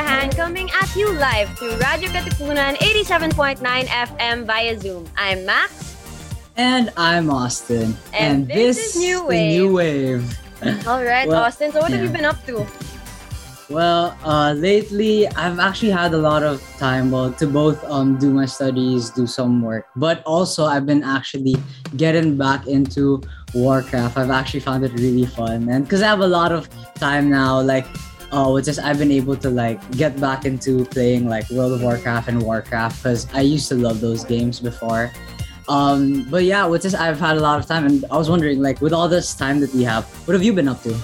Coming 0.00 0.70
at 0.70 0.96
you 0.96 1.12
live 1.12 1.50
through 1.58 1.76
Radio 1.76 2.08
Katipunan 2.08 2.74
87.9 2.76 3.60
FM 3.84 4.46
via 4.46 4.78
Zoom. 4.80 5.06
I'm 5.14 5.44
Max. 5.44 5.94
And 6.56 6.90
I'm 6.96 7.28
Austin. 7.28 7.94
And, 8.14 8.48
this, 8.48 8.96
is 8.96 8.96
New 8.96 9.18
the 9.18 9.24
Wave. 9.26 9.60
New 9.60 9.74
Wave. 9.74 10.38
All 10.88 11.04
right, 11.04 11.28
Well, 11.28 11.44
Austin. 11.44 11.70
So 11.70 11.80
what 11.80 11.90
have 11.90 12.02
you 12.02 12.08
been 12.08 12.24
up 12.24 12.42
to? 12.46 12.66
Well, 13.68 14.16
uh, 14.24 14.54
lately 14.56 15.28
I've 15.28 15.58
actually 15.58 15.92
had 15.92 16.14
a 16.14 16.18
lot 16.18 16.42
of 16.42 16.62
time 16.78 17.10
well, 17.10 17.32
to 17.34 17.46
both 17.46 17.84
um, 17.84 18.16
do 18.16 18.32
my 18.32 18.46
studies, 18.46 19.10
do 19.10 19.26
some 19.26 19.60
work, 19.60 19.84
but 19.96 20.22
also 20.24 20.64
I've 20.64 20.86
been 20.86 21.04
actually 21.04 21.56
getting 21.98 22.38
back 22.38 22.66
into 22.66 23.20
Warcraft. 23.52 24.16
I've 24.16 24.30
actually 24.30 24.60
found 24.60 24.82
it 24.82 24.92
really 24.94 25.26
fun, 25.26 25.68
and 25.68 25.84
because 25.84 26.00
I 26.00 26.06
have 26.06 26.20
a 26.20 26.26
lot 26.26 26.52
of 26.52 26.70
time 26.94 27.28
now, 27.28 27.60
like, 27.60 27.86
uh, 28.32 28.50
which 28.50 28.68
is 28.68 28.78
I've 28.78 28.98
been 28.98 29.12
able 29.12 29.36
to 29.36 29.50
like 29.50 29.78
get 29.92 30.18
back 30.20 30.44
into 30.44 30.84
playing 30.86 31.28
like 31.28 31.48
World 31.50 31.72
of 31.72 31.82
Warcraft 31.82 32.28
and 32.28 32.42
Warcraft 32.42 33.02
because 33.02 33.26
I 33.34 33.40
used 33.40 33.68
to 33.68 33.74
love 33.74 34.00
those 34.00 34.24
games 34.24 34.60
before. 34.60 35.12
Um, 35.70 36.26
but 36.28 36.42
yeah, 36.42 36.66
which 36.66 36.84
is 36.84 36.96
I've 36.96 37.20
had 37.20 37.36
a 37.36 37.40
lot 37.40 37.60
of 37.60 37.66
time, 37.66 37.86
and 37.86 38.04
I 38.10 38.16
was 38.16 38.28
wondering, 38.28 38.60
like, 38.60 38.80
with 38.80 38.92
all 38.92 39.08
this 39.08 39.34
time 39.34 39.60
that 39.60 39.72
we 39.72 39.84
have, 39.84 40.04
what 40.26 40.34
have 40.34 40.42
you 40.42 40.52
been 40.52 40.66
up 40.66 40.82
to? 40.82 40.98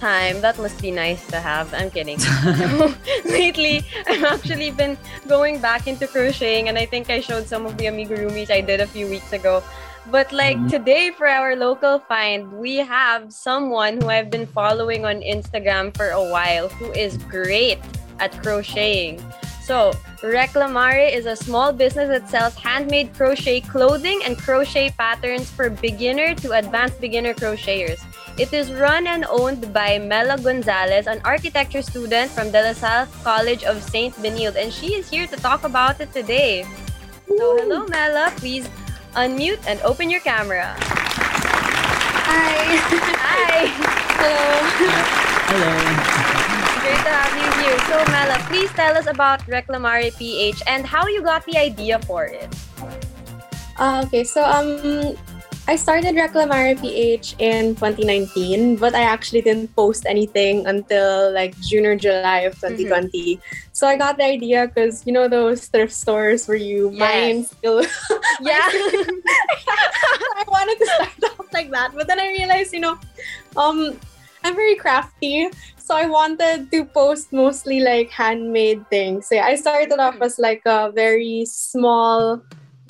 Time. 0.00 0.40
That 0.40 0.58
must 0.58 0.82
be 0.82 0.90
nice 0.90 1.24
to 1.28 1.38
have. 1.38 1.72
I'm 1.72 1.90
kidding. 1.90 2.18
So, 2.18 2.30
lately, 3.24 3.84
I've 4.08 4.24
actually 4.24 4.72
been 4.72 4.98
going 5.28 5.60
back 5.60 5.86
into 5.86 6.08
crocheting, 6.08 6.68
and 6.68 6.76
I 6.76 6.86
think 6.86 7.08
I 7.08 7.20
showed 7.20 7.46
some 7.46 7.66
of 7.66 7.76
the 7.78 7.84
amigurumis 7.84 8.50
I 8.50 8.62
did 8.62 8.80
a 8.80 8.86
few 8.86 9.06
weeks 9.06 9.32
ago. 9.32 9.62
But 10.10 10.32
like 10.32 10.58
Mhm. 10.58 10.70
today, 10.70 11.14
for 11.14 11.30
our 11.30 11.54
local 11.54 12.02
find, 12.02 12.50
we 12.58 12.82
have 12.82 13.30
someone 13.30 14.02
who 14.02 14.10
I've 14.10 14.30
been 14.30 14.46
following 14.46 15.06
on 15.06 15.22
Instagram 15.22 15.94
for 15.94 16.10
a 16.10 16.22
while 16.22 16.66
who 16.66 16.90
is 16.90 17.16
great 17.30 17.78
at 18.18 18.34
crocheting. 18.42 19.22
So, 19.62 19.94
Reclamare 20.18 21.06
is 21.14 21.26
a 21.30 21.36
small 21.38 21.72
business 21.72 22.10
that 22.10 22.26
sells 22.26 22.58
handmade 22.58 23.14
crochet 23.14 23.62
clothing 23.62 24.20
and 24.26 24.36
crochet 24.36 24.90
patterns 24.98 25.48
for 25.48 25.70
beginner 25.70 26.34
to 26.42 26.58
advanced 26.58 27.00
beginner 27.00 27.32
crocheters. 27.32 28.02
It 28.36 28.52
is 28.52 28.72
run 28.72 29.06
and 29.06 29.24
owned 29.30 29.72
by 29.72 30.02
Mela 30.02 30.42
Gonzales, 30.42 31.06
an 31.06 31.22
architecture 31.24 31.82
student 31.86 32.34
from 32.34 32.50
De 32.50 32.58
La 32.58 32.74
Salle 32.74 33.06
College 33.22 33.62
of 33.62 33.78
St. 33.78 34.10
Benilde, 34.18 34.58
and 34.58 34.74
she 34.74 34.98
is 34.98 35.08
here 35.08 35.30
to 35.30 35.36
talk 35.38 35.62
about 35.62 36.00
it 36.02 36.12
today. 36.12 36.66
So, 37.30 37.56
hello, 37.62 37.86
Mela. 37.86 38.34
Please 38.36 38.66
unmute 39.14 39.60
and 39.66 39.80
open 39.82 40.10
your 40.10 40.20
camera. 40.20 40.74
Hi. 42.30 42.78
Hi. 43.18 43.66
Hello. 44.20 44.38
Hello. 45.50 45.72
Great 46.80 47.02
to 47.04 47.12
have 47.12 47.34
you 47.34 47.50
here. 47.58 47.78
So, 47.90 47.96
Mela, 48.12 48.38
please 48.48 48.70
tell 48.72 48.96
us 48.96 49.06
about 49.06 49.40
Reclamare 49.46 50.16
PH 50.16 50.62
and 50.66 50.86
how 50.86 51.06
you 51.06 51.22
got 51.22 51.44
the 51.46 51.58
idea 51.58 51.98
for 52.06 52.24
it. 52.24 52.48
Uh, 53.78 54.04
okay, 54.06 54.24
so 54.24 54.44
um, 54.44 55.16
I 55.70 55.76
started 55.76 56.16
Reclamare 56.16 56.74
PH 56.82 57.36
in 57.38 57.76
2019, 57.78 58.74
but 58.74 58.92
I 58.92 59.02
actually 59.02 59.40
didn't 59.40 59.70
post 59.76 60.02
anything 60.04 60.66
until 60.66 61.30
like 61.30 61.54
June 61.60 61.86
or 61.86 61.94
July 61.94 62.40
of 62.50 62.58
2020. 62.58 63.38
So 63.70 63.86
I 63.86 63.94
got 63.94 64.18
the 64.18 64.24
idea 64.24 64.66
because 64.66 65.06
you 65.06 65.12
know 65.12 65.28
those 65.28 65.68
thrift 65.68 65.92
stores 65.92 66.48
where 66.48 66.58
you 66.58 66.90
mine 66.90 67.46
Yes. 67.46 67.54
still. 67.54 67.86
Yeah. 68.42 68.66
I 68.66 70.42
wanted 70.50 70.74
to 70.82 70.86
start 70.90 71.38
off 71.38 71.46
like 71.54 71.70
that, 71.70 71.94
but 71.94 72.08
then 72.08 72.18
I 72.18 72.34
realized, 72.34 72.72
you 72.74 72.80
know, 72.80 72.98
um, 73.54 73.94
I'm 74.42 74.56
very 74.56 74.74
crafty, 74.74 75.50
so 75.78 75.94
I 75.94 76.06
wanted 76.06 76.72
to 76.72 76.84
post 76.84 77.32
mostly 77.32 77.78
like 77.78 78.10
handmade 78.10 78.90
things. 78.90 79.28
So 79.28 79.36
yeah, 79.36 79.46
I 79.46 79.54
started 79.54 80.00
off 80.00 80.18
as 80.20 80.36
like 80.36 80.62
a 80.66 80.90
very 80.90 81.46
small, 81.46 82.42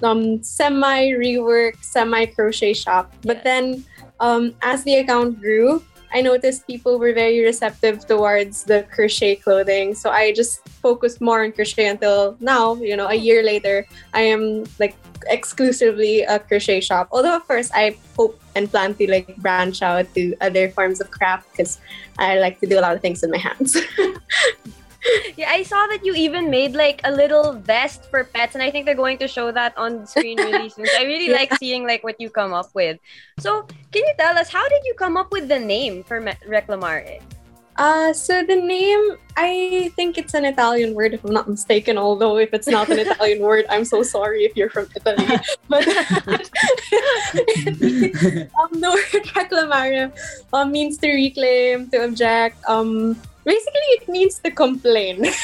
um, 0.02 0.42
semi 0.42 1.10
rework, 1.10 1.82
semi 1.82 2.26
crochet 2.26 2.74
shop. 2.74 3.12
But 3.22 3.44
then, 3.44 3.84
um, 4.20 4.54
as 4.62 4.84
the 4.84 4.96
account 4.96 5.40
grew, 5.40 5.82
I 6.12 6.20
noticed 6.22 6.66
people 6.66 6.98
were 6.98 7.12
very 7.12 7.40
receptive 7.44 8.06
towards 8.06 8.64
the 8.64 8.84
crochet 8.90 9.36
clothing. 9.36 9.94
So 9.94 10.10
I 10.10 10.32
just 10.32 10.66
focused 10.82 11.20
more 11.20 11.44
on 11.44 11.52
crochet 11.52 11.86
until 11.86 12.36
now, 12.40 12.74
you 12.74 12.96
know, 12.96 13.06
a 13.06 13.14
year 13.14 13.42
later, 13.42 13.86
I 14.12 14.22
am 14.22 14.64
like 14.78 14.96
exclusively 15.28 16.22
a 16.22 16.38
crochet 16.38 16.80
shop. 16.80 17.08
Although 17.12 17.36
of 17.36 17.46
course 17.46 17.70
I 17.74 17.96
hope 18.16 18.40
and 18.56 18.68
plan 18.70 18.94
to 18.94 19.10
like 19.10 19.36
branch 19.36 19.82
out 19.82 20.12
to 20.14 20.34
other 20.40 20.70
forms 20.70 21.00
of 21.00 21.10
craft 21.10 21.46
because 21.52 21.78
I 22.18 22.38
like 22.38 22.58
to 22.60 22.66
do 22.66 22.78
a 22.78 22.82
lot 22.82 22.94
of 22.94 23.02
things 23.02 23.22
with 23.22 23.30
my 23.30 23.38
hands. 23.38 23.76
Yeah, 25.36 25.48
I 25.48 25.62
saw 25.62 25.86
that 25.88 26.04
you 26.04 26.12
even 26.14 26.50
made 26.50 26.74
like 26.74 27.00
a 27.04 27.10
little 27.10 27.54
vest 27.54 28.10
for 28.10 28.24
pets, 28.24 28.54
and 28.54 28.62
I 28.62 28.70
think 28.70 28.84
they're 28.84 28.94
going 28.98 29.16
to 29.18 29.28
show 29.28 29.50
that 29.52 29.76
on 29.78 30.06
screen 30.06 30.36
really 30.38 30.68
soon. 30.68 30.86
So 30.86 30.98
I 30.98 31.04
really 31.04 31.26
Yeah. 31.32 31.36
like 31.40 31.54
seeing 31.56 31.86
like 31.86 32.04
what 32.04 32.20
you 32.20 32.28
come 32.30 32.52
up 32.52 32.68
with. 32.74 32.98
So 33.38 33.62
can 33.92 34.04
you 34.04 34.12
tell 34.18 34.36
us 34.36 34.50
how 34.50 34.68
did 34.68 34.82
you 34.84 34.92
come 34.94 35.16
up 35.16 35.32
with 35.32 35.48
the 35.48 35.58
name 35.58 36.02
for 36.04 36.20
Me- 36.20 36.36
Reclamare? 36.46 37.22
Uh, 37.76 38.12
so 38.12 38.42
the 38.44 38.56
name, 38.56 39.16
I 39.38 39.90
think 39.96 40.18
it's 40.18 40.34
an 40.34 40.44
Italian 40.44 40.92
word, 40.92 41.14
if 41.14 41.24
I'm 41.24 41.32
not 41.32 41.48
mistaken. 41.48 41.96
Although 41.96 42.36
if 42.36 42.52
it's 42.52 42.66
not 42.68 42.90
an 42.90 42.98
Italian 43.08 43.40
word, 43.40 43.64
I'm 43.70 43.86
so 43.86 44.02
sorry 44.02 44.44
if 44.44 44.54
you're 44.54 44.68
from 44.68 44.86
Italy. 44.94 45.24
But 45.66 45.88
um, 45.88 45.94
the 48.84 48.90
word 48.92 49.24
reclamare 49.32 50.12
um, 50.52 50.72
means 50.72 50.98
to 50.98 51.08
reclaim, 51.08 51.88
to 51.90 52.04
object. 52.04 52.58
Um, 52.68 53.16
basically, 53.44 53.88
it 54.00 54.08
means 54.08 54.38
to 54.40 54.50
complain. 54.50 55.24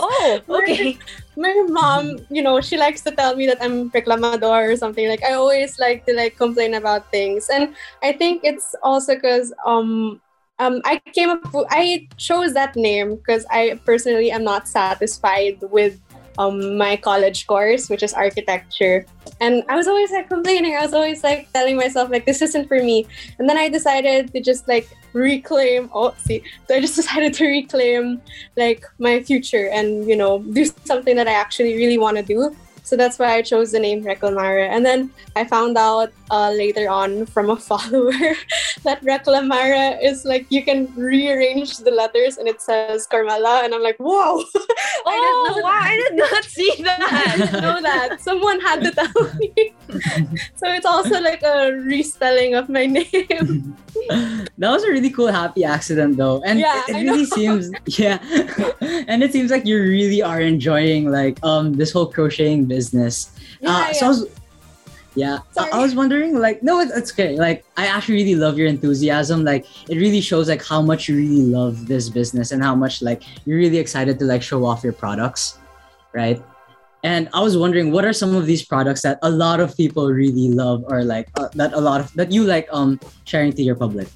Oh, 0.00 0.40
okay. 0.48 0.98
my 1.36 1.54
mom, 1.68 2.18
you 2.30 2.42
know, 2.42 2.60
she 2.60 2.76
likes 2.76 3.02
to 3.02 3.12
tell 3.12 3.36
me 3.36 3.46
that 3.46 3.58
I'm 3.62 3.90
reclamador 3.90 4.72
or 4.72 4.76
something. 4.76 5.08
Like 5.08 5.22
I 5.22 5.34
always 5.34 5.78
like 5.78 6.06
to 6.06 6.14
like 6.14 6.36
complain 6.36 6.74
about 6.74 7.10
things, 7.10 7.48
and 7.48 7.74
I 8.02 8.12
think 8.12 8.42
it's 8.44 8.74
also 8.82 9.14
because 9.14 9.52
um 9.66 10.20
um 10.58 10.80
I 10.84 10.98
came 11.12 11.30
up 11.30 11.46
I 11.70 12.08
chose 12.16 12.54
that 12.54 12.76
name 12.76 13.16
because 13.16 13.46
I 13.50 13.80
personally 13.84 14.30
am 14.30 14.44
not 14.44 14.68
satisfied 14.68 15.58
with 15.62 16.00
um 16.38 16.76
my 16.76 16.96
college 16.96 17.46
course, 17.46 17.88
which 17.88 18.02
is 18.02 18.12
architecture, 18.12 19.06
and 19.40 19.62
I 19.68 19.76
was 19.76 19.86
always 19.86 20.10
like 20.10 20.28
complaining. 20.28 20.76
I 20.76 20.82
was 20.82 20.94
always 20.94 21.22
like 21.22 21.50
telling 21.52 21.76
myself 21.76 22.10
like 22.10 22.26
this 22.26 22.42
isn't 22.42 22.68
for 22.68 22.82
me, 22.82 23.06
and 23.38 23.48
then 23.48 23.56
I 23.56 23.68
decided 23.68 24.32
to 24.32 24.40
just 24.40 24.68
like 24.68 24.88
reclaim. 25.12 25.90
Oh, 25.94 26.14
see, 26.18 26.42
so 26.68 26.74
I 26.76 26.80
just 26.80 26.96
decided 27.00 27.34
to 27.34 27.46
reclaim 27.46 28.20
like 28.56 28.84
my 28.98 29.22
future 29.22 29.68
and 29.70 30.08
you 30.08 30.16
know 30.16 30.40
do 30.40 30.64
something 30.84 31.16
that 31.16 31.28
I 31.28 31.34
actually 31.34 31.76
really 31.76 31.98
want 31.98 32.16
to 32.16 32.22
do. 32.22 32.56
So 32.84 32.96
that's 32.96 33.18
why 33.18 33.34
I 33.34 33.42
chose 33.42 33.72
the 33.72 33.80
name 33.80 34.04
Reclamare. 34.04 34.68
And 34.68 34.84
then 34.84 35.10
I 35.34 35.44
found 35.44 35.76
out 35.76 36.12
uh, 36.30 36.50
later 36.52 36.88
on 36.90 37.26
from 37.26 37.50
a 37.50 37.56
follower 37.68 38.12
that 38.84 39.02
Reclamare 39.02 39.98
is 40.02 40.24
like 40.24 40.46
you 40.50 40.62
can 40.62 40.94
rearrange 40.94 41.78
the 41.78 41.90
letters 41.90 42.36
and 42.36 42.46
it 42.46 42.60
says 42.60 43.06
Carmela. 43.06 43.62
And 43.64 43.74
I'm 43.74 43.82
like, 43.82 43.96
whoa! 43.98 44.44
I 45.06 45.16
didn't 45.16 45.34
Oh 45.34 45.54
know 45.56 45.62
wow, 45.64 45.80
I 45.82 45.96
did 46.08 46.18
not 46.18 46.44
see 46.44 46.72
I 46.78 46.82
that. 46.84 47.34
didn't 47.38 47.62
know 47.62 47.80
that. 47.82 48.20
Someone 48.20 48.60
had 48.60 48.82
to 48.84 48.90
tell 48.92 49.34
me. 49.40 49.74
so 50.54 50.68
it's 50.72 50.86
also 50.86 51.20
like 51.20 51.42
a 51.42 51.72
respelling 51.72 52.58
of 52.58 52.68
my 52.68 52.86
name. 52.86 53.76
that 54.58 54.70
was 54.70 54.82
a 54.84 54.90
really 54.90 55.10
cool 55.10 55.28
happy 55.28 55.64
accident 55.64 56.16
though 56.16 56.42
and 56.44 56.58
Yeah, 56.58 56.82
it, 56.88 56.96
it 56.96 57.02
really 57.10 57.24
seems 57.24 57.70
yeah 57.86 58.18
and 59.08 59.22
it 59.22 59.32
seems 59.32 59.50
like 59.50 59.64
you 59.64 59.78
really 59.80 60.20
are 60.20 60.40
enjoying 60.40 61.10
like 61.10 61.38
um 61.44 61.74
this 61.74 61.92
whole 61.92 62.06
crocheting 62.06 62.66
business. 62.74 63.14
Uh, 63.64 63.92
so 63.92 64.06
I 64.06 64.08
was, 64.08 64.20
yeah 65.16 65.38
I, 65.56 65.78
I 65.78 65.78
was 65.78 65.94
wondering 65.94 66.30
like 66.46 66.58
no 66.68 66.80
it, 66.82 66.90
it's 66.92 67.12
okay. 67.14 67.36
Like 67.46 67.64
i 67.76 67.86
actually 67.86 68.16
really 68.20 68.36
love 68.44 68.58
your 68.58 68.68
enthusiasm. 68.76 69.44
Like 69.44 69.64
it 69.88 69.96
really 70.04 70.20
shows 70.20 70.48
like 70.48 70.64
how 70.72 70.80
much 70.82 71.08
you 71.08 71.16
really 71.16 71.46
love 71.58 71.86
this 71.86 72.08
business 72.08 72.50
and 72.52 72.60
how 72.68 72.74
much 72.74 73.02
like 73.08 73.22
you're 73.44 73.58
really 73.64 73.78
excited 73.78 74.18
to 74.18 74.24
like 74.24 74.42
show 74.42 74.64
off 74.66 74.82
your 74.82 74.96
products 75.04 75.58
right? 76.14 76.40
And 77.02 77.28
i 77.34 77.40
was 77.42 77.58
wondering 77.58 77.92
what 77.92 78.06
are 78.06 78.14
some 78.14 78.34
of 78.34 78.46
these 78.46 78.64
products 78.64 79.02
that 79.02 79.18
a 79.20 79.28
lot 79.28 79.60
of 79.60 79.76
people 79.76 80.08
really 80.08 80.48
love 80.48 80.84
or 80.88 81.04
like 81.04 81.28
uh, 81.36 81.48
that 81.52 81.74
a 81.74 81.80
lot 81.80 82.00
of 82.00 82.08
that 82.14 82.32
you 82.32 82.44
like 82.48 82.66
um 82.72 82.98
sharing 83.28 83.52
to 83.52 83.62
your 83.62 83.76
public? 83.76 84.08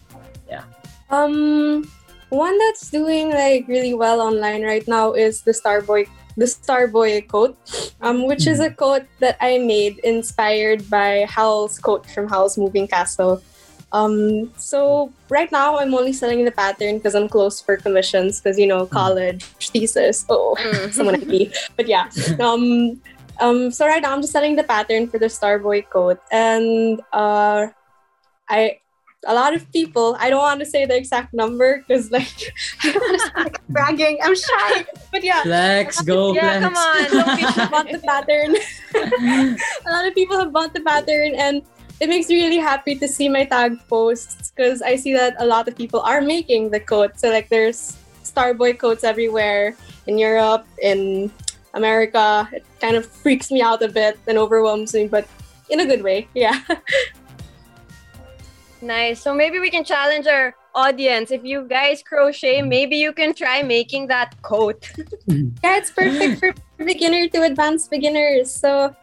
Yeah. 0.49 0.65
Um, 1.11 1.85
one 2.31 2.57
that's 2.57 2.89
doing 2.89 3.29
like 3.29 3.69
really 3.69 3.93
well 3.93 4.23
online 4.23 4.63
right 4.65 4.87
now 4.89 5.13
is 5.13 5.43
the 5.43 5.53
Starboy, 5.53 6.09
the 6.39 6.47
Starboy 6.47 7.27
coat, 7.27 7.59
um, 8.01 8.27
which 8.27 8.47
is 8.47 8.61
a 8.61 8.71
coat 8.71 9.03
that 9.19 9.37
I 9.41 9.59
made 9.59 9.99
inspired 10.07 10.89
by 10.89 11.27
Howl's 11.29 11.79
coat 11.83 12.07
from 12.07 12.29
Howl's 12.29 12.57
Moving 12.57 12.87
Castle. 12.87 13.43
Um, 13.91 14.53
so 14.57 15.11
right 15.29 15.51
now 15.51 15.79
I'm 15.79 15.93
only 15.95 16.13
selling 16.13 16.45
the 16.45 16.53
pattern 16.53 16.99
because 16.99 17.15
I'm 17.17 17.29
close 17.29 17.61
for 17.61 17.77
commissions 17.77 18.39
because 18.41 18.59
you 18.59 18.67
know 18.69 18.87
college 18.87 19.43
thesis. 19.59 20.25
Oh, 20.29 20.55
Mm. 20.61 20.93
someone 20.97 21.19
like 21.19 21.27
me. 21.27 21.51
But 21.77 21.89
yeah. 21.89 22.09
Um, 22.41 23.01
um, 23.41 23.71
so 23.71 23.87
right 23.87 24.03
now 24.03 24.13
I'm 24.13 24.21
just 24.21 24.33
selling 24.33 24.57
the 24.57 24.65
pattern 24.65 25.09
for 25.09 25.19
the 25.19 25.27
Starboy 25.27 25.89
coat, 25.91 26.21
and 26.31 27.01
uh, 27.13 27.69
I 28.49 28.79
a 29.27 29.35
lot 29.35 29.55
of 29.55 29.71
people. 29.73 30.17
I 30.21 30.31
don't 30.31 30.41
want 30.41 30.61
to 30.61 30.67
say 30.67 30.87
the 30.87 30.97
exact 30.97 31.35
number 31.35 31.85
because 31.87 32.11
like 32.11 32.55
I 32.85 32.93
want 32.93 33.21
to 33.21 33.27
start 33.27 33.59
bragging. 33.69 34.19
I'm 34.23 34.35
shy, 34.35 34.87
but 35.11 35.25
yeah. 35.25 35.43
Flex, 35.43 36.01
go 36.03 36.35
yeah, 36.35 36.61
flex. 36.61 36.65
come 36.65 36.77
on. 36.77 37.05
Don't 37.11 37.37
be 37.37 37.43
have 37.43 37.71
bought 37.71 37.91
the 37.91 37.99
pattern. 37.99 38.57
a 39.87 39.91
lot 39.91 40.07
of 40.07 40.15
people 40.15 40.39
have 40.39 40.53
bought 40.53 40.75
the 40.75 40.81
pattern, 40.81 41.35
and 41.35 41.63
it 42.01 42.09
makes 42.09 42.29
me 42.29 42.43
really 42.45 42.59
happy 42.59 42.95
to 42.95 43.09
see 43.09 43.29
my 43.29 43.45
tag 43.45 43.79
posts 43.89 44.53
because 44.55 44.83
I 44.83 44.97
see 44.97 45.13
that 45.15 45.35
a 45.39 45.47
lot 45.47 45.67
of 45.67 45.77
people 45.77 46.01
are 46.01 46.21
making 46.21 46.71
the 46.71 46.81
coat. 46.81 47.19
So 47.19 47.31
like 47.31 47.49
there's 47.49 47.97
Starboy 48.23 48.79
coats 48.79 49.03
everywhere 49.03 49.75
in 50.07 50.19
Europe, 50.19 50.67
in 50.81 51.33
America. 51.75 52.49
It 52.53 52.65
kind 52.81 52.97
of 52.97 53.05
freaks 53.05 53.51
me 53.51 53.63
out 53.63 53.83
a 53.83 53.89
bit 53.89 54.19
and 54.29 54.39
overwhelms 54.39 54.95
me, 54.95 55.09
but 55.09 55.27
in 55.71 55.81
a 55.81 55.87
good 55.87 56.03
way. 56.03 56.29
Yeah. 56.35 56.61
Nice. 58.81 59.21
So 59.21 59.35
maybe 59.35 59.59
we 59.59 59.71
can 59.71 59.85
challenge 59.85 60.27
our 60.27 60.55
audience. 60.75 61.31
If 61.31 61.45
you 61.45 61.67
guys 61.69 62.03
crochet, 62.03 62.63
maybe 62.63 62.97
you 62.97 63.13
can 63.13 63.35
try 63.35 63.63
making 63.63 64.07
that 64.09 64.41
coat. 64.43 64.91
yeah, 65.27 65.77
it's 65.79 65.91
perfect 65.91 66.41
for 66.41 66.55
beginner 66.85 67.29
to 67.29 67.43
advanced 67.43 67.91
beginners. 67.91 68.51
So 68.51 68.95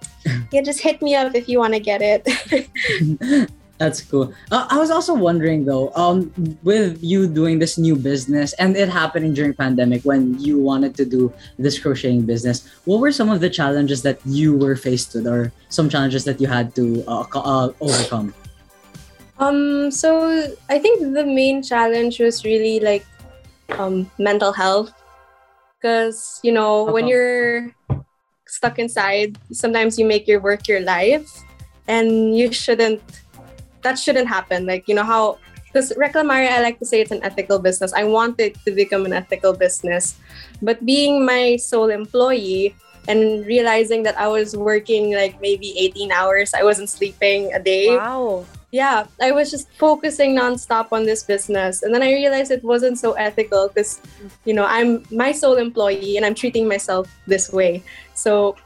yeah, 0.51 0.61
just 0.61 0.79
hit 0.79 1.01
me 1.01 1.15
up 1.15 1.35
if 1.35 1.49
you 1.49 1.59
want 1.59 1.73
to 1.73 1.79
get 1.79 2.01
it. 2.01 3.49
That's 3.77 3.99
cool. 4.01 4.33
Uh, 4.51 4.67
I 4.69 4.79
was 4.79 4.89
also 4.89 5.13
wondering 5.13 5.65
though, 5.65 5.91
um, 5.95 6.31
with 6.63 7.03
you 7.03 7.27
doing 7.27 7.59
this 7.59 7.77
new 7.77 7.97
business 7.97 8.53
and 8.53 8.77
it 8.77 8.87
happening 8.87 9.33
during 9.33 9.53
pandemic 9.53 10.03
when 10.03 10.39
you 10.39 10.57
wanted 10.57 10.95
to 10.95 11.03
do 11.03 11.33
this 11.59 11.77
crocheting 11.77 12.25
business, 12.25 12.71
what 12.85 13.01
were 13.01 13.11
some 13.11 13.29
of 13.29 13.41
the 13.41 13.49
challenges 13.49 14.01
that 14.03 14.19
you 14.23 14.55
were 14.55 14.77
faced 14.77 15.13
with, 15.13 15.27
or 15.27 15.51
some 15.67 15.89
challenges 15.89 16.23
that 16.23 16.39
you 16.39 16.47
had 16.47 16.73
to 16.75 17.03
uh, 17.05 17.25
uh, 17.35 17.69
overcome? 17.81 18.33
Um, 19.37 19.91
so 19.91 20.47
I 20.69 20.79
think 20.79 21.13
the 21.13 21.25
main 21.25 21.61
challenge 21.61 22.19
was 22.19 22.43
really 22.45 22.79
like 22.79 23.05
um, 23.77 24.09
mental 24.17 24.53
health, 24.53 24.93
because 25.77 26.39
you 26.43 26.51
know 26.51 26.85
when 26.85 27.05
Uh-huh. 27.05 27.11
you're 27.11 27.75
stuck 28.47 28.79
inside, 28.79 29.37
sometimes 29.51 29.99
you 29.99 30.05
make 30.05 30.27
your 30.27 30.39
work 30.39 30.67
your 30.67 30.81
life, 30.81 31.27
and 31.87 32.35
you 32.37 32.51
shouldn't. 32.51 33.01
That 33.83 33.99
shouldn't 33.99 34.27
happen. 34.27 34.65
Like 34.65 34.87
you 34.87 34.95
know 34.95 35.03
how. 35.05 35.37
Because 35.67 35.91
Reclamare, 35.99 36.47
I 36.47 36.61
like 36.63 36.79
to 36.79 36.85
say 36.87 37.01
it's 37.01 37.11
an 37.11 37.19
ethical 37.21 37.59
business. 37.59 37.91
I 37.91 38.05
want 38.07 38.39
it 38.39 38.55
to 38.63 38.71
become 38.71 39.03
an 39.05 39.11
ethical 39.11 39.51
business. 39.51 40.15
But 40.63 40.79
being 40.87 41.25
my 41.25 41.57
sole 41.59 41.91
employee 41.91 42.73
and 43.11 43.45
realizing 43.45 44.03
that 44.07 44.15
I 44.17 44.29
was 44.31 44.55
working 44.55 45.11
like 45.13 45.35
maybe 45.43 45.75
18 45.77 46.13
hours, 46.15 46.53
I 46.55 46.63
wasn't 46.63 46.87
sleeping 46.89 47.51
a 47.51 47.59
day 47.59 47.91
Wow. 47.91 48.45
Yeah, 48.75 49.07
I 49.21 49.31
was 49.31 49.49
just 49.49 49.71
focusing 49.71 50.35
nonstop 50.35 50.91
on 50.91 51.05
this 51.05 51.23
business. 51.23 51.81
And 51.81 51.95
then 51.95 52.03
I 52.03 52.11
realized 52.11 52.51
it 52.51 52.61
wasn't 52.61 52.99
so 52.99 53.13
ethical 53.13 53.69
because, 53.69 54.01
you 54.43 54.53
know, 54.53 54.65
I'm 54.65 55.01
my 55.09 55.31
sole 55.31 55.55
employee 55.55 56.17
and 56.17 56.25
I'm 56.25 56.35
treating 56.35 56.67
myself 56.67 57.07
this 57.25 57.53
way. 57.53 57.81
So, 58.15 58.57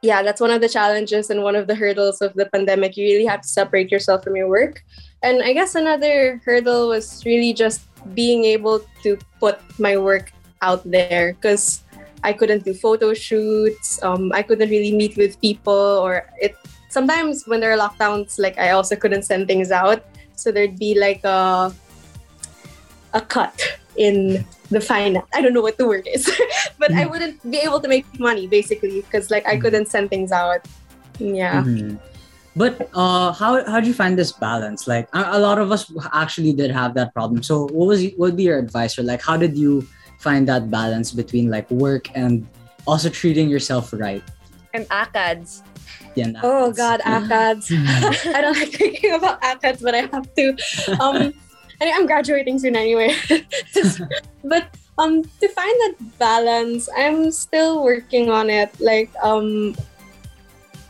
yeah, 0.00 0.22
that's 0.22 0.40
one 0.40 0.52
of 0.52 0.60
the 0.60 0.68
challenges 0.68 1.28
and 1.28 1.42
one 1.42 1.56
of 1.56 1.66
the 1.66 1.74
hurdles 1.74 2.22
of 2.22 2.34
the 2.34 2.46
pandemic. 2.46 2.96
You 2.96 3.04
really 3.04 3.26
have 3.26 3.40
to 3.40 3.48
separate 3.48 3.90
yourself 3.90 4.22
from 4.22 4.36
your 4.36 4.46
work. 4.46 4.84
And 5.24 5.42
I 5.42 5.52
guess 5.52 5.74
another 5.74 6.40
hurdle 6.44 6.86
was 6.94 7.26
really 7.26 7.52
just 7.52 7.82
being 8.14 8.44
able 8.44 8.86
to 9.02 9.18
put 9.40 9.58
my 9.80 9.96
work 9.96 10.30
out 10.62 10.88
there 10.88 11.34
because 11.34 11.82
I 12.22 12.32
couldn't 12.32 12.62
do 12.62 12.74
photo 12.74 13.12
shoots. 13.12 14.00
Um, 14.04 14.30
I 14.32 14.42
couldn't 14.42 14.70
really 14.70 14.94
meet 14.94 15.16
with 15.16 15.40
people, 15.40 15.74
or 15.74 16.30
it 16.38 16.54
sometimes 16.96 17.44
when 17.44 17.60
there 17.60 17.72
are 17.76 17.80
lockdowns, 17.84 18.40
like 18.40 18.56
I 18.56 18.70
also 18.72 18.96
couldn't 18.96 19.28
send 19.28 19.44
things 19.52 19.68
out. 19.70 20.00
So 20.40 20.48
there'd 20.48 20.80
be 20.80 20.96
like 20.96 21.20
a 21.24 21.68
a 23.12 23.20
cut 23.20 23.52
in 23.96 24.16
the 24.72 24.80
finance. 24.80 25.28
I 25.36 25.44
don't 25.44 25.52
know 25.52 25.60
what 25.68 25.76
the 25.76 25.86
word 25.92 26.08
is, 26.08 26.24
but 26.80 26.90
I 26.96 27.04
wouldn't 27.04 27.36
be 27.44 27.60
able 27.60 27.80
to 27.84 27.88
make 27.94 28.08
money 28.18 28.48
basically 28.48 29.04
because 29.04 29.30
like 29.30 29.44
I 29.44 29.60
couldn't 29.60 29.92
send 29.92 30.08
things 30.08 30.32
out. 30.32 30.64
Yeah. 31.20 31.60
Mhm. 31.68 32.00
But 32.56 32.88
uh, 32.96 33.36
how 33.36 33.60
how 33.68 33.78
do 33.84 33.92
you 33.92 33.96
find 34.02 34.16
this 34.16 34.32
balance? 34.32 34.88
Like 34.88 35.12
a, 35.12 35.36
a 35.36 35.40
lot 35.46 35.60
of 35.60 35.68
us 35.76 35.92
actually 36.16 36.56
did 36.56 36.72
have 36.72 36.96
that 36.96 37.12
problem. 37.12 37.44
So 37.44 37.68
what 37.76 37.92
was 37.92 38.00
what 38.16 38.32
would 38.32 38.40
be 38.40 38.48
your 38.48 38.56
advice 38.56 38.96
or 38.96 39.04
like 39.04 39.20
how 39.20 39.36
did 39.36 39.52
you 39.64 39.84
find 40.24 40.48
that 40.48 40.72
balance 40.72 41.12
between 41.12 41.52
like 41.52 41.68
work 41.68 42.08
and 42.16 42.48
also 42.88 43.12
treating 43.12 43.52
yourself 43.52 43.92
right? 43.92 44.24
And 44.72 44.88
ACADS. 44.88 45.60
Yeah, 46.14 46.32
Oh 46.42 46.72
God, 46.72 47.00
ACADS. 47.00 47.70
I 48.34 48.40
don't 48.40 48.56
like 48.56 48.70
thinking 48.70 49.14
about 49.14 49.40
ACADS, 49.42 49.82
but 49.82 49.94
I 49.94 50.08
have 50.12 50.28
to. 50.34 50.56
Um, 51.00 51.32
I 51.80 51.92
I'm 51.92 52.06
graduating 52.06 52.58
soon 52.58 52.76
anyway. 52.76 53.14
but 54.44 54.68
um, 54.98 55.22
to 55.22 55.48
find 55.48 55.76
that 55.84 55.94
balance, 56.18 56.88
I'm 56.96 57.30
still 57.30 57.84
working 57.84 58.30
on 58.30 58.48
it. 58.48 58.72
Like 58.80 59.10
um, 59.22 59.76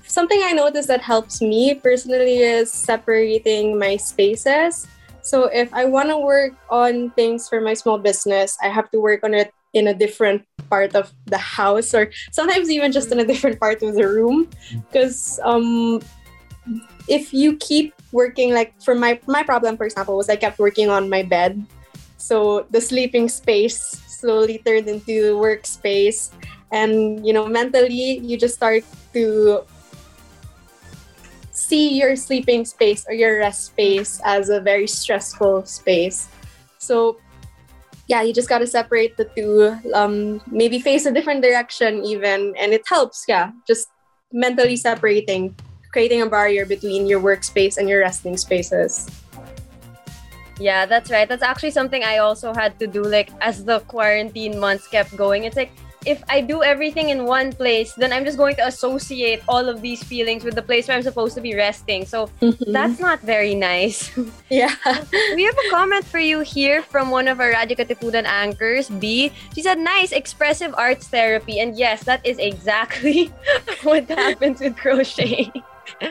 something 0.06 0.40
I 0.44 0.52
noticed 0.52 0.88
that 0.88 1.02
helps 1.02 1.42
me 1.42 1.74
personally 1.74 2.38
is 2.38 2.72
separating 2.72 3.78
my 3.78 3.96
spaces. 3.96 4.86
So 5.22 5.50
if 5.50 5.74
I 5.74 5.84
want 5.86 6.08
to 6.10 6.18
work 6.18 6.54
on 6.70 7.10
things 7.18 7.48
for 7.48 7.60
my 7.60 7.74
small 7.74 7.98
business, 7.98 8.56
I 8.62 8.68
have 8.68 8.90
to 8.92 9.00
work 9.00 9.24
on 9.24 9.34
it 9.34 9.52
in 9.72 9.88
a 9.88 9.94
different 9.94 10.42
part 10.70 10.94
of 10.94 11.12
the 11.26 11.38
house 11.38 11.94
or 11.94 12.10
sometimes 12.32 12.70
even 12.70 12.92
just 12.92 13.12
in 13.12 13.20
a 13.20 13.24
different 13.24 13.60
part 13.60 13.82
of 13.82 13.94
the 13.94 14.06
room. 14.06 14.48
Because 14.90 15.40
um 15.44 16.00
if 17.08 17.32
you 17.32 17.56
keep 17.58 17.94
working 18.10 18.52
like 18.52 18.74
for 18.82 18.94
my 18.94 19.20
my 19.26 19.42
problem 19.42 19.76
for 19.76 19.86
example 19.86 20.16
was 20.16 20.28
i 20.28 20.34
kept 20.36 20.58
working 20.58 20.90
on 20.90 21.08
my 21.08 21.22
bed. 21.22 21.64
So 22.16 22.66
the 22.70 22.80
sleeping 22.80 23.28
space 23.28 23.78
slowly 24.08 24.58
turned 24.64 24.88
into 24.88 25.30
the 25.30 25.34
workspace 25.36 26.32
and 26.72 27.24
you 27.24 27.32
know 27.32 27.46
mentally 27.46 28.18
you 28.18 28.36
just 28.36 28.56
start 28.56 28.82
to 29.12 29.62
see 31.56 31.96
your 31.96 32.16
sleeping 32.16 32.64
space 32.64 33.04
or 33.08 33.14
your 33.14 33.38
rest 33.40 33.72
space 33.72 34.20
as 34.24 34.50
a 34.50 34.60
very 34.60 34.86
stressful 34.86 35.64
space. 35.64 36.28
So 36.78 37.18
yeah 38.06 38.22
you 38.22 38.32
just 38.32 38.48
got 38.48 38.58
to 38.58 38.66
separate 38.66 39.16
the 39.16 39.24
two 39.36 39.74
um 39.94 40.40
maybe 40.46 40.78
face 40.78 41.06
a 41.06 41.12
different 41.12 41.42
direction 41.42 42.04
even 42.04 42.54
and 42.58 42.72
it 42.72 42.82
helps 42.88 43.24
yeah 43.28 43.50
just 43.66 43.88
mentally 44.32 44.76
separating 44.76 45.54
creating 45.92 46.20
a 46.22 46.26
barrier 46.26 46.66
between 46.66 47.06
your 47.06 47.20
workspace 47.20 47.76
and 47.76 47.88
your 47.88 48.00
resting 48.00 48.36
spaces 48.36 49.08
Yeah, 50.58 50.86
that's 50.86 51.10
right. 51.10 51.28
That's 51.28 51.42
actually 51.42 51.72
something 51.72 52.02
I 52.02 52.18
also 52.18 52.54
had 52.54 52.78
to 52.80 52.86
do 52.86 53.04
like 53.04 53.28
as 53.40 53.64
the 53.64 53.80
quarantine 53.80 54.58
months 54.58 54.88
kept 54.88 55.14
going. 55.16 55.44
It's 55.44 55.56
like 55.56 55.70
if 56.06 56.22
I 56.28 56.40
do 56.40 56.62
everything 56.62 57.10
in 57.10 57.24
one 57.24 57.52
place, 57.52 57.94
then 57.94 58.12
I'm 58.12 58.24
just 58.24 58.38
going 58.38 58.56
to 58.56 58.66
associate 58.66 59.42
all 59.48 59.68
of 59.68 59.82
these 59.82 60.02
feelings 60.02 60.44
with 60.44 60.54
the 60.54 60.62
place 60.62 60.88
where 60.88 60.96
I'm 60.96 61.02
supposed 61.02 61.34
to 61.34 61.40
be 61.40 61.54
resting. 61.54 62.06
So 62.06 62.30
mm-hmm. 62.40 62.72
that's 62.72 63.00
not 63.00 63.20
very 63.20 63.54
nice. 63.54 64.10
yeah 64.50 64.74
we 65.34 65.44
have 65.44 65.56
a 65.66 65.70
comment 65.70 66.04
for 66.04 66.18
you 66.18 66.40
here 66.40 66.82
from 66.82 67.10
one 67.10 67.28
of 67.28 67.40
our 67.40 67.50
Radio 67.50 67.76
Katipunan 67.76 68.24
anchors, 68.24 68.88
B. 68.88 69.32
She 69.54 69.62
said, 69.62 69.78
nice, 69.78 70.12
expressive 70.12 70.74
arts 70.76 71.08
therapy. 71.08 71.60
And 71.60 71.76
yes, 71.76 72.04
that 72.04 72.24
is 72.24 72.38
exactly 72.38 73.32
what 73.82 74.08
happens 74.08 74.60
with 74.60 74.76
crochet. 74.76 75.52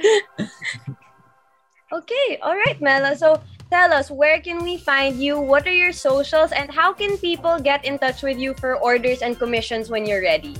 okay, 1.91 2.39
all 2.41 2.55
right, 2.55 2.79
Mela. 2.81 3.15
So 3.15 3.41
tell 3.69 3.93
us, 3.93 4.11
where 4.11 4.39
can 4.39 4.63
we 4.63 4.77
find 4.77 5.19
you? 5.19 5.39
What 5.39 5.67
are 5.67 5.73
your 5.73 5.93
socials? 5.93 6.51
And 6.51 6.71
how 6.71 6.93
can 6.93 7.17
people 7.17 7.59
get 7.59 7.85
in 7.85 7.99
touch 7.99 8.23
with 8.23 8.37
you 8.37 8.53
for 8.55 8.75
orders 8.75 9.21
and 9.21 9.37
commissions 9.37 9.89
when 9.89 10.05
you're 10.05 10.21
ready? 10.21 10.55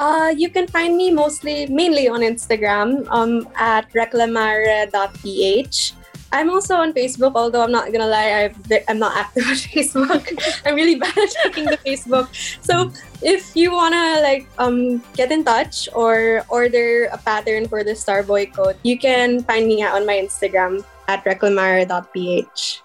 uh 0.00 0.32
you 0.34 0.48
can 0.48 0.66
find 0.66 0.96
me 0.96 1.12
mostly 1.12 1.68
mainly 1.68 2.08
on 2.08 2.24
instagram 2.24 3.04
um 3.12 3.46
at 3.54 3.84
reclamare.ph 3.92 5.92
I'm 6.32 6.48
also 6.48 6.76
on 6.76 6.92
Facebook, 6.92 7.32
although 7.34 7.62
I'm 7.62 7.72
not 7.72 7.92
gonna 7.92 8.06
lie, 8.06 8.46
I've, 8.46 8.54
I'm 8.88 9.00
not 9.00 9.16
active 9.16 9.46
on 9.50 9.54
Facebook. 9.54 10.22
I'm 10.64 10.76
really 10.76 10.94
bad 10.94 11.18
at 11.18 11.28
checking 11.42 11.64
the 11.64 11.76
Facebook. 11.78 12.30
So 12.62 12.92
if 13.20 13.56
you 13.56 13.72
wanna 13.72 14.22
like 14.22 14.46
um 14.58 15.02
get 15.18 15.32
in 15.32 15.42
touch 15.42 15.88
or 15.92 16.46
order 16.48 17.10
a 17.10 17.18
pattern 17.18 17.66
for 17.66 17.82
the 17.82 17.98
Starboy 17.98 18.54
coat, 18.54 18.76
you 18.84 18.96
can 18.96 19.42
find 19.42 19.66
me 19.66 19.82
out 19.82 19.98
on 19.98 20.06
my 20.06 20.22
Instagram 20.22 20.86
at 21.10 21.24
reclamare.ph. 21.24 22.82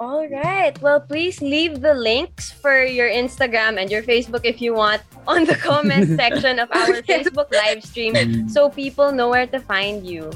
All 0.00 0.28
right. 0.28 0.80
Well, 0.80 1.00
please 1.00 1.40
leave 1.40 1.80
the 1.80 1.94
links 1.94 2.52
for 2.52 2.84
your 2.84 3.08
Instagram 3.08 3.80
and 3.80 3.90
your 3.90 4.02
Facebook 4.02 4.44
if 4.44 4.62
you 4.62 4.74
want 4.74 5.02
on 5.26 5.44
the 5.44 5.56
comment 5.56 6.14
section 6.20 6.60
of 6.60 6.70
our 6.70 7.02
Facebook 7.02 7.50
live 7.50 7.82
stream 7.82 8.48
so 8.48 8.70
people 8.70 9.10
know 9.10 9.28
where 9.28 9.48
to 9.48 9.58
find 9.58 10.06
you. 10.06 10.30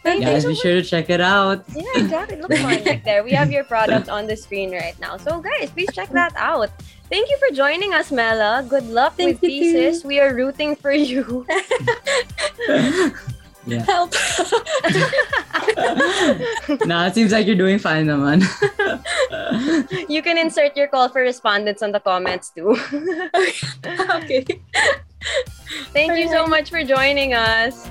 Thank 0.00 0.22
you 0.22 0.30
Guys, 0.30 0.42
so 0.44 0.48
be 0.48 0.54
sure 0.54 0.74
to 0.78 0.84
check 0.86 1.10
it 1.10 1.20
out. 1.20 1.64
Yeah, 1.74 1.82
exactly. 1.96 2.40
Look 2.40 2.54
fun 2.54 2.84
right 2.86 3.04
there. 3.04 3.24
We 3.24 3.32
have 3.32 3.50
your 3.50 3.64
product 3.64 4.08
on 4.08 4.26
the 4.28 4.36
screen 4.36 4.70
right 4.70 4.94
now. 5.00 5.18
So, 5.18 5.42
guys, 5.42 5.68
please 5.74 5.90
check 5.92 6.08
that 6.10 6.32
out. 6.36 6.70
Thank 7.10 7.28
you 7.28 7.36
for 7.42 7.52
joining 7.52 7.92
us, 7.92 8.12
Mela. 8.12 8.64
Good 8.70 8.86
luck 8.86 9.14
Thank 9.18 9.42
with 9.42 9.50
you, 9.50 9.92
too. 9.92 10.06
We 10.06 10.20
are 10.20 10.32
rooting 10.32 10.76
for 10.76 10.92
you. 10.92 11.44
Yeah. 13.66 13.82
Help. 13.84 14.14
no, 16.86 17.06
it 17.06 17.14
seems 17.14 17.32
like 17.32 17.46
you're 17.46 17.56
doing 17.58 17.78
fine 17.78 18.06
naman. 18.06 18.42
You 20.08 20.22
can 20.22 20.38
insert 20.38 20.76
your 20.76 20.86
call 20.88 21.08
for 21.08 21.20
respondents 21.20 21.82
on 21.82 21.92
the 21.92 22.00
comments 22.00 22.50
too. 22.50 22.70
okay. 24.14 24.44
Thank 25.92 26.18
you 26.18 26.28
so 26.28 26.46
much 26.46 26.70
for 26.70 26.82
joining 26.84 27.34
us. 27.34 27.88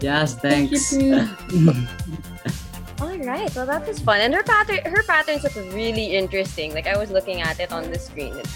yes, 0.00 0.34
thanks. 0.34 0.90
too. 0.90 1.26
All 3.00 3.16
right, 3.18 3.50
well 3.54 3.66
that 3.66 3.86
was 3.86 3.98
fun, 3.98 4.20
and 4.20 4.34
her 4.34 4.42
pattern 4.42 4.78
her 4.86 5.02
patterns 5.02 5.42
look 5.42 5.54
really 5.74 6.14
interesting. 6.14 6.72
Like 6.74 6.86
I 6.86 6.96
was 6.98 7.10
looking 7.10 7.40
at 7.42 7.58
it 7.58 7.72
on 7.72 7.90
the 7.90 7.98
screen. 7.98 8.34
It's- 8.38 8.54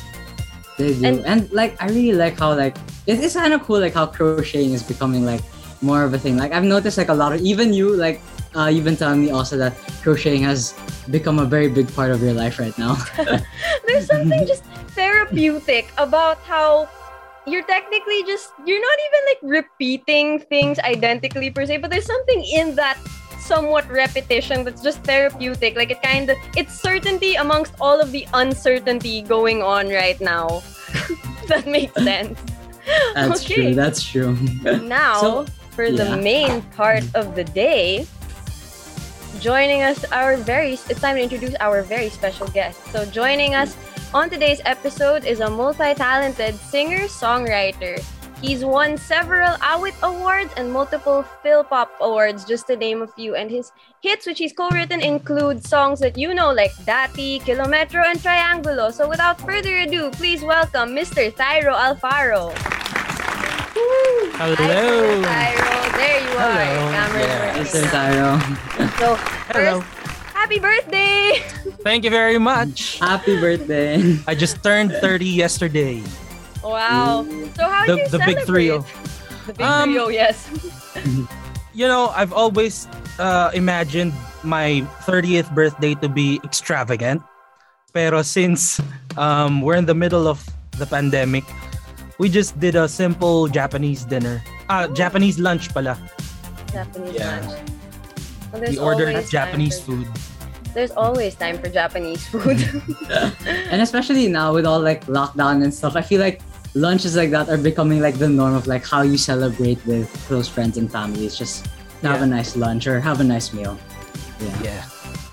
They 0.78 0.94
do. 0.94 1.06
And- 1.06 1.26
And, 1.26 1.50
like 1.52 1.74
I 1.82 1.88
really 1.88 2.12
like 2.14 2.38
how 2.38 2.54
like 2.54 2.76
it 3.06 3.18
is 3.18 3.34
kind 3.34 3.54
of 3.54 3.62
cool 3.64 3.80
like 3.80 3.94
how 3.94 4.06
crocheting 4.06 4.72
is 4.76 4.82
becoming 4.84 5.24
like 5.24 5.40
more 5.82 6.02
of 6.04 6.14
a 6.14 6.18
thing. 6.18 6.36
Like 6.36 6.52
I've 6.52 6.64
noticed 6.64 6.98
like 6.98 7.08
a 7.08 7.14
lot 7.14 7.32
of 7.32 7.40
even 7.40 7.72
you 7.72 7.94
like 7.96 8.20
uh, 8.56 8.66
you've 8.66 8.84
been 8.84 8.96
telling 8.96 9.20
me 9.22 9.30
also 9.30 9.56
that 9.58 9.76
crocheting 10.02 10.42
has 10.42 10.72
become 11.10 11.38
a 11.38 11.44
very 11.44 11.68
big 11.68 11.92
part 11.94 12.10
of 12.10 12.22
your 12.22 12.32
life 12.32 12.58
right 12.58 12.76
now. 12.78 12.96
There's 13.86 14.06
something 14.06 14.46
just 14.46 14.64
therapeutic 14.96 15.92
about 15.98 16.38
how 16.38 16.88
you're 17.46 17.64
technically 17.64 18.24
just 18.24 18.50
you're 18.64 18.80
not 18.80 18.98
even 19.06 19.20
like 19.30 19.62
repeating 19.62 20.40
things 20.40 20.78
identically 20.80 21.50
per 21.50 21.66
se, 21.66 21.78
but 21.78 21.90
there's 21.90 22.06
something 22.06 22.44
in 22.44 22.74
that 22.74 22.98
somewhat 23.38 23.88
repetition 23.88 24.64
that's 24.64 24.82
just 24.82 24.98
therapeutic. 25.04 25.76
Like 25.76 25.90
it 25.92 26.02
kind 26.02 26.28
of 26.30 26.36
it's 26.56 26.74
certainty 26.74 27.34
amongst 27.36 27.74
all 27.80 28.00
of 28.00 28.10
the 28.10 28.26
uncertainty 28.34 29.22
going 29.22 29.62
on 29.62 29.88
right 29.88 30.20
now. 30.20 30.62
that 31.48 31.66
makes 31.66 31.94
sense. 32.02 32.38
That's 33.14 33.44
Okay. 33.44 33.54
true. 33.54 33.74
That's 33.74 34.02
true. 34.02 34.34
Now, 34.82 35.20
So, 35.20 35.46
for 35.76 35.92
the 35.92 36.16
main 36.16 36.62
part 36.72 37.04
mm. 37.04 37.20
of 37.20 37.36
the 37.36 37.44
day, 37.44 38.08
joining 39.38 39.82
us 39.82 40.00
our 40.08 40.40
very 40.40 40.72
it's 40.72 41.00
time 41.00 41.16
to 41.16 41.22
introduce 41.22 41.54
our 41.60 41.82
very 41.82 42.08
special 42.08 42.48
guest. 42.48 42.80
So 42.88 43.04
joining 43.04 43.54
us 43.54 43.76
on 44.14 44.30
today's 44.30 44.64
episode 44.64 45.28
is 45.28 45.40
a 45.40 45.50
multi-talented 45.50 46.56
singer-songwriter. 46.56 48.00
He's 48.40 48.64
won 48.64 48.96
several 48.96 49.52
Awit 49.60 49.96
Awards 50.02 50.52
and 50.56 50.72
multiple 50.72 51.24
Philpop 51.44 51.88
Awards, 52.00 52.44
just 52.44 52.66
to 52.68 52.76
name 52.76 53.02
a 53.02 53.06
few. 53.06 53.34
And 53.34 53.50
his 53.50 53.72
hits, 54.00 54.26
which 54.26 54.38
he's 54.38 54.52
co-written, 54.52 55.00
include 55.00 55.64
songs 55.64 56.00
that 56.00 56.16
you 56.16 56.32
know 56.32 56.52
like 56.52 56.72
Dati, 56.88 57.40
Kilometro, 57.40 58.04
and 58.04 58.18
Triangulo. 58.20 58.92
So 58.92 59.08
without 59.08 59.40
further 59.40 59.76
ado, 59.76 60.10
please 60.12 60.42
welcome 60.42 60.96
Mr. 60.96 61.32
Thyro 61.32 61.76
Alfaro. 61.76 62.52
Woo! 63.76 64.32
Hello. 64.40 65.22
Hi, 65.28 65.52
Thyro. 65.52 65.84
There 65.96 66.20
you 66.24 66.32
are. 66.36 66.64
Hello. 66.64 66.92
Camera's 66.92 67.26
Yeah. 67.26 67.40
working 67.44 67.62
Mr. 67.62 67.80
now. 67.84 67.92
Thyro. 67.92 68.30
So, 68.96 69.08
Hello. 69.52 69.80
first, 69.80 69.92
happy 70.32 70.58
birthday! 70.58 71.44
Thank 71.84 72.04
you 72.04 72.10
very 72.10 72.38
much. 72.40 72.98
Happy 72.98 73.36
birthday. 73.38 74.00
I 74.26 74.34
just 74.34 74.62
turned 74.64 74.92
30 75.00 75.26
yesterday. 75.28 76.02
Wow. 76.64 77.22
So 77.54 77.62
how 77.68 77.86
The, 77.86 77.94
do 77.96 78.02
you 78.02 78.08
the 78.08 78.18
big 78.24 78.38
celebrate? 78.42 78.72
trio. 78.74 78.84
The 79.46 79.52
big 79.54 79.66
Um, 79.66 79.92
trio, 79.92 80.08
yes. 80.08 80.48
You 81.76 81.84
know, 81.86 82.08
I've 82.16 82.32
always 82.32 82.88
uh, 83.20 83.52
imagined 83.52 84.16
my 84.42 84.80
30th 85.04 85.52
birthday 85.52 85.92
to 86.00 86.08
be 86.08 86.40
extravagant. 86.40 87.20
Pero 87.92 88.24
since 88.24 88.80
um, 89.20 89.60
we're 89.60 89.76
in 89.76 89.84
the 89.84 89.94
middle 89.94 90.24
of 90.26 90.40
the 90.80 90.88
pandemic, 90.88 91.44
we 92.18 92.28
just 92.28 92.58
did 92.60 92.74
a 92.76 92.88
simple 92.88 93.48
Japanese 93.48 94.04
dinner. 94.04 94.42
Ah, 94.68 94.86
Japanese 94.88 95.38
lunch 95.38 95.72
pala. 95.72 95.98
Japanese 96.72 97.14
Yeah. 97.14 97.40
lunch. 97.46 97.70
Well, 98.52 98.62
We 98.68 98.78
ordered 98.78 99.26
Japanese 99.28 99.78
for- 99.80 99.92
food. 100.00 100.08
There's 100.74 100.92
always 100.92 101.34
time 101.34 101.56
for 101.58 101.68
Japanese 101.72 102.26
food. 102.28 102.60
and 103.72 103.80
especially 103.80 104.28
now 104.28 104.52
with 104.52 104.66
all 104.66 104.80
like 104.80 105.06
lockdown 105.06 105.64
and 105.64 105.72
stuff, 105.72 105.96
I 105.96 106.02
feel 106.02 106.20
like 106.20 106.42
lunches 106.74 107.16
like 107.16 107.30
that 107.32 107.48
are 107.48 107.56
becoming 107.56 108.00
like 108.04 108.18
the 108.20 108.28
norm 108.28 108.52
of 108.54 108.66
like 108.66 108.84
how 108.84 109.00
you 109.00 109.16
celebrate 109.16 109.80
with 109.86 110.04
close 110.28 110.48
friends 110.48 110.76
and 110.76 110.92
family. 110.92 111.24
It's 111.24 111.38
just 111.38 111.64
to 112.02 112.08
have 112.08 112.20
a 112.20 112.26
nice 112.28 112.56
lunch 112.56 112.86
or 112.86 113.00
have 113.00 113.20
a 113.20 113.24
nice 113.24 113.52
meal. 113.56 113.78
Yeah. 114.40 114.84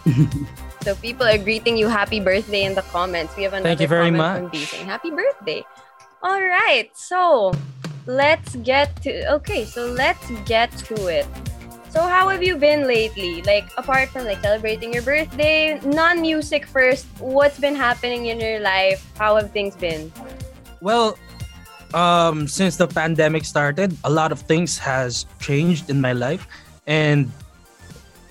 Yeah. 0.08 0.26
so 0.84 0.96
people 0.96 1.28
are 1.28 1.38
greeting 1.38 1.76
you 1.78 1.88
happy 1.92 2.20
birthday 2.24 2.64
in 2.64 2.74
the 2.74 2.84
comments. 2.84 3.36
We 3.36 3.44
have 3.44 3.52
another 3.52 3.68
Thank 3.76 3.82
you 3.82 3.88
very 3.92 4.12
comment 4.16 4.24
from 4.36 4.44
much. 4.44 4.52
B 4.54 4.64
saying 4.64 4.86
happy 4.88 5.12
birthday. 5.12 5.66
All 6.24 6.40
right, 6.40 6.88
so 6.96 7.52
let's 8.08 8.56
get 8.64 8.96
to 9.04 9.28
okay. 9.44 9.68
So 9.68 9.92
let's 9.92 10.24
get 10.48 10.72
to 10.88 11.12
it. 11.12 11.28
So 11.92 12.00
how 12.00 12.30
have 12.30 12.42
you 12.42 12.56
been 12.56 12.88
lately? 12.88 13.44
Like 13.44 13.68
apart 13.76 14.08
from 14.08 14.24
like 14.24 14.40
celebrating 14.40 14.94
your 14.96 15.04
birthday, 15.04 15.84
non-music 15.84 16.66
first. 16.66 17.06
What's 17.20 17.60
been 17.60 17.76
happening 17.76 18.32
in 18.32 18.40
your 18.40 18.64
life? 18.64 19.04
How 19.20 19.36
have 19.36 19.52
things 19.52 19.76
been? 19.76 20.16
Well, 20.80 21.20
um, 21.94 22.48
since 22.48 22.78
the 22.78 22.88
pandemic 22.88 23.44
started, 23.44 23.92
a 24.06 24.10
lot 24.10 24.32
of 24.32 24.40
things 24.48 24.78
has 24.80 25.28
changed 25.44 25.90
in 25.90 26.00
my 26.00 26.14
life, 26.14 26.48
and 26.88 27.28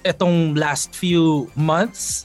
etong 0.08 0.56
last 0.56 0.96
few 0.96 1.52
months, 1.56 2.24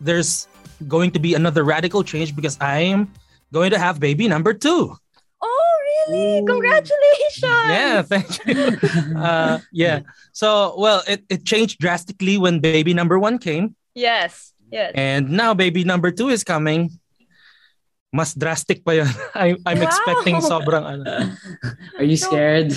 there's 0.00 0.48
going 0.90 1.14
to 1.14 1.22
be 1.22 1.34
another 1.38 1.62
radical 1.62 2.02
change 2.02 2.34
because 2.34 2.58
I 2.60 2.80
am 2.80 3.14
going 3.52 3.70
to 3.70 3.78
have 3.78 3.98
baby 4.00 4.28
number 4.28 4.52
two. 4.54 4.96
Oh, 5.40 5.74
really? 6.08 6.40
Ooh. 6.40 6.46
Congratulations! 6.46 7.68
Yeah, 7.70 8.02
thank 8.02 8.28
you. 8.46 8.56
uh, 9.16 9.58
yeah. 9.72 10.00
So, 10.32 10.74
well, 10.78 11.02
it, 11.06 11.22
it 11.30 11.44
changed 11.46 11.78
drastically 11.78 12.38
when 12.38 12.58
baby 12.60 12.92
number 12.94 13.18
one 13.18 13.38
came, 13.38 13.76
Yes. 13.94 14.52
Yes. 14.70 14.92
and 14.94 15.30
now 15.30 15.54
baby 15.54 15.84
number 15.84 16.10
two 16.10 16.28
is 16.28 16.44
coming. 16.44 16.90
Mas 18.12 18.32
drastic 18.34 18.84
pa 18.84 18.92
yun. 19.00 19.08
I, 19.34 19.56
I'm 19.64 19.78
Wow. 19.80 19.88
expecting 19.88 20.36
sobrang 20.40 20.84
ano. 20.84 21.32
Are 22.00 22.04
you 22.08 22.16
scared? 22.16 22.72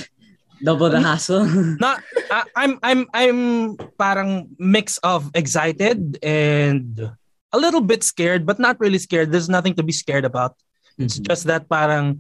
Double 0.62 0.92
the 0.94 1.02
hassle? 1.02 1.44
not 1.82 2.04
I, 2.30 2.44
I'm 2.56 2.78
I'm 2.84 3.02
I'm 3.16 3.40
parang 3.98 4.54
mix 4.62 5.00
of 5.02 5.32
excited 5.34 6.20
and 6.22 7.12
a 7.54 7.60
little 7.60 7.82
bit 7.82 8.04
scared 8.04 8.46
but 8.46 8.60
not 8.60 8.80
really 8.80 8.98
scared 9.00 9.32
there's 9.32 9.50
nothing 9.50 9.74
to 9.76 9.84
be 9.84 9.92
scared 9.94 10.26
about 10.26 10.56
it's 10.98 11.20
Mhm. 11.20 11.28
just 11.28 11.44
that 11.48 11.68
parang 11.70 12.20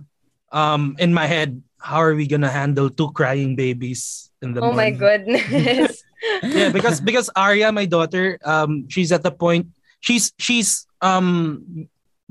um 0.51 0.95
in 0.99 1.13
my 1.13 1.25
head 1.27 1.61
how 1.79 1.99
are 2.01 2.13
we 2.15 2.27
gonna 2.27 2.51
handle 2.51 2.89
two 2.89 3.11
crying 3.13 3.55
babies 3.55 4.31
in 4.41 4.53
the 4.53 4.61
Oh 4.61 4.71
my 4.71 4.91
goodness. 4.91 6.03
yeah 6.53 6.69
because 6.69 7.01
because 7.01 7.29
Arya 7.35 7.71
my 7.71 7.85
daughter 7.85 8.37
um 8.45 8.85
she's 8.89 9.11
at 9.11 9.23
the 9.23 9.31
point 9.31 9.67
she's 9.99 10.31
she's 10.37 10.85
um 11.01 11.63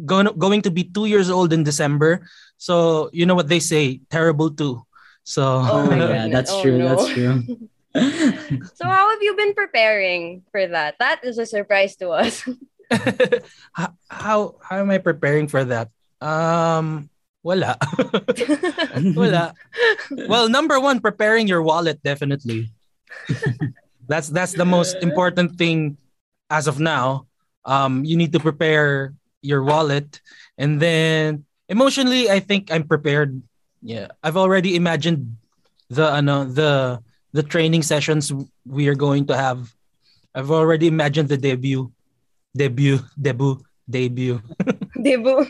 going 0.07 0.29
going 0.39 0.63
to 0.63 0.71
be 0.71 0.85
2 0.85 1.07
years 1.07 1.29
old 1.29 1.53
in 1.53 1.63
December 1.65 2.23
so 2.57 3.09
you 3.13 3.27
know 3.27 3.35
what 3.35 3.49
they 3.49 3.61
say 3.61 4.01
terrible 4.11 4.51
too 4.51 4.81
so 5.25 5.61
Oh 5.63 5.85
my 5.87 5.97
my 5.99 6.07
god, 6.07 6.31
goodness. 6.31 6.33
that's 6.33 6.53
Oh, 6.55 6.63
true. 6.63 6.79
no. 6.79 6.87
That's 6.97 7.09
true. 7.13 7.37
so 8.75 8.85
how 8.89 9.11
have 9.11 9.23
you 9.23 9.35
been 9.37 9.55
preparing 9.55 10.43
for 10.51 10.67
that? 10.67 10.97
That 10.99 11.21
is 11.25 11.39
a 11.39 11.47
surprise 11.47 11.97
to 11.97 12.11
us. 12.11 12.47
how, 14.09 14.57
how 14.61 14.77
am 14.79 14.91
I 14.91 14.99
preparing 14.99 15.49
for 15.49 15.65
that? 15.65 15.91
Um, 16.21 17.09
wala. 17.43 17.79
wala. 19.17 19.55
Well, 20.29 20.49
number 20.49 20.81
one, 20.81 21.01
preparing 21.01 21.49
your 21.49 21.63
wallet 21.63 22.03
definitely. 22.03 22.71
that's 24.09 24.29
that's 24.29 24.55
the 24.55 24.67
most 24.67 24.97
important 25.03 25.57
thing 25.57 25.97
as 26.51 26.67
of 26.67 26.81
now. 26.81 27.27
Um, 27.65 28.05
you 28.05 28.17
need 28.17 28.33
to 28.33 28.41
prepare 28.41 29.15
your 29.43 29.63
wallet, 29.63 30.21
and 30.59 30.81
then 30.81 31.45
emotionally, 31.69 32.31
I 32.31 32.41
think 32.41 32.73
I'm 32.73 32.85
prepared. 32.85 33.41
Yeah, 33.83 34.09
I've 34.23 34.37
already 34.37 34.77
imagined 34.77 35.37
the 35.89 36.11
ano 36.11 36.45
the 36.45 37.01
the 37.33 37.43
training 37.43 37.83
sessions 37.83 38.33
we 38.67 38.89
are 38.89 38.99
going 38.99 39.27
to 39.31 39.37
have. 39.37 39.73
I've 40.35 40.51
already 40.51 40.87
imagined 40.87 41.29
the 41.29 41.37
debut, 41.37 41.91
debut, 42.57 42.99
debut, 43.21 43.61
debut. 43.91 44.41
debut 45.01 45.47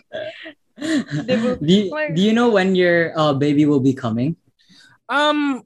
do, 1.61 1.73
you, 1.73 1.91
do 2.15 2.21
you 2.23 2.33
know 2.33 2.51
when 2.51 2.75
your 2.75 3.13
uh, 3.19 3.33
baby 3.35 3.67
will 3.67 3.81
be 3.81 3.93
coming? 3.95 4.37
Um, 5.09 5.63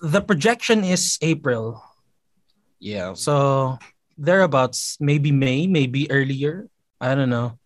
the 0.00 0.20
projection 0.20 0.84
is 0.84 1.18
April. 1.22 1.82
Yeah, 2.78 3.14
so 3.14 3.78
thereabouts, 4.18 4.98
maybe 5.00 5.32
May, 5.32 5.66
maybe 5.66 6.10
earlier. 6.10 6.68
I 7.00 7.14
don't 7.14 7.30
know. 7.30 7.58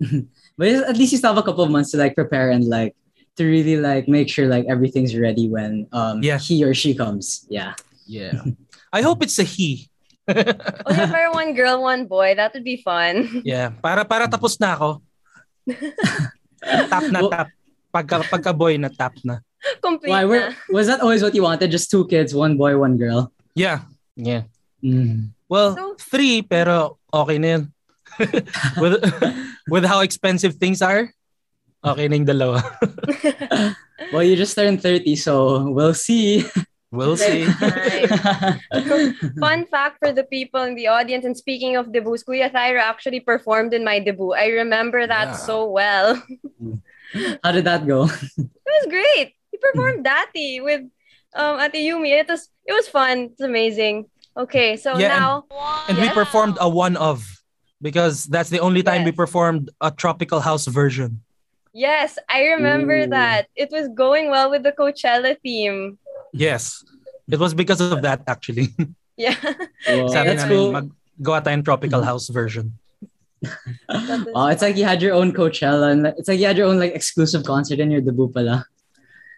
But 0.56 0.68
at 0.92 0.96
least 0.96 1.12
you 1.12 1.18
still 1.18 1.32
have 1.32 1.40
a 1.40 1.46
couple 1.46 1.64
of 1.64 1.70
months 1.70 1.90
to 1.92 1.96
like 1.96 2.14
prepare 2.14 2.50
and 2.50 2.64
like 2.68 2.94
to 3.36 3.44
really 3.48 3.76
like 3.80 4.08
make 4.08 4.28
sure 4.28 4.46
like 4.46 4.66
everything's 4.68 5.16
ready 5.16 5.48
when 5.48 5.88
um 5.92 6.22
Yeah. 6.22 6.36
he 6.38 6.62
or 6.64 6.74
she 6.76 6.94
comes. 6.94 7.46
Yeah. 7.48 7.74
Yeah, 8.06 8.42
I 8.92 9.02
hope 9.02 9.22
it's 9.22 9.38
a 9.38 9.44
he. 9.44 9.89
Para 10.86 11.30
one 11.32 11.54
girl, 11.54 11.82
one 11.82 12.06
boy. 12.06 12.34
That 12.34 12.54
would 12.54 12.64
be 12.64 12.78
fun. 12.82 13.42
yeah, 13.44 13.70
para 13.70 14.04
para 14.04 14.26
tapos 14.28 14.58
na 14.60 14.74
ako. 14.76 14.90
tap 16.90 17.04
na 17.10 17.20
tap. 17.28 17.48
Pagka 17.90 18.16
pagka 18.30 18.52
boy 18.54 18.78
na 18.78 18.88
tap 18.88 19.14
na. 19.26 19.42
Complete 19.82 20.12
Why? 20.14 20.22
na. 20.24 20.28
Were, 20.28 20.46
was 20.70 20.86
that 20.86 21.00
always 21.02 21.22
what 21.22 21.34
you 21.34 21.42
wanted? 21.42 21.70
Just 21.70 21.90
two 21.90 22.06
kids, 22.06 22.34
one 22.34 22.56
boy, 22.56 22.78
one 22.78 22.96
girl. 22.96 23.32
Yeah. 23.54 23.84
Yeah. 24.16 24.46
Mm. 24.82 25.34
Well, 25.48 25.74
So- 25.76 25.96
three, 25.98 26.42
pero 26.42 26.98
okay 27.12 27.38
na 27.38 27.48
yun. 27.58 27.62
with, 28.80 29.00
with 29.68 29.84
how 29.84 30.00
expensive 30.00 30.54
things 30.60 30.82
are, 30.82 31.08
okay 31.84 32.08
na 32.08 32.14
yung 32.16 32.26
dalawa. 32.28 32.58
Well, 34.10 34.24
you 34.24 34.34
just 34.34 34.56
turned 34.56 34.82
30, 34.82 35.14
so 35.14 35.68
we'll 35.70 35.94
see. 35.94 36.42
We'll 36.92 37.16
see. 37.16 37.44
Fun 39.38 39.66
fact 39.66 39.98
for 40.02 40.12
the 40.12 40.24
people 40.28 40.62
in 40.62 40.74
the 40.74 40.88
audience, 40.88 41.24
and 41.24 41.36
speaking 41.36 41.76
of 41.76 41.92
debuts, 41.92 42.24
Kuya 42.24 42.50
Thyro 42.52 42.80
actually 42.80 43.20
performed 43.20 43.72
in 43.74 43.84
my 43.84 43.98
debut. 44.00 44.32
I 44.32 44.46
remember 44.48 45.06
that 45.06 45.28
Yeah. 45.28 45.36
so 45.36 45.70
well. 45.70 46.20
How 47.44 47.52
did 47.52 47.64
that 47.64 47.86
go? 47.86 48.08
It 48.38 48.86
was 48.86 48.86
great. 48.88 49.34
He 49.50 49.58
performed 49.58 50.06
Dati 50.06 50.62
with 50.62 50.82
um 51.34 51.58
Ate 51.60 51.74
Yumi. 51.82 52.10
It 52.20 52.28
was 52.28 52.48
it 52.66 52.72
was 52.72 52.86
fun. 52.88 53.30
It's 53.34 53.40
amazing. 53.42 54.06
Okay, 54.36 54.76
so 54.76 54.96
Yeah, 54.98 55.10
and- 55.10 55.20
now 55.20 55.32
And 55.88 55.98
we 55.98 56.04
Yes. 56.10 56.14
performed 56.14 56.56
a 56.60 56.68
one 56.68 56.96
of 56.96 57.22
because 57.82 58.26
that's 58.30 58.50
the 58.50 58.60
only 58.60 58.82
time 58.82 59.02
we 59.04 59.10
performed 59.12 59.70
a 59.80 59.90
tropical 59.90 60.38
house 60.40 60.66
version. 60.66 61.22
yes, 61.72 62.18
I 62.28 62.46
remember 62.54 63.06
Ooh. 63.06 63.14
that. 63.14 63.46
It 63.54 63.70
was 63.70 63.86
going 63.94 64.30
well 64.30 64.50
with 64.50 64.62
the 64.62 64.72
Coachella 64.72 65.34
theme. 65.42 65.98
Yes. 66.32 66.84
It 67.30 67.38
was 67.38 67.54
because 67.54 67.80
of 67.80 68.02
that 68.02 68.22
actually. 68.26 68.68
Yeah. 69.20 69.36
Wow, 69.84 70.08
Sabi 70.08 70.32
that's 70.32 70.48
namin, 70.48 70.56
cool. 70.56 70.72
mag 70.72 70.86
gawa 71.20 71.44
tayong 71.44 71.60
tropical 71.60 72.00
house 72.00 72.32
version. 72.32 72.72
Oh, 74.32 74.48
it's 74.48 74.64
like 74.64 74.80
you 74.80 74.88
had 74.88 75.02
your 75.04 75.12
own 75.12 75.36
Coachella, 75.36 75.92
and 75.92 76.08
it's 76.16 76.24
like 76.24 76.40
you 76.40 76.46
had 76.48 76.56
your 76.56 76.64
own 76.72 76.80
like 76.80 76.96
exclusive 76.96 77.44
concert 77.44 77.80
in 77.84 77.90
your 77.92 78.00
debut 78.00 78.32
pala. 78.32 78.64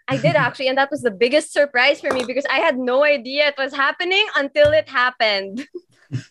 I 0.07 0.23
did 0.23 0.39
actually, 0.39 0.69
and 0.71 0.79
that 0.79 0.91
was 0.95 1.03
the 1.03 1.11
biggest 1.11 1.51
surprise 1.51 1.99
for 1.99 2.15
me 2.15 2.23
because 2.23 2.47
I 2.47 2.63
had 2.63 2.79
no 2.79 3.03
idea 3.03 3.51
it 3.51 3.59
was 3.59 3.75
happening 3.75 4.23
until 4.39 4.71
it 4.71 4.87
happened. 4.87 5.67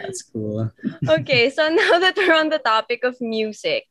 That's 0.00 0.20
cool. 0.28 0.72
okay, 1.08 1.48
so 1.48 1.68
now 1.80 1.96
that 1.96 2.12
we're 2.16 2.36
on 2.36 2.48
the 2.48 2.58
topic 2.60 3.04
of 3.04 3.16
music, 3.20 3.88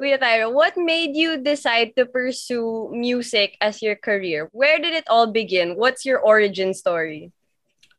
Kuya 0.00 0.18
Thyro, 0.18 0.52
what 0.52 0.76
made 0.76 1.14
you 1.14 1.38
decide 1.38 1.94
to 1.96 2.04
pursue 2.06 2.90
music 2.90 3.56
as 3.60 3.80
your 3.80 3.94
career? 3.94 4.48
Where 4.50 4.78
did 4.78 4.92
it 4.92 5.04
all 5.08 5.30
begin? 5.30 5.76
What's 5.76 6.04
your 6.04 6.18
origin 6.18 6.74
story? 6.74 7.30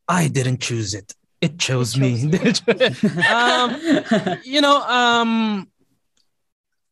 I 0.07 0.27
didn't 0.27 0.59
choose 0.59 0.93
it. 0.93 1.15
It 1.39 1.57
chose 1.57 1.95
It 1.95 1.99
me. 1.99 2.27
um, 3.31 3.79
you 4.43 4.59
know, 4.59 4.81
um, 4.83 5.71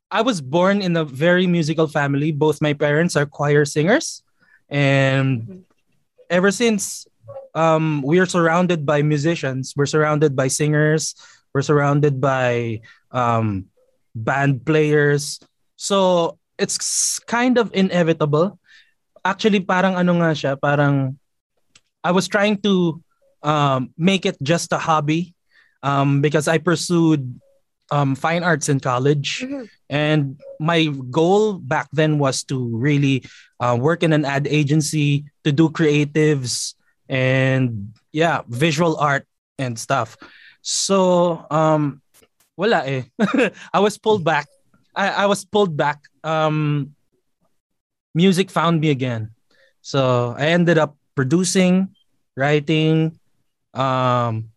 I 0.09 0.21
was 0.21 0.39
born 0.39 0.81
in 0.81 0.95
a 0.95 1.03
very 1.03 1.47
musical 1.47 1.87
family. 1.87 2.31
Both 2.31 2.61
my 2.61 2.73
parents 2.73 3.15
are 3.15 3.25
choir 3.25 3.65
singers, 3.65 4.23
and 4.69 5.65
ever 6.29 6.51
since, 6.51 7.07
um, 7.55 8.03
we 8.05 8.19
are 8.19 8.25
surrounded 8.25 8.85
by 8.85 9.01
musicians. 9.01 9.73
We're 9.75 9.87
surrounded 9.87 10.35
by 10.35 10.47
singers. 10.47 11.15
We're 11.53 11.61
surrounded 11.61 12.21
by 12.21 12.81
um, 13.11 13.69
band 14.15 14.65
players. 14.65 15.39
So 15.75 16.37
it's 16.57 17.19
kind 17.25 17.57
of 17.57 17.71
inevitable. 17.73 18.59
Actually, 19.25 19.61
parang 19.61 19.95
ano 19.95 20.19
nga 20.21 20.31
siya, 20.35 20.53
parang 20.59 21.17
I 22.03 22.11
was 22.11 22.27
trying 22.27 22.59
to 22.67 23.01
um, 23.41 23.91
make 23.97 24.25
it 24.25 24.37
just 24.43 24.71
a 24.73 24.77
hobby 24.77 25.33
um, 25.81 26.21
because 26.21 26.47
I 26.47 26.57
pursued 26.57 27.39
um, 27.91 28.15
fine 28.15 28.43
arts 28.43 28.69
in 28.69 28.79
college. 28.79 29.43
Mhm. 29.43 29.69
And 29.89 30.21
my 30.59 30.91
goal 31.11 31.59
back 31.59 31.87
then 31.93 32.17
was 32.19 32.43
to 32.49 32.57
really 32.57 33.23
uh, 33.59 33.77
work 33.79 34.03
in 34.03 34.11
an 34.11 34.25
ad 34.25 34.47
agency, 34.47 35.25
to 35.43 35.51
do 35.51 35.69
creatives 35.69 36.73
and 37.07 37.93
yeah, 38.11 38.41
visual 38.47 38.97
art 38.97 39.27
and 39.59 39.77
stuff. 39.77 40.17
So, 40.61 41.45
um, 41.51 42.02
wala 42.57 42.85
eh. 42.85 43.03
I 43.73 43.79
was 43.79 43.97
pulled 43.97 44.23
back. 44.23 44.47
I, 44.95 45.09
I 45.09 45.25
was 45.25 45.45
pulled 45.45 45.75
back. 45.75 46.03
Um, 46.23 46.95
music 48.13 48.51
found 48.51 48.79
me 48.79 48.89
again. 48.89 49.31
So 49.81 50.35
I 50.37 50.53
ended 50.53 50.77
up 50.77 50.95
producing, 51.15 51.89
writing, 52.37 53.17
um, 53.73 54.49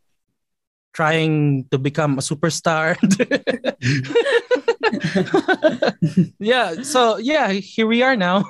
trying 0.92 1.64
to 1.70 1.78
become 1.78 2.18
a 2.18 2.22
superstar. 2.22 2.96
yeah. 6.38 6.82
So 6.82 7.18
yeah, 7.18 7.50
here 7.52 7.86
we 7.86 8.02
are 8.02 8.16
now. 8.16 8.44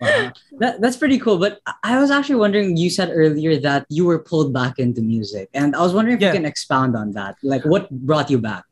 Wow. 0.00 0.32
That, 0.58 0.80
that's 0.80 0.96
pretty 0.96 1.18
cool. 1.18 1.38
But 1.38 1.60
I- 1.84 2.00
was 2.00 2.10
actually 2.10 2.36
wondering, 2.36 2.76
you 2.76 2.88
said 2.90 3.10
earlier 3.12 3.58
that 3.60 3.86
you 3.88 4.04
were 4.06 4.18
pulled 4.18 4.52
back 4.52 4.78
into 4.78 5.02
music. 5.02 5.50
And 5.52 5.76
I 5.76 5.80
was 5.82 5.92
wondering 5.92 6.16
if 6.16 6.22
Yeah. 6.22 6.28
you 6.28 6.34
can 6.40 6.46
expound 6.46 6.96
on 6.96 7.12
that. 7.12 7.36
Like, 7.42 7.64
what 7.64 7.90
brought 7.90 8.30
you 8.30 8.38
back? 8.38 8.64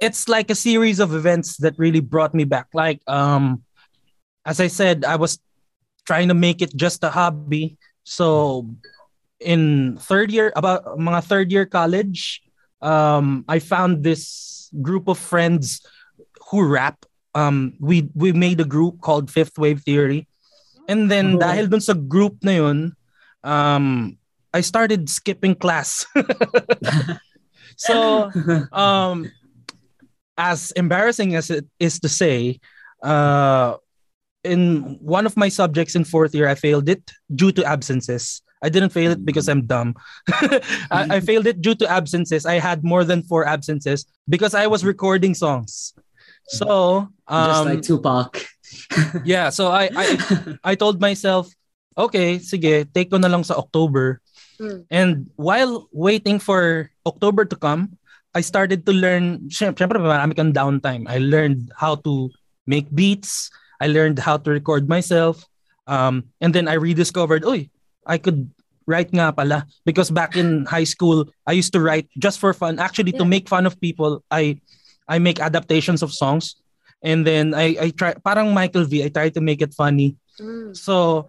it's 0.00 0.28
like 0.28 0.48
a 0.50 0.54
series 0.54 1.00
of 1.00 1.14
events 1.14 1.56
that 1.58 1.74
really 1.78 2.00
brought 2.00 2.32
me 2.34 2.44
back. 2.44 2.68
Like, 2.72 3.00
um, 3.08 3.62
as 4.44 4.60
I 4.60 4.68
said, 4.68 5.04
I 5.04 5.16
was 5.16 5.38
trying 6.06 6.28
to 6.28 6.34
make 6.34 6.62
it 6.62 6.74
just 6.76 7.02
a 7.04 7.10
hobby. 7.10 7.76
So, 8.04 8.68
in 9.40 9.98
third 10.00 10.30
year, 10.30 10.52
about 10.54 10.84
mga 10.98 11.24
third 11.24 11.50
year 11.52 11.66
college, 11.66 12.42
um, 12.80 13.44
I 13.48 13.58
found 13.58 14.04
this 14.04 14.70
group 14.80 15.08
of 15.08 15.18
friends 15.18 15.80
who 16.50 16.64
rap. 16.66 17.04
Um, 17.38 17.78
we 17.78 18.10
we 18.18 18.34
made 18.34 18.58
a 18.58 18.66
group 18.66 18.98
called 18.98 19.30
Fifth 19.30 19.54
Wave 19.62 19.86
Theory, 19.86 20.26
and 20.90 21.06
then 21.06 21.38
Oh. 21.38 21.38
dahil 21.38 21.70
dun 21.70 21.78
sa 21.78 21.94
group 21.94 22.42
na 22.42 22.58
yun, 22.58 22.78
um, 23.46 24.18
I 24.50 24.58
started 24.66 25.06
skipping 25.06 25.54
class. 25.54 26.02
so 27.78 28.26
um 28.74 29.30
as 30.34 30.74
embarrassing 30.74 31.38
as 31.38 31.46
it 31.46 31.62
is 31.78 32.02
to 32.02 32.10
say 32.10 32.58
uh 33.06 33.78
in 34.42 34.98
one 34.98 35.26
of 35.30 35.38
my 35.38 35.46
subjects 35.46 35.94
in 35.94 36.02
fourth 36.02 36.34
year 36.34 36.50
i 36.50 36.58
failed 36.58 36.90
it 36.90 37.02
due 37.30 37.54
to 37.54 37.62
absences. 37.62 38.42
I 38.58 38.66
didn't 38.66 38.90
fail 38.90 39.14
it 39.14 39.22
because 39.22 39.46
i'm 39.46 39.62
dumb. 39.70 39.94
I, 40.90 41.18
I 41.18 41.18
failed 41.22 41.46
it 41.46 41.62
due 41.62 41.78
to 41.78 41.86
absences. 41.86 42.42
I 42.42 42.58
had 42.58 42.82
more 42.82 43.06
than 43.06 43.22
four 43.22 43.46
absences 43.46 44.02
because 44.26 44.58
i 44.58 44.66
was 44.66 44.82
recording 44.82 45.38
songs 45.38 45.94
so 46.48 47.06
Just 47.28 47.60
um 47.60 47.64
like 47.68 47.82
Tupac. 47.84 48.30
yeah 49.24 49.48
so 49.52 49.68
i 49.68 49.88
i 49.92 50.06
i 50.64 50.74
told 50.74 51.00
myself 51.00 51.48
okay 51.96 52.40
sige 52.40 52.88
take 52.92 53.12
ko 53.12 53.20
na 53.20 53.28
lang 53.28 53.44
sa 53.44 53.56
october 53.56 54.20
Mm. 54.58 54.82
and 54.90 55.30
while 55.38 55.86
waiting 55.94 56.42
for 56.42 56.90
october 57.06 57.46
to 57.46 57.54
come 57.54 57.94
I 58.36 58.42
started 58.44 58.84
to 58.86 58.92
learn, 58.92 59.48
syempre, 59.48 59.82
syempre 59.82 59.98
marami 59.98 60.36
kang 60.36 60.52
downtime. 60.52 61.08
I 61.08 61.18
learned 61.18 61.72
how 61.74 61.96
to 62.06 62.28
make 62.68 62.86
beats. 62.92 63.50
I 63.80 63.88
learned 63.88 64.20
how 64.20 64.36
to 64.36 64.50
record 64.52 64.86
myself. 64.86 65.42
Um, 65.88 66.28
and 66.40 66.52
then 66.54 66.68
I 66.68 66.76
rediscovered, 66.76 67.42
oy, 67.42 67.66
I 68.06 68.18
could 68.20 68.46
write 68.86 69.10
nga 69.10 69.32
pala. 69.32 69.64
Because 69.88 70.12
back 70.12 70.36
in 70.36 70.68
high 70.68 70.84
school, 70.86 71.26
I 71.48 71.56
used 71.56 71.72
to 71.72 71.80
write 71.80 72.06
just 72.20 72.38
for 72.38 72.52
fun. 72.52 72.78
Actually, 72.78 73.16
to 73.16 73.24
make 73.24 73.48
fun 73.48 73.64
of 73.64 73.80
people, 73.80 74.22
I 74.30 74.60
I 75.08 75.18
make 75.18 75.40
adaptations 75.40 76.02
of 76.02 76.12
songs. 76.12 76.56
And 77.02 77.26
then 77.26 77.54
I, 77.54 77.76
I 77.80 77.90
try, 77.90 78.14
parang 78.14 78.52
Michael 78.52 78.84
V, 78.84 79.04
I 79.04 79.08
try 79.08 79.30
to 79.30 79.40
make 79.40 79.62
it 79.62 79.72
funny. 79.72 80.16
Mm. 80.40 80.76
So 80.76 81.28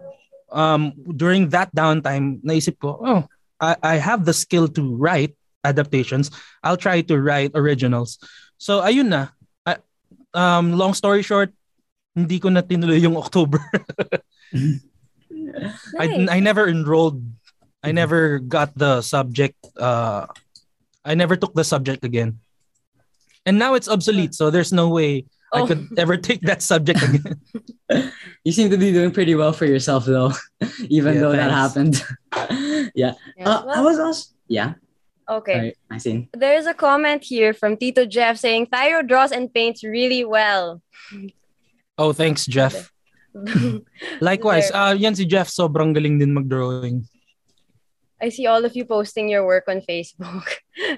um, 0.51 0.93
during 1.15 1.49
that 1.49 1.73
downtime, 1.73 2.41
naisip 2.43 2.79
ko, 2.79 2.99
oh, 2.99 3.21
I, 3.61 3.75
I 3.81 3.95
have 3.95 4.25
the 4.25 4.33
skill 4.33 4.67
to 4.69 4.95
write 4.95 5.35
adaptations. 5.63 6.31
I'll 6.63 6.77
try 6.77 7.01
to 7.01 7.19
write 7.21 7.51
originals. 7.55 8.17
So 8.57 8.81
ayun 8.81 9.07
na. 9.09 9.27
I- 9.65 9.83
um, 10.33 10.73
long 10.73 10.93
story 10.93 11.21
short, 11.21 11.53
hindi 12.15 12.39
ko 12.39 12.49
na 12.49 12.61
tinuloy 12.61 12.99
yung 12.99 13.17
October. 13.23 13.61
I, 15.97 16.07
Nice. 16.07 16.29
I 16.29 16.39
never 16.39 16.67
enrolled. 16.67 17.23
I 17.83 17.91
never 17.91 18.39
got 18.39 18.75
the 18.75 19.01
subject. 19.01 19.55
Uh, 19.77 20.27
I 21.05 21.15
never 21.15 21.35
took 21.37 21.53
the 21.53 21.63
subject 21.63 22.03
again. 22.03 22.39
And 23.45 23.57
now 23.57 23.73
it's 23.73 23.87
obsolete, 23.87 24.35
so 24.35 24.49
there's 24.49 24.71
no 24.73 24.89
way 24.89 25.25
I 25.53 25.61
Oh. 25.61 25.67
could 25.67 25.87
ever 25.97 26.17
take 26.17 26.41
that 26.45 26.61
subject 26.61 27.01
again. 27.01 27.39
You 28.45 28.53
seem 28.53 28.69
to 28.69 28.77
be 28.77 28.93
doing 28.93 29.09
pretty 29.11 29.33
well 29.35 29.51
for 29.51 29.65
yourself, 29.65 30.05
though, 30.05 30.31
even 30.87 31.15
Yeah, 31.15 31.21
though 31.21 31.31
that 31.33 31.49
happened. 31.51 31.97
yeah. 32.93 33.17
Yes, 33.35 33.45
Uh, 33.47 33.65
I 33.67 33.81
was 33.81 33.97
also. 33.99 34.29
Yeah. 34.47 34.77
okay. 35.27 35.53
Sorry, 35.53 35.71
I 35.89 35.97
seen. 35.97 36.29
There's 36.37 36.65
a 36.69 36.73
comment 36.77 37.23
here 37.25 37.51
from 37.53 37.75
Tito 37.77 38.05
Jeff 38.05 38.37
saying 38.37 38.67
Thyro 38.69 39.01
draws 39.05 39.31
and 39.33 39.49
paints 39.51 39.83
really 39.83 40.23
well. 40.23 40.81
Oh, 41.97 42.13
thanks, 42.13 42.45
Jeff. 42.45 42.93
Likewise, 44.21 44.69
There. 44.71 44.81
uh, 44.81 44.93
yan 44.93 45.15
si 45.15 45.25
Jeff, 45.25 45.49
sobrang 45.49 45.93
galing 45.93 46.19
din 46.19 46.33
mag-drawing. 46.33 47.05
I 48.21 48.29
see 48.29 48.45
all 48.47 48.63
of 48.65 48.75
you 48.75 48.85
posting 48.85 49.29
your 49.29 49.45
work 49.45 49.65
on 49.67 49.81
Facebook. 49.81 50.45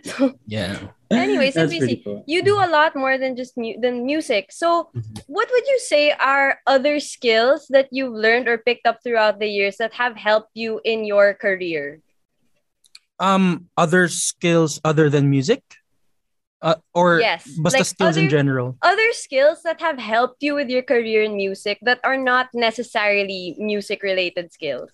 so 0.03 0.33
Yeah. 0.45 0.91
Anyways, 1.19 1.53
That's 1.55 1.71
NBC, 1.73 1.79
pretty 1.79 2.01
cool. 2.03 2.23
you 2.27 2.43
do 2.43 2.55
a 2.55 2.69
lot 2.71 2.95
more 2.95 3.17
than 3.17 3.35
just 3.35 3.57
mu- 3.57 3.75
than 3.79 4.05
music. 4.05 4.51
So, 4.51 4.89
Mhm. 4.95 5.23
what 5.27 5.49
would 5.51 5.67
you 5.67 5.79
say 5.79 6.11
are 6.11 6.59
other 6.65 6.99
skills 6.99 7.67
that 7.69 7.89
you've 7.91 8.13
learned 8.15 8.47
or 8.47 8.57
picked 8.57 8.87
up 8.87 9.03
throughout 9.03 9.39
the 9.39 9.47
years 9.47 9.77
that 9.77 9.93
have 9.99 10.15
helped 10.15 10.51
you 10.55 10.79
in 10.83 11.03
your 11.03 11.33
career? 11.33 11.99
Um, 13.19 13.69
other 13.77 14.07
skills 14.07 14.79
other 14.83 15.09
than 15.09 15.29
music, 15.29 15.61
uh, 16.61 16.75
or 16.93 17.19
Yes, 17.19 17.45
basta 17.59 17.77
like 17.79 17.85
skills 17.85 18.17
in 18.17 18.29
general. 18.29 18.77
Other 18.81 19.13
skills 19.13 19.61
that 19.61 19.81
have 19.81 19.99
helped 19.99 20.41
you 20.41 20.55
with 20.55 20.69
your 20.69 20.81
career 20.81 21.21
in 21.21 21.35
music 21.37 21.77
that 21.83 21.99
are 22.03 22.17
not 22.17 22.49
necessarily 22.53 23.55
music 23.59 24.01
related 24.01 24.51
skills. 24.53 24.89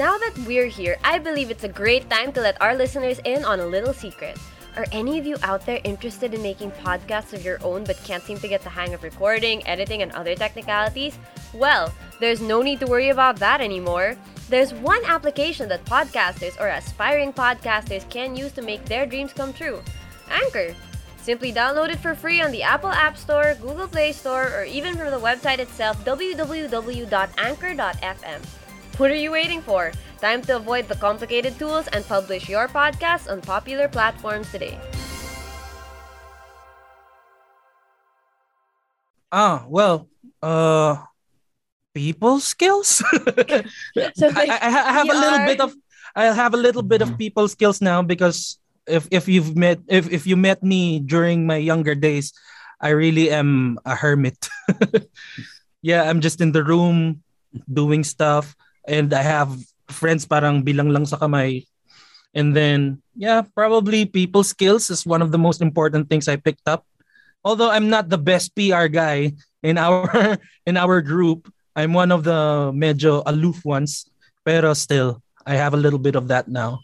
Now 0.00 0.16
that 0.16 0.32
we're 0.46 0.64
here, 0.64 0.96
I 1.04 1.18
believe 1.18 1.50
it's 1.50 1.64
a 1.64 1.68
great 1.68 2.08
time 2.08 2.32
to 2.32 2.40
let 2.40 2.58
our 2.62 2.74
listeners 2.74 3.20
in 3.26 3.44
on 3.44 3.60
a 3.60 3.66
little 3.66 3.92
secret. 3.92 4.38
Are 4.78 4.86
any 4.92 5.18
of 5.18 5.26
you 5.26 5.36
out 5.42 5.66
there 5.66 5.82
interested 5.84 6.32
in 6.32 6.40
making 6.40 6.70
podcasts 6.70 7.34
of 7.34 7.44
your 7.44 7.62
own 7.62 7.84
but 7.84 8.02
can't 8.02 8.22
seem 8.22 8.38
to 8.38 8.48
get 8.48 8.62
the 8.62 8.70
hang 8.70 8.94
of 8.94 9.02
recording, 9.02 9.60
editing, 9.66 10.00
and 10.00 10.10
other 10.12 10.34
technicalities? 10.34 11.18
Well, 11.52 11.92
there's 12.18 12.40
no 12.40 12.62
need 12.62 12.80
to 12.80 12.86
worry 12.86 13.10
about 13.10 13.36
that 13.40 13.60
anymore. 13.60 14.16
There's 14.48 14.72
one 14.72 15.04
application 15.04 15.68
that 15.68 15.84
podcasters 15.84 16.58
or 16.58 16.68
aspiring 16.68 17.34
podcasters 17.34 18.08
can 18.08 18.34
use 18.34 18.52
to 18.52 18.62
make 18.62 18.86
their 18.86 19.04
dreams 19.04 19.34
come 19.34 19.52
true 19.52 19.82
Anchor. 20.30 20.74
Simply 21.18 21.52
download 21.52 21.90
it 21.90 21.98
for 21.98 22.14
free 22.14 22.40
on 22.40 22.52
the 22.52 22.62
Apple 22.62 22.88
App 22.88 23.18
Store, 23.18 23.54
Google 23.60 23.86
Play 23.86 24.12
Store, 24.12 24.48
or 24.48 24.64
even 24.64 24.96
from 24.96 25.10
the 25.10 25.20
website 25.20 25.58
itself 25.58 26.02
www.anchor.fm. 26.06 27.00
What 28.96 29.10
are 29.10 29.16
you 29.16 29.32
waiting 29.32 29.62
for? 29.62 29.92
Time 30.20 30.42
to 30.42 30.56
avoid 30.56 30.88
the 30.88 30.94
complicated 30.96 31.58
tools 31.58 31.88
and 31.88 32.04
publish 32.04 32.48
your 32.48 32.68
podcast 32.68 33.30
on 33.30 33.40
popular 33.40 33.88
platforms 33.88 34.50
today. 34.52 34.78
Ah, 39.32 39.64
well, 39.68 40.08
uh, 40.42 40.96
people 41.94 42.40
skills. 42.40 43.02
So 44.14 44.28
I, 44.28 44.46
I, 44.46 44.68
I 44.68 44.92
have 44.92 45.08
a 45.08 45.14
little 45.16 45.40
are- 45.40 45.46
bit 45.46 45.60
of 45.60 45.72
I 46.16 46.24
have 46.34 46.54
a 46.54 46.60
little 46.60 46.82
bit 46.82 47.02
of 47.02 47.16
people 47.16 47.46
skills 47.46 47.80
now 47.80 48.02
because 48.02 48.58
if 48.86 49.06
if 49.10 49.28
you've 49.28 49.54
met 49.56 49.78
if 49.86 50.10
if 50.10 50.26
you 50.26 50.36
met 50.36 50.62
me 50.62 50.98
during 50.98 51.46
my 51.46 51.56
younger 51.56 51.94
days, 51.94 52.34
I 52.82 52.90
really 52.90 53.30
am 53.30 53.78
a 53.86 53.94
hermit. 53.94 54.50
yeah, 55.82 56.10
I'm 56.10 56.20
just 56.20 56.40
in 56.42 56.50
the 56.52 56.64
room 56.66 57.22
doing 57.72 58.02
stuff 58.04 58.56
and 58.86 59.12
I 59.12 59.22
have 59.22 59.52
friends 59.90 60.24
parang 60.24 60.62
bilang 60.62 60.92
lang 60.94 61.04
sa 61.04 61.18
kamay. 61.18 61.66
And 62.34 62.54
then 62.54 63.02
yeah, 63.18 63.42
probably 63.42 64.06
people 64.06 64.46
skills 64.46 64.88
is 64.88 65.04
one 65.04 65.22
of 65.22 65.34
the 65.34 65.40
most 65.40 65.60
important 65.60 66.08
things 66.08 66.28
I 66.28 66.36
picked 66.38 66.66
up. 66.66 66.86
Although 67.42 67.70
I'm 67.70 67.88
not 67.88 68.08
the 68.08 68.20
best 68.20 68.54
PR 68.54 68.86
guy 68.86 69.34
in 69.62 69.78
our 69.78 70.38
in 70.68 70.76
our 70.76 71.02
group, 71.02 71.50
I'm 71.74 71.92
one 71.92 72.12
of 72.12 72.22
the 72.22 72.70
medyo 72.70 73.22
aloof 73.26 73.64
ones. 73.64 74.06
Pero 74.46 74.72
still, 74.72 75.20
I 75.44 75.58
have 75.60 75.74
a 75.74 75.80
little 75.80 76.00
bit 76.00 76.16
of 76.16 76.28
that 76.28 76.48
now. 76.48 76.80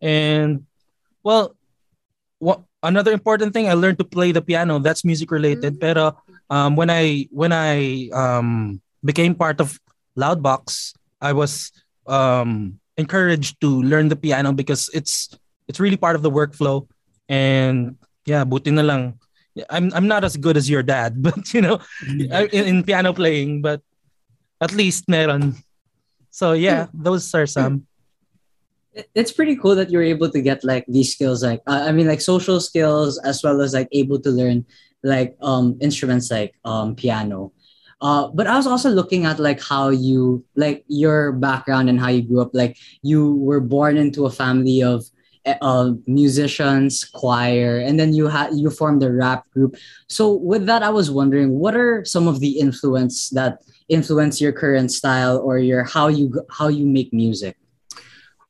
And 0.00 0.64
well, 1.22 1.56
what 2.38 2.62
another 2.84 3.12
important 3.12 3.52
thing 3.52 3.68
I 3.68 3.74
learned 3.74 3.98
to 3.98 4.06
play 4.06 4.32
the 4.32 4.44
piano. 4.44 4.78
That's 4.78 5.04
music 5.04 5.32
related. 5.32 5.76
Mhm. 5.76 5.80
Pero 5.80 6.04
um, 6.52 6.76
when 6.76 6.92
I 6.92 7.26
when 7.32 7.52
I 7.52 8.08
um, 8.12 8.80
became 9.02 9.34
part 9.34 9.60
of 9.60 9.80
Loudbox, 10.18 10.94
I 11.20 11.32
was 11.32 11.72
um, 12.06 12.78
encouraged 12.96 13.60
to 13.60 13.82
learn 13.82 14.08
the 14.08 14.16
piano 14.16 14.52
because 14.52 14.90
it's 14.94 15.30
it's 15.68 15.80
really 15.80 15.96
part 15.96 16.16
of 16.16 16.22
the 16.22 16.30
workflow. 16.30 16.86
And 17.28 17.96
yeah, 18.26 18.44
buti 18.44 18.70
na 18.70 18.82
lang. 18.82 19.18
I'm 19.70 19.92
I'm 19.94 20.08
not 20.08 20.24
as 20.24 20.36
good 20.36 20.56
as 20.56 20.68
your 20.68 20.82
dad, 20.82 21.22
but 21.22 21.52
you 21.54 21.60
know, 21.60 21.80
in, 22.06 22.52
in 22.52 22.84
piano 22.84 23.12
playing, 23.12 23.62
but 23.62 23.80
at 24.60 24.72
least 24.72 25.08
meron. 25.08 25.56
So 26.30 26.52
yeah, 26.52 26.86
those 26.92 27.32
are 27.34 27.46
some. 27.46 27.86
It's 29.14 29.32
pretty 29.32 29.56
cool 29.56 29.74
that 29.74 29.90
you're 29.90 30.06
able 30.06 30.30
to 30.30 30.40
get 30.40 30.62
like 30.62 30.86
these 30.86 31.10
skills 31.10 31.42
like 31.42 31.58
uh, 31.66 31.82
i 31.82 31.90
mean 31.90 32.06
like 32.06 32.22
social 32.22 32.62
skills 32.62 33.18
as 33.26 33.42
well 33.42 33.58
as 33.60 33.74
like 33.74 33.90
able 33.90 34.22
to 34.22 34.30
learn 34.30 34.62
like 35.02 35.34
um 35.42 35.74
instruments 35.82 36.30
like 36.30 36.54
um 36.62 36.94
piano 36.94 37.50
uh 38.04 38.28
but 38.28 38.46
i 38.46 38.54
was 38.54 38.68
also 38.68 38.90
looking 38.90 39.24
at 39.24 39.40
like 39.40 39.60
how 39.60 39.88
you 39.88 40.44
like 40.54 40.84
your 40.86 41.32
background 41.32 41.88
and 41.88 41.98
how 41.98 42.08
you 42.08 42.22
grew 42.22 42.40
up. 42.40 42.52
Like 42.54 42.76
you 43.02 43.34
were 43.36 43.60
born 43.60 43.96
into 43.96 44.26
a 44.26 44.30
family 44.30 44.82
of 44.82 45.02
uh, 45.44 45.92
musicians 46.06 47.04
choir 47.04 47.76
and 47.76 48.00
then 48.00 48.14
you 48.14 48.28
had 48.28 48.54
you 48.54 48.70
formed 48.70 49.02
a 49.02 49.12
rap 49.12 49.44
group. 49.50 49.76
So 50.08 50.32
with 50.32 50.64
that 50.66 50.82
i 50.82 50.88
was 50.88 51.10
wondering 51.10 51.58
what 51.58 51.74
are 51.74 52.04
some 52.04 52.28
of 52.28 52.40
the 52.40 52.60
influence 52.60 53.28
that 53.30 53.58
influence 53.88 54.40
your 54.40 54.52
current 54.52 54.90
style 54.92 55.38
or 55.38 55.58
your 55.58 55.84
how 55.84 56.08
you 56.08 56.32
how 56.50 56.68
you 56.68 56.86
make 56.86 57.12
music? 57.12 57.56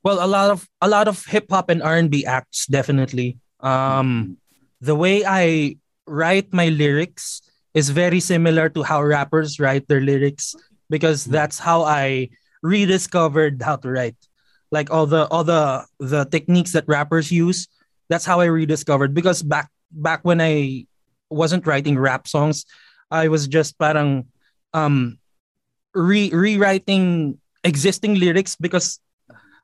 Well, 0.02 0.24
a 0.24 0.28
lot 0.28 0.50
of 0.50 0.68
a 0.80 0.88
lot 0.88 1.08
of 1.08 1.24
hip 1.26 1.46
hop 1.50 1.70
and 1.70 1.82
R 1.82 1.96
and 1.96 2.10
B 2.10 2.26
acts 2.26 2.66
definitely. 2.66 3.38
Um, 3.60 4.36
the 4.80 4.94
way 4.94 5.24
I 5.24 5.78
write 6.06 6.52
my 6.52 6.68
lyrics 6.68 7.40
is 7.74 7.90
very 7.90 8.20
similar 8.20 8.68
to 8.70 8.82
how 8.82 9.02
rappers 9.02 9.58
write 9.58 9.86
their 9.88 10.00
lyrics 10.00 10.54
because 10.88 11.24
that's 11.24 11.58
how 11.58 11.82
I 11.82 12.30
rediscovered 12.62 13.62
how 13.62 13.76
to 13.82 13.90
write. 13.90 14.16
Like 14.70 14.90
all 14.90 15.06
the 15.06 15.26
all 15.28 15.44
the 15.44 15.84
the 15.98 16.24
techniques 16.26 16.72
that 16.72 16.86
rappers 16.88 17.30
use, 17.30 17.68
that's 18.08 18.24
how 18.24 18.40
I 18.40 18.46
rediscovered 18.46 19.14
because 19.14 19.42
back 19.42 19.70
back 19.90 20.22
when 20.22 20.40
I 20.40 20.86
wasn't 21.30 21.66
writing 21.66 21.98
rap 21.98 22.26
songs, 22.26 22.64
I 23.10 23.28
was 23.28 23.46
just 23.46 23.78
parang 23.78 24.26
um 24.72 25.18
re- 25.94 26.30
rewriting 26.34 27.38
existing 27.62 28.16
lyrics 28.18 28.56
because 28.56 28.98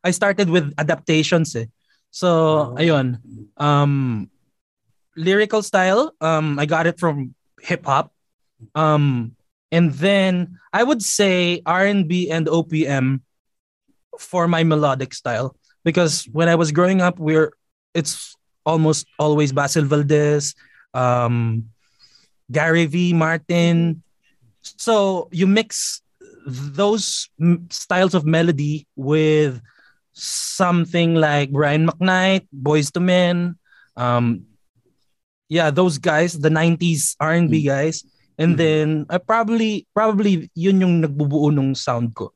I 0.04 0.10
started 0.10 0.48
with 0.48 0.72
adaptations 0.78 1.54
eh. 1.56 1.66
So, 2.10 2.74
Oh. 2.74 2.78
ayun. 2.78 3.18
Um 3.58 4.30
lyrical 5.16 5.62
style, 5.62 6.14
um 6.20 6.58
I 6.58 6.66
got 6.66 6.86
it 6.86 6.98
from 6.98 7.34
hip 7.60 7.86
hop. 7.86 8.12
Um 8.74 9.36
and 9.72 9.92
then 9.92 10.58
I 10.72 10.82
would 10.82 11.02
say 11.02 11.62
R&B 11.64 12.30
and 12.30 12.46
OPM 12.46 13.20
for 14.18 14.48
my 14.48 14.64
melodic 14.64 15.14
style 15.14 15.56
because 15.84 16.24
when 16.32 16.48
I 16.48 16.56
was 16.56 16.72
growing 16.72 17.00
up 17.00 17.18
we're 17.18 17.52
it's 17.94 18.36
almost 18.66 19.06
always 19.18 19.52
Basil 19.52 19.84
Valdez, 19.84 20.54
um 20.94 21.70
Gary 22.50 22.86
V, 22.86 23.12
Martin. 23.12 24.02
So 24.62 25.28
you 25.30 25.46
mix 25.46 26.02
those 26.46 27.28
styles 27.70 28.14
of 28.14 28.26
melody 28.26 28.86
with 28.96 29.60
something 30.12 31.14
like 31.14 31.50
Brian 31.50 31.86
McKnight, 31.86 32.48
Boyz 32.50 32.94
II 32.96 33.02
Men, 33.02 33.58
um, 33.96 34.46
yeah, 35.50 35.68
those 35.74 35.98
guys, 35.98 36.38
the 36.38 36.48
'90s 36.48 37.18
R&B 37.18 37.66
guys, 37.66 38.06
and 38.38 38.54
Mhm. 38.54 38.58
then 38.62 38.86
I 39.10 39.18
probably 39.18 39.84
probably 39.92 40.48
yun 40.54 40.80
yung 40.80 41.02
nagbubuo 41.02 41.50
nung 41.50 41.74
sound 41.74 42.14
ko. 42.14 42.30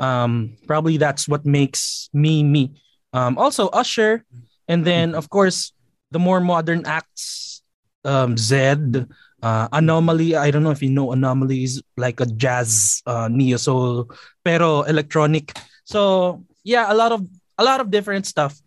Um, 0.00 0.56
probably 0.66 0.96
that's 0.96 1.28
what 1.28 1.46
makes 1.46 2.08
me 2.10 2.42
me. 2.42 2.74
Um, 3.14 3.38
also 3.38 3.68
Usher, 3.70 4.24
and 4.66 4.82
then 4.82 5.14
of 5.14 5.30
course 5.30 5.70
the 6.10 6.18
more 6.18 6.40
modern 6.42 6.82
acts, 6.88 7.62
um, 8.02 8.34
Zedd, 8.34 9.06
uh, 9.44 9.68
Anomalie. 9.70 10.34
I 10.34 10.50
don't 10.50 10.64
know 10.66 10.74
if 10.74 10.82
you 10.82 10.90
know 10.90 11.12
Anomalie 11.14 11.62
is 11.62 11.78
like 11.94 12.18
a 12.18 12.26
jazz 12.26 13.02
uh, 13.06 13.28
neo 13.30 13.60
soul, 13.60 14.10
pero 14.42 14.82
electronic. 14.88 15.54
So 15.84 16.42
yeah, 16.64 16.90
a 16.90 16.96
lot 16.96 17.12
of 17.12 17.22
a 17.60 17.62
lot 17.62 17.78
of 17.78 17.92
different 17.92 18.26
stuff, 18.26 18.58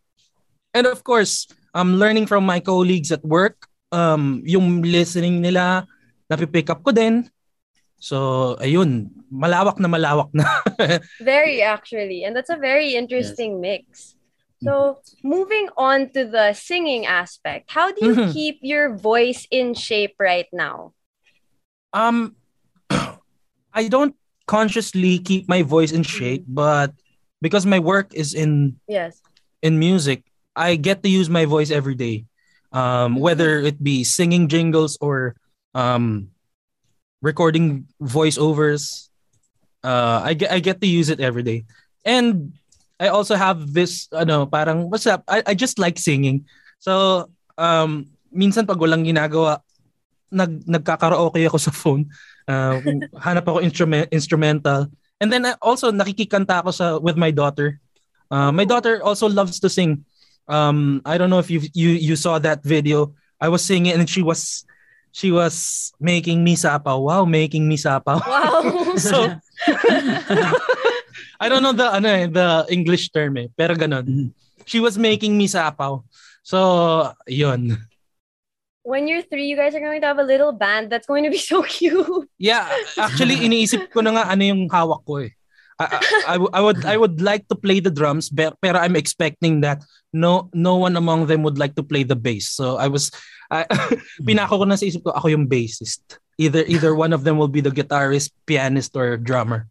and 0.71 0.87
of 0.87 1.03
course, 1.03 1.49
I'm 1.73 1.97
learning 1.99 2.29
from 2.31 2.45
my 2.45 2.61
colleagues 2.61 3.11
at 3.11 3.25
work. 3.25 3.67
Um, 3.91 4.43
yung 4.43 4.83
listening 4.83 5.39
nila, 5.39 5.87
napipick 6.27 6.67
up 6.69 6.83
ko 6.83 6.91
din. 6.91 7.23
So 7.97 8.55
ayun, 8.59 9.09
malawak 9.31 9.79
na 9.79 9.87
malawak 9.87 10.29
na. 10.35 10.45
Very 11.23 11.61
actually, 11.63 12.23
and 12.23 12.35
that's 12.35 12.51
a 12.51 12.59
very 12.59 12.93
interesting 12.93 13.59
mix. 13.59 14.13
So, 14.61 14.97
moving 15.23 15.69
on 15.77 16.09
to 16.17 16.25
the 16.25 16.53
singing 16.53 17.05
aspect, 17.05 17.69
how 17.69 17.93
do 17.93 18.01
you 18.01 18.13
Mhm. 18.17 18.33
keep 18.33 18.57
your 18.61 18.93
voice 18.97 19.45
in 19.49 19.73
shape 19.77 20.17
right 20.19 20.49
now? 20.53 20.93
um, 21.93 22.35
I 23.73 23.87
don't 23.87 24.15
consciously 24.45 25.19
keep 25.19 25.47
my 25.49 25.61
voice 25.61 25.91
in 25.91 26.03
shape, 26.03 26.45
but 26.47 26.93
because 27.41 27.65
my 27.65 27.79
work 27.79 28.13
is 28.13 28.33
in 28.33 28.77
Yes. 28.87 29.21
in 29.61 29.77
music, 29.79 30.25
I 30.55 30.75
get 30.77 31.03
to 31.03 31.09
use 31.09 31.29
my 31.29 31.45
voice 31.45 31.69
every 31.71 31.95
day. 31.95 32.25
Um, 32.71 33.15
whether 33.15 33.59
it 33.59 33.81
be 33.81 34.03
singing 34.03 34.47
jingles 34.47 34.97
or 34.99 35.35
um, 35.73 36.29
recording 37.21 37.87
voiceovers, 38.01 39.07
uh, 39.83 40.21
I 40.23 40.33
get 40.33 40.51
I 40.51 40.59
get 40.59 40.81
to 40.81 40.87
use 40.87 41.09
it 41.09 41.19
every 41.19 41.43
day. 41.43 41.65
And 42.03 42.53
I 42.99 43.07
also 43.13 43.35
have 43.35 43.73
this 43.73 44.09
ano 44.09 44.45
parang 44.45 44.89
what's 44.89 45.05
up 45.05 45.23
I, 45.29 45.43
I 45.45 45.53
just 45.53 45.77
like 45.77 46.01
singing. 46.01 46.45
So 46.79 47.27
um 47.57 48.09
minsan 48.33 48.65
pag 48.65 48.81
walang 48.81 49.05
ginagawa 49.05 49.61
nag 50.33 50.65
nagkakaraoke 50.65 51.45
ako 51.47 51.59
sa 51.61 51.71
phone. 51.71 52.09
Uh, 52.47 52.79
hanap 53.19 53.43
ako 53.43 53.59
instrument 53.59 54.07
instrumental. 54.09 54.87
And 55.19 55.27
then 55.33 55.45
I 55.45 55.59
also 55.59 55.91
nakikikanta 55.91 56.63
ako 56.63 56.71
sa 56.71 56.85
with 56.97 57.19
my 57.19 57.31
daughter. 57.31 57.79
Uh, 58.31 58.51
my 58.51 58.63
daughter 58.63 58.99
also 59.03 59.27
loves 59.27 59.59
to 59.63 59.69
sing 59.71 60.06
um 60.47 61.01
I 61.05 61.17
don't 61.17 61.29
know 61.29 61.39
if 61.39 61.51
you 61.51 61.61
you 61.75 61.89
you 61.95 62.15
saw 62.15 62.39
that 62.39 62.63
video 62.63 63.13
I 63.39 63.47
was 63.51 63.63
singing 63.63 63.93
and 63.93 64.09
she 64.09 64.23
was 64.23 64.65
she 65.11 65.31
was 65.31 65.91
making 65.99 66.43
me 66.43 66.55
sapaw 66.55 66.99
wow 66.99 67.23
making 67.25 67.67
me 67.67 67.77
sapaw 67.77 68.19
Wow. 68.23 68.95
so 68.99 69.31
I 71.39 71.49
don't 71.49 71.61
know 71.61 71.73
the 71.73 71.87
ano 71.93 72.09
eh, 72.09 72.25
the 72.25 72.65
English 72.69 73.13
term 73.13 73.37
eh, 73.37 73.47
pero 73.53 73.77
ganun. 73.77 74.05
Mhm. 74.05 74.27
She 74.65 74.81
was 74.81 74.97
making 74.97 75.37
me 75.37 75.47
sapaw. 75.47 76.01
So, 76.41 77.13
yun. 77.29 77.77
when 78.87 79.03
you're 79.03 79.21
three, 79.21 79.51
you 79.51 79.59
guys 79.59 79.75
are 79.75 79.83
going 79.83 79.99
to 79.99 80.07
have 80.07 80.17
a 80.17 80.23
little 80.23 80.55
band 80.55 80.87
that's 80.87 81.05
going 81.05 81.27
to 81.27 81.29
be 81.29 81.37
so 81.37 81.59
cute. 81.67 82.07
Yeah, 82.39 82.63
actually 82.95 83.35
iniisip 83.43 83.91
ko 83.91 83.99
na 83.99 84.15
nga 84.15 84.23
ano 84.31 84.43
yung 84.47 84.71
hawak 84.71 85.03
ko 85.03 85.19
eh. 85.27 85.35
I, 85.79 85.85
I, 85.85 86.23
I, 86.27 86.35
w- 86.41 86.53
I 86.53 86.61
would 86.61 86.85
I 86.85 86.97
would 86.97 87.21
like 87.21 87.47
to 87.49 87.55
play 87.55 87.79
the 87.79 87.93
drums 87.93 88.29
but 88.33 88.57
pero 88.61 88.81
I'm 88.81 88.97
expecting 88.97 89.61
that 89.61 89.85
no 90.13 90.49
no 90.53 90.77
one 90.77 90.97
among 90.97 91.27
them 91.29 91.43
would 91.45 91.57
like 91.61 91.75
to 91.77 91.83
play 91.85 92.01
the 92.01 92.17
bass. 92.17 92.49
So 92.49 92.77
I 92.81 92.89
was 92.89 93.11
I, 93.53 93.63
pinako 94.27 94.61
ko 94.61 94.65
na 94.65 94.75
sa 94.75 94.85
isip 94.89 95.05
ko 95.05 95.13
ako 95.13 95.29
yung 95.29 95.45
bassist. 95.45 96.01
Either 96.37 96.65
either 96.65 96.93
one 96.93 97.13
of 97.13 97.23
them 97.25 97.37
will 97.37 97.49
be 97.49 97.61
the 97.61 97.73
guitarist, 97.73 98.33
pianist 98.45 98.97
or 98.97 99.17
drummer. 99.17 99.69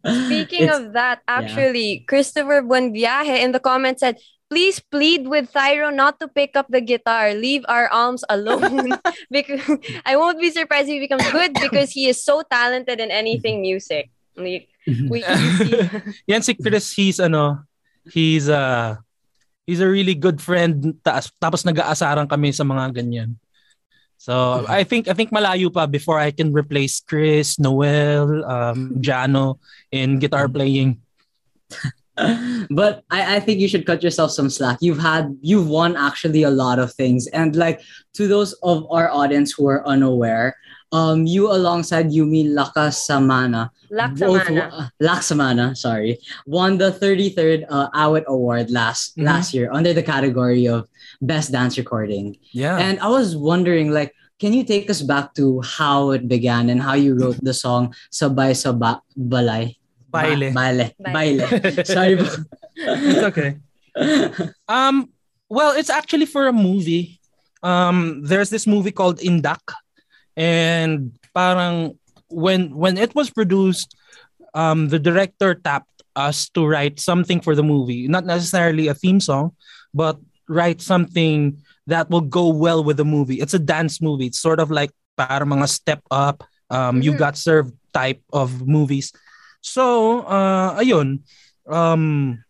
Speaking 0.00 0.64
It's- 0.64 0.78
of 0.78 0.92
that, 0.96 1.20
actually, 1.28 2.04
Christopher 2.08 2.62
Buenviaje 2.64 3.36
in 3.40 3.52
the 3.52 3.60
comments 3.60 4.00
said, 4.00 4.16
please 4.48 4.80
plead 4.80 5.28
with 5.28 5.52
Thyro 5.52 5.92
not 5.94 6.18
to 6.20 6.28
pick 6.28 6.56
up 6.56 6.66
the 6.72 6.80
guitar. 6.80 7.34
Leave 7.34 7.64
our 7.68 7.88
alms 7.92 8.24
alone. 8.28 8.96
because 9.30 9.60
I 10.06 10.16
won't 10.16 10.40
be 10.40 10.50
surprised 10.50 10.88
if 10.88 10.96
he 10.96 11.04
becomes 11.04 11.28
good 11.30 11.52
because 11.54 11.92
he 11.92 12.08
is 12.08 12.24
so 12.24 12.42
talented 12.50 12.98
in 12.98 13.10
anything 13.10 13.60
music. 13.68 14.10
Like, 14.40 14.68
we 14.86 15.20
can 15.22 15.38
see. 15.56 15.72
Yan 16.30 16.42
si 16.42 16.54
Chris, 16.54 16.92
he's 16.92 17.20
ano, 17.20 17.64
he's 18.08 18.48
uh 18.48 18.96
he's 19.66 19.80
a 19.80 19.88
really 19.88 20.18
good 20.18 20.40
friend 20.40 20.98
taas, 21.04 21.30
tapos 21.38 21.62
nag-aasaran 21.62 22.26
kami 22.26 22.50
sa 22.50 22.64
mga 22.64 22.96
ganyan. 22.96 23.36
So, 24.20 24.66
I 24.68 24.84
think 24.84 25.08
I 25.08 25.16
think 25.16 25.32
malayo 25.32 25.72
pa 25.72 25.88
before 25.88 26.20
I 26.20 26.28
can 26.28 26.52
replace 26.52 27.00
Chris, 27.00 27.56
Noel, 27.56 28.44
um, 28.44 29.00
Jano 29.00 29.56
in 29.88 30.20
guitar 30.20 30.44
playing. 30.44 31.00
but 32.70 33.00
I, 33.08 33.36
I 33.36 33.40
think 33.40 33.60
you 33.60 33.68
should 33.68 33.86
cut 33.86 34.02
yourself 34.02 34.30
some 34.30 34.50
slack. 34.50 34.78
You've 34.80 35.00
had 35.00 35.32
you've 35.40 35.68
won 35.68 35.96
actually 35.96 36.42
a 36.42 36.52
lot 36.52 36.78
of 36.78 36.92
things. 36.92 37.26
And 37.28 37.56
like 37.56 37.80
to 38.20 38.28
those 38.28 38.52
of 38.60 38.84
our 38.90 39.08
audience 39.08 39.52
who 39.56 39.68
are 39.68 39.86
unaware, 39.86 40.56
um 40.92 41.26
you 41.26 41.46
alongside 41.50 42.10
Yumi 42.10 42.50
Lakasamana 42.50 43.70
both 43.90 44.42
Laksamana. 44.46 44.70
uh, 44.72 44.88
Laksamana, 45.02 45.66
sorry, 45.76 46.18
won 46.46 46.78
the 46.78 46.90
33rd 46.94 47.66
uh, 47.68 47.90
Awit 47.90 48.24
Award 48.26 48.70
last 48.70 49.16
Mhm. 49.16 49.24
last 49.26 49.54
year 49.54 49.70
under 49.72 49.92
the 49.92 50.02
category 50.02 50.66
of 50.66 50.86
Best 51.22 51.50
Dance 51.52 51.76
Recording. 51.78 52.38
Yeah. 52.54 52.78
And 52.78 52.98
I 53.00 53.08
was 53.10 53.34
wondering, 53.36 53.90
like, 53.90 54.14
can 54.38 54.52
you 54.54 54.62
take 54.64 54.88
us 54.90 55.02
back 55.02 55.34
to 55.34 55.60
how 55.62 56.10
it 56.14 56.26
began 56.30 56.70
and 56.70 56.80
how 56.80 56.94
you 56.94 57.14
wrote 57.18 57.38
the 57.42 57.52
song 57.54 57.94
Sabay 58.14 58.54
sa 58.56 58.72
ba- 58.72 59.02
Balay? 59.18 59.76
Ba- 60.10 60.26
Baile. 60.26 60.50
Baile. 60.54 60.86
Baile. 60.98 61.44
Baile. 61.46 61.86
Sorry. 61.94 62.14
po. 62.18 62.26
it's 62.78 63.22
okay. 63.30 63.58
Um, 64.68 65.10
well, 65.48 65.74
it's 65.76 65.90
actually 65.90 66.26
for 66.26 66.46
a 66.46 66.52
movie. 66.54 67.18
Um, 67.62 68.22
there's 68.24 68.50
this 68.50 68.66
movie 68.66 68.90
called 68.94 69.18
Indak, 69.18 69.60
and 70.40 71.12
parang 71.36 72.00
when 72.32 72.72
when 72.72 72.96
it 72.96 73.12
was 73.12 73.28
produced, 73.28 73.92
um, 74.56 74.88
the 74.88 74.98
director 74.98 75.52
tapped 75.52 76.00
us 76.16 76.48
to 76.56 76.64
write 76.64 76.96
something 76.98 77.40
for 77.44 77.52
the 77.54 77.62
movie, 77.62 78.08
not 78.08 78.24
necessarily 78.24 78.88
a 78.88 78.96
theme 78.96 79.20
song, 79.20 79.52
but 79.92 80.16
write 80.48 80.80
something 80.80 81.60
that 81.86 82.08
will 82.08 82.24
go 82.24 82.48
well 82.48 82.80
with 82.82 82.96
the 82.96 83.04
movie. 83.04 83.38
It's 83.40 83.54
a 83.54 83.60
dance 83.60 84.00
movie. 84.00 84.32
It's 84.32 84.40
sort 84.40 84.60
of 84.60 84.70
like 84.72 84.90
para 85.20 85.44
mga 85.44 85.68
step 85.68 86.00
up, 86.10 86.42
um, 86.72 87.04
you 87.04 87.12
Mhm. 87.12 87.20
got 87.20 87.36
served 87.36 87.76
type 87.92 88.24
of 88.32 88.64
movies. 88.66 89.12
So, 89.60 90.24
uh, 90.24 90.80
ayun, 90.80 91.20
um, 91.68 92.40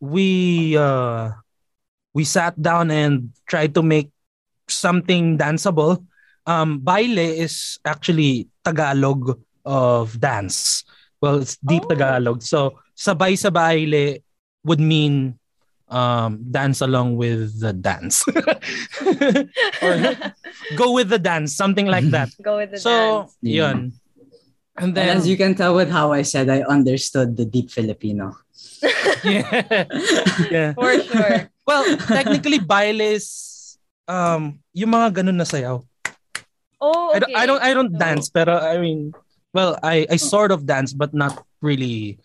we 0.00 0.72
uh, 0.76 1.36
we 2.16 2.24
sat 2.24 2.56
down 2.56 2.90
and 2.90 3.30
tried 3.46 3.74
to 3.76 3.82
make 3.84 4.10
something 4.68 5.36
danceable. 5.36 6.02
Um, 6.50 6.82
baile 6.82 7.22
is 7.22 7.78
actually 7.86 8.50
Tagalog 8.66 9.38
of 9.62 10.18
dance. 10.18 10.82
Well, 11.22 11.38
it's 11.38 11.54
deep 11.62 11.86
Oh. 11.86 11.90
Tagalog. 11.94 12.42
So, 12.42 12.82
sabay 12.98 13.38
sa 13.38 13.54
baile 13.54 14.26
would 14.66 14.82
mean 14.82 15.38
um, 15.86 16.42
dance 16.42 16.80
along 16.80 17.14
with 17.22 17.60
the 17.60 17.70
dance. 17.70 18.24
or 19.84 19.94
go 20.74 20.90
with 20.90 21.10
the 21.10 21.22
dance, 21.22 21.54
something 21.54 21.86
like 21.86 22.08
that. 22.10 22.30
Go 22.42 22.58
with 22.58 22.70
the 22.74 22.80
so, 22.82 22.90
dance. 22.90 23.36
Yeah. 23.42 23.54
yun. 23.54 23.76
And 23.76 23.92
And 24.80 24.96
then, 24.96 25.12
as 25.12 25.28
you 25.28 25.36
can 25.36 25.52
tell 25.52 25.76
with 25.76 25.92
how 25.92 26.08
I 26.16 26.22
said, 26.24 26.48
I 26.48 26.64
understood 26.64 27.36
the 27.36 27.44
deep 27.44 27.68
Filipino. 27.68 28.32
yeah. 29.24 29.84
yeah. 30.48 30.72
For 30.72 30.96
sure. 31.04 31.52
Well, 31.68 31.84
technically, 32.08 32.64
baile 32.64 33.04
is 33.04 33.76
um, 34.08 34.56
yung 34.72 34.96
mga 34.96 35.20
ganun 35.20 35.36
na 35.36 35.44
sayaw. 35.44 35.84
Oh, 36.80 37.12
I 37.12 37.18
don't, 37.20 37.36
I 37.36 37.44
don't, 37.46 37.62
I 37.62 37.70
don't 37.74 37.92
So, 37.92 37.98
dance, 37.98 38.30
pero 38.30 38.56
I 38.56 38.78
mean, 38.78 39.12
well, 39.52 39.76
I, 39.82 40.06
I 40.10 40.16
sort 40.16 40.50
of 40.52 40.64
dance, 40.66 40.92
but 40.92 41.12
not 41.12 41.44
really. 41.60 42.18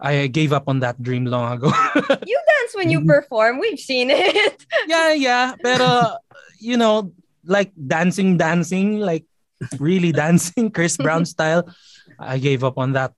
I 0.00 0.26
gave 0.28 0.52
up 0.52 0.68
on 0.68 0.78
that 0.80 1.02
dream 1.02 1.26
long 1.26 1.52
ago. 1.58 1.70
You 2.26 2.38
dance 2.38 2.72
when 2.74 2.90
you 2.90 3.02
perform. 3.04 3.58
We've 3.58 3.78
seen 3.78 4.10
it. 4.10 4.64
yeah, 4.86 5.12
yeah, 5.12 5.54
pero 5.62 6.18
you 6.60 6.76
know, 6.76 7.10
like 7.44 7.72
dancing, 7.74 8.36
dancing, 8.38 8.98
like 9.00 9.24
really 9.78 10.12
dancing, 10.12 10.70
Chris 10.70 10.96
Brown 10.96 11.24
style. 11.34 11.66
I 12.18 12.38
gave 12.38 12.62
up 12.62 12.78
on 12.78 12.92
that. 12.94 13.10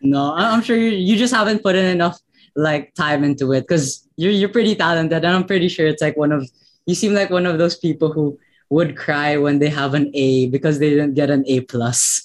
No, 0.00 0.34
I- 0.34 0.50
I'm 0.54 0.62
sure 0.62 0.76
you, 0.76 0.90
you 0.90 1.16
just 1.16 1.34
haven't 1.34 1.62
put 1.62 1.74
in 1.76 1.84
enough 1.86 2.18
like 2.56 2.94
time 2.94 3.22
into 3.22 3.52
it 3.52 3.62
because 3.62 4.06
you're 4.16 4.32
you're 4.34 4.50
pretty 4.50 4.74
talented, 4.74 5.22
and 5.24 5.34
I'm 5.34 5.46
pretty 5.46 5.68
sure 5.68 5.86
it's 5.86 6.02
like 6.02 6.16
one 6.16 6.32
of 6.32 6.46
you 6.86 6.94
seem 6.94 7.14
like 7.14 7.30
one 7.30 7.46
of 7.46 7.58
those 7.58 7.76
people 7.78 8.12
who 8.12 8.38
would 8.70 8.96
cry 8.96 9.36
when 9.36 9.58
they 9.58 9.68
have 9.68 9.94
an 9.94 10.10
A 10.14 10.46
because 10.46 10.78
they 10.78 10.90
didn't 10.90 11.14
get 11.14 11.28
an 11.30 11.44
A 11.46 11.60
plus. 11.66 12.22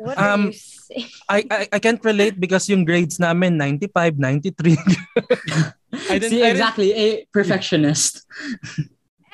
What 0.00 0.18
are 0.18 0.30
Um, 0.32 0.46
you 0.46 0.52
saying? 0.52 1.08
I, 1.28 1.38
I 1.50 1.60
I 1.72 1.78
can't 1.78 2.02
relate 2.04 2.40
because 2.40 2.68
yung 2.68 2.84
grades 2.84 3.20
namin 3.20 3.56
95, 3.56 4.18
93. 4.18 4.76
I 6.10 6.18
didn't- 6.18 6.30
See, 6.30 6.40
I 6.44 6.50
didn't- 6.50 6.50
exactly, 6.50 6.90
a 6.92 7.06
perfectionist. 7.32 8.24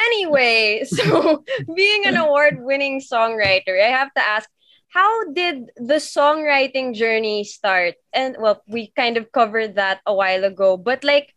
Anyway, 0.00 0.84
so 0.88 1.44
being 1.74 2.06
an 2.06 2.16
award-winning 2.16 3.00
songwriter, 3.04 3.76
I 3.76 3.92
have 3.92 4.12
to 4.14 4.22
ask, 4.24 4.48
how 4.88 5.10
did 5.32 5.70
the 5.76 6.00
songwriting 6.00 6.94
journey 6.94 7.44
start? 7.44 7.94
And 8.12 8.36
well, 8.40 8.62
we 8.66 8.92
kind 8.96 9.16
of 9.16 9.30
covered 9.30 9.76
that 9.76 10.00
a 10.06 10.14
while 10.14 10.42
ago, 10.44 10.76
but 10.76 11.04
like 11.04 11.34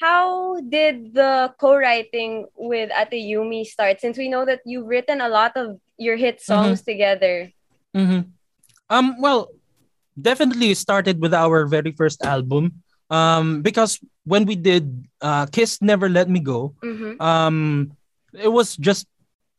how 0.00 0.60
did 0.64 1.12
the 1.12 1.52
co-writing 1.60 2.48
with 2.56 2.90
Ate 2.96 3.20
Yumi 3.20 3.66
start? 3.68 4.00
Since 4.00 4.16
we 4.16 4.28
know 4.32 4.44
that 4.48 4.60
you've 4.64 4.88
written 4.88 5.20
a 5.20 5.28
lot 5.28 5.52
of 5.56 5.76
your 6.00 6.16
hit 6.16 6.40
songs 6.40 6.80
together. 6.80 7.52
Mhm. 7.92 8.32
Um, 8.88 9.20
well, 9.20 9.52
definitely 10.16 10.72
started 10.72 11.20
with 11.20 11.36
our 11.36 11.68
very 11.68 11.92
first 11.92 12.24
album. 12.24 12.80
Um, 13.12 13.60
because 13.60 14.00
when 14.24 14.46
we 14.48 14.56
did 14.56 15.04
uh, 15.20 15.44
Kiss 15.52 15.82
Never 15.82 16.08
Let 16.08 16.30
Me 16.32 16.40
Go, 16.40 16.72
Mhm. 16.80 17.20
um, 17.20 17.92
it 18.32 18.48
was 18.48 18.76
just 18.80 19.04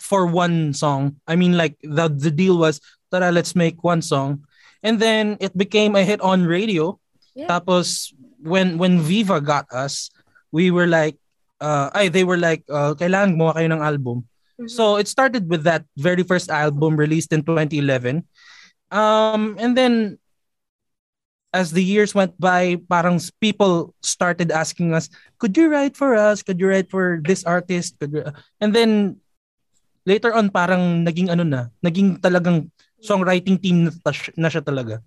for 0.01 0.25
one 0.25 0.73
song. 0.73 1.21
I 1.27 1.35
mean, 1.37 1.53
like 1.53 1.77
the 1.85 2.09
the 2.09 2.31
deal 2.33 2.57
was, 2.57 2.81
tara, 3.13 3.29
let's 3.29 3.53
make 3.53 3.83
one 3.85 4.01
song, 4.01 4.47
and 4.81 4.97
then 4.97 5.37
it 5.37 5.53
became 5.53 5.93
a 5.93 6.01
hit 6.01 6.17
on 6.23 6.49
radio. 6.49 6.97
Yeah. 7.35 7.45
Tapos 7.51 8.09
when 8.41 8.79
when 8.81 9.03
Viva 9.03 9.37
got 9.43 9.69
us, 9.69 10.09
we 10.51 10.69
were 10.71 10.87
like, 10.87 11.17
uh, 11.59 11.89
ay, 11.95 12.07
they 12.07 12.23
were 12.23 12.37
like, 12.37 12.63
uh, 12.67 12.93
kailangan 12.95 13.35
gumawa 13.35 13.55
kayo 13.55 13.67
ng 13.71 13.83
album. 13.83 14.17
Mhm. 14.59 14.69
So 14.69 14.97
it 14.99 15.07
started 15.07 15.47
with 15.47 15.63
that 15.63 15.87
very 15.97 16.23
first 16.23 16.51
album 16.51 16.95
released 16.99 17.31
in 17.33 17.41
2011. 17.43 18.27
Um, 18.91 19.55
and 19.57 19.73
then 19.73 20.19
as 21.51 21.71
the 21.71 21.83
years 21.83 22.15
went 22.15 22.35
by, 22.39 22.79
parang 22.87 23.19
people 23.39 23.95
started 23.99 24.51
asking 24.51 24.95
us, 24.95 25.11
could 25.39 25.55
you 25.55 25.67
write 25.67 25.95
for 25.95 26.15
us? 26.15 26.43
Could 26.43 26.59
you 26.59 26.67
write 26.67 26.87
for 26.91 27.19
this 27.23 27.43
artist? 27.43 27.99
Could 27.99 28.11
you... 28.15 28.23
And 28.59 28.71
then 28.71 29.19
later 30.07 30.33
on, 30.33 30.49
parang 30.49 31.03
naging 31.03 31.27
ano 31.27 31.43
na, 31.43 31.67
naging 31.83 32.19
talagang 32.23 32.71
songwriting 33.03 33.59
team 33.59 33.87
na, 33.87 33.91
na 34.37 34.47
siya 34.47 34.63
talaga. 34.63 35.03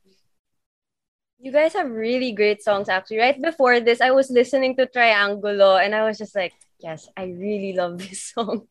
You 1.45 1.53
guys 1.53 1.75
have 1.77 1.93
really 1.93 2.33
great 2.33 2.65
songs 2.65 2.89
actually. 2.89 3.19
Right 3.19 3.37
before 3.37 3.77
this, 3.79 4.01
I 4.01 4.17
was 4.17 4.31
listening 4.31 4.81
to 4.81 4.87
Triangulo 4.89 5.77
and 5.77 5.95
I 5.95 6.09
was 6.09 6.17
just 6.17 6.35
like, 6.35 6.55
yes, 6.81 7.07
I 7.19 7.37
really 7.37 7.77
love 7.77 7.99
this 7.99 8.25
song. 8.33 8.65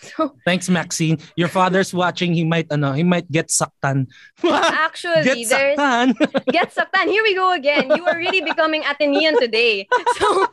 so 0.00 0.32
Thanks, 0.46 0.70
Maxine. 0.70 1.20
Your 1.36 1.48
father's 1.48 1.92
watching. 1.92 2.32
He 2.32 2.42
might, 2.42 2.72
ano, 2.72 2.92
he 2.96 3.02
might 3.04 3.30
get 3.30 3.52
saktan. 3.52 4.08
actually, 4.40 5.20
get 5.20 5.36
there's 5.36 5.76
saktan. 5.76 6.16
get 6.48 6.72
saktan. 6.72 7.12
Here 7.12 7.22
we 7.22 7.34
go 7.34 7.52
again. 7.52 7.92
You 7.92 8.08
are 8.08 8.16
really 8.16 8.40
becoming 8.40 8.88
Athenian 8.88 9.38
today. 9.38 9.86
So 10.16 10.48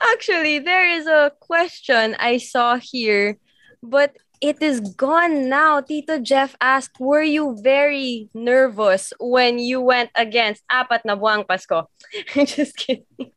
actually, 0.00 0.60
there 0.60 0.88
is 0.96 1.04
a 1.06 1.30
question 1.40 2.16
I 2.18 2.38
saw 2.38 2.80
here, 2.80 3.36
but 3.82 4.16
it 4.44 4.60
is 4.60 4.84
gone 5.00 5.48
now. 5.48 5.80
Tito 5.80 6.20
Jeff 6.20 6.52
asked, 6.60 7.00
were 7.00 7.24
you 7.24 7.56
very 7.64 8.28
nervous 8.36 9.16
when 9.16 9.56
you 9.56 9.80
went 9.80 10.12
against 10.12 10.60
Apat 10.68 11.08
na 11.08 11.16
Buwang 11.16 11.48
Pasko? 11.48 11.88
Just 12.44 12.76
kidding. 12.76 13.32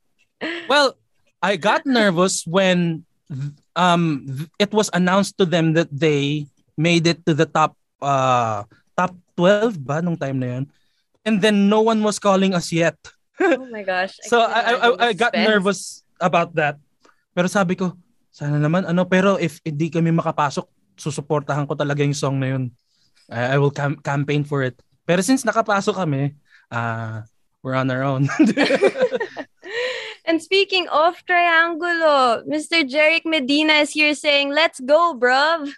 well, 0.68 1.00
I 1.40 1.56
got 1.56 1.88
nervous 1.88 2.44
when 2.44 3.08
um 3.80 4.28
it 4.60 4.76
was 4.76 4.92
announced 4.92 5.40
to 5.40 5.48
them 5.48 5.80
that 5.80 5.88
they 5.88 6.52
made 6.76 7.08
it 7.08 7.24
to 7.28 7.32
the 7.32 7.48
top 7.48 7.76
uh 8.04 8.68
top 8.96 9.16
12 9.40 9.80
ba 9.80 10.04
nung 10.04 10.20
time 10.20 10.44
na 10.44 10.60
yun. 10.60 10.66
And 11.24 11.40
then 11.40 11.72
no 11.72 11.84
one 11.88 12.04
was 12.04 12.20
calling 12.20 12.52
us 12.52 12.76
yet. 12.76 13.00
Oh 13.40 13.64
my 13.72 13.84
gosh. 13.88 14.20
so 14.28 14.44
can 14.44 14.52
I, 14.52 14.62
I, 14.76 14.88
I 14.92 15.10
the 15.16 15.20
got 15.24 15.32
nervous 15.32 16.04
about 16.20 16.52
that. 16.60 16.76
Pero 17.32 17.48
sabi 17.48 17.80
ko, 17.80 17.96
sana 18.34 18.60
naman 18.60 18.84
ano 18.84 19.08
pero 19.08 19.38
if 19.40 19.62
hindi 19.62 19.94
kami 19.94 20.10
makapasok, 20.10 20.68
susuportahan 20.98 21.70
ko 21.70 21.74
talaga 21.78 22.02
yung 22.04 22.18
song 22.18 22.42
na 22.42 22.58
yun. 22.58 22.64
I, 23.30 23.56
I 23.56 23.58
will 23.58 23.72
cam- 23.72 24.02
campaign 24.02 24.44
for 24.44 24.62
it. 24.66 24.76
Pero 25.06 25.22
since 25.24 25.46
nakapasok 25.48 25.96
kami, 25.96 26.36
uh, 26.70 27.24
we're 27.64 27.78
on 27.78 27.88
our 27.90 28.04
own. 28.04 28.28
And 30.28 30.44
speaking 30.44 30.88
of 30.90 31.16
Triangulo, 31.24 32.44
Mr. 32.44 32.84
Jeric 32.84 33.24
Medina 33.24 33.80
is 33.80 33.92
here 33.96 34.14
saying, 34.14 34.52
let's 34.52 34.80
go, 34.80 35.16
bruv. 35.16 35.72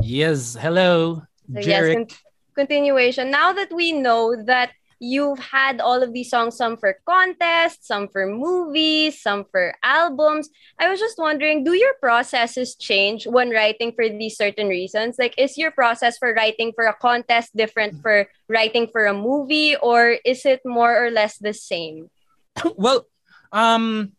yes, 0.00 0.56
hello, 0.56 1.20
So 1.52 1.60
yes, 1.60 1.66
Jeric. 1.66 1.94
con- 1.94 2.16
continuation. 2.56 3.30
Now 3.30 3.52
that 3.52 3.68
we 3.72 3.92
know 3.92 4.32
that 4.48 4.72
you've 5.02 5.42
had 5.42 5.82
all 5.82 5.98
of 5.98 6.14
these 6.14 6.30
songs, 6.30 6.54
some 6.54 6.78
for 6.78 6.94
contests, 7.04 7.90
some 7.90 8.06
for 8.06 8.24
movies, 8.30 9.18
some 9.20 9.42
for 9.50 9.74
albums, 9.82 10.48
I 10.78 10.86
was 10.88 11.02
just 11.02 11.18
wondering, 11.18 11.64
do 11.64 11.74
your 11.74 11.98
processes 11.98 12.78
change 12.78 13.26
when 13.26 13.50
writing 13.50 13.90
for 13.98 14.08
these 14.08 14.38
certain 14.38 14.70
reasons? 14.70 15.18
Like, 15.18 15.34
is 15.36 15.58
your 15.58 15.74
process 15.74 16.18
for 16.18 16.32
writing 16.32 16.70
for 16.70 16.86
a 16.86 16.94
contest 16.94 17.50
different 17.56 17.98
for 18.00 18.30
writing 18.48 18.86
for 18.86 19.06
a 19.06 19.12
movie, 19.12 19.74
or 19.74 20.22
is 20.24 20.46
it 20.46 20.62
more 20.64 20.94
or 20.94 21.10
less 21.10 21.36
the 21.36 21.52
same? 21.52 22.08
well, 22.78 23.10
um, 23.50 24.14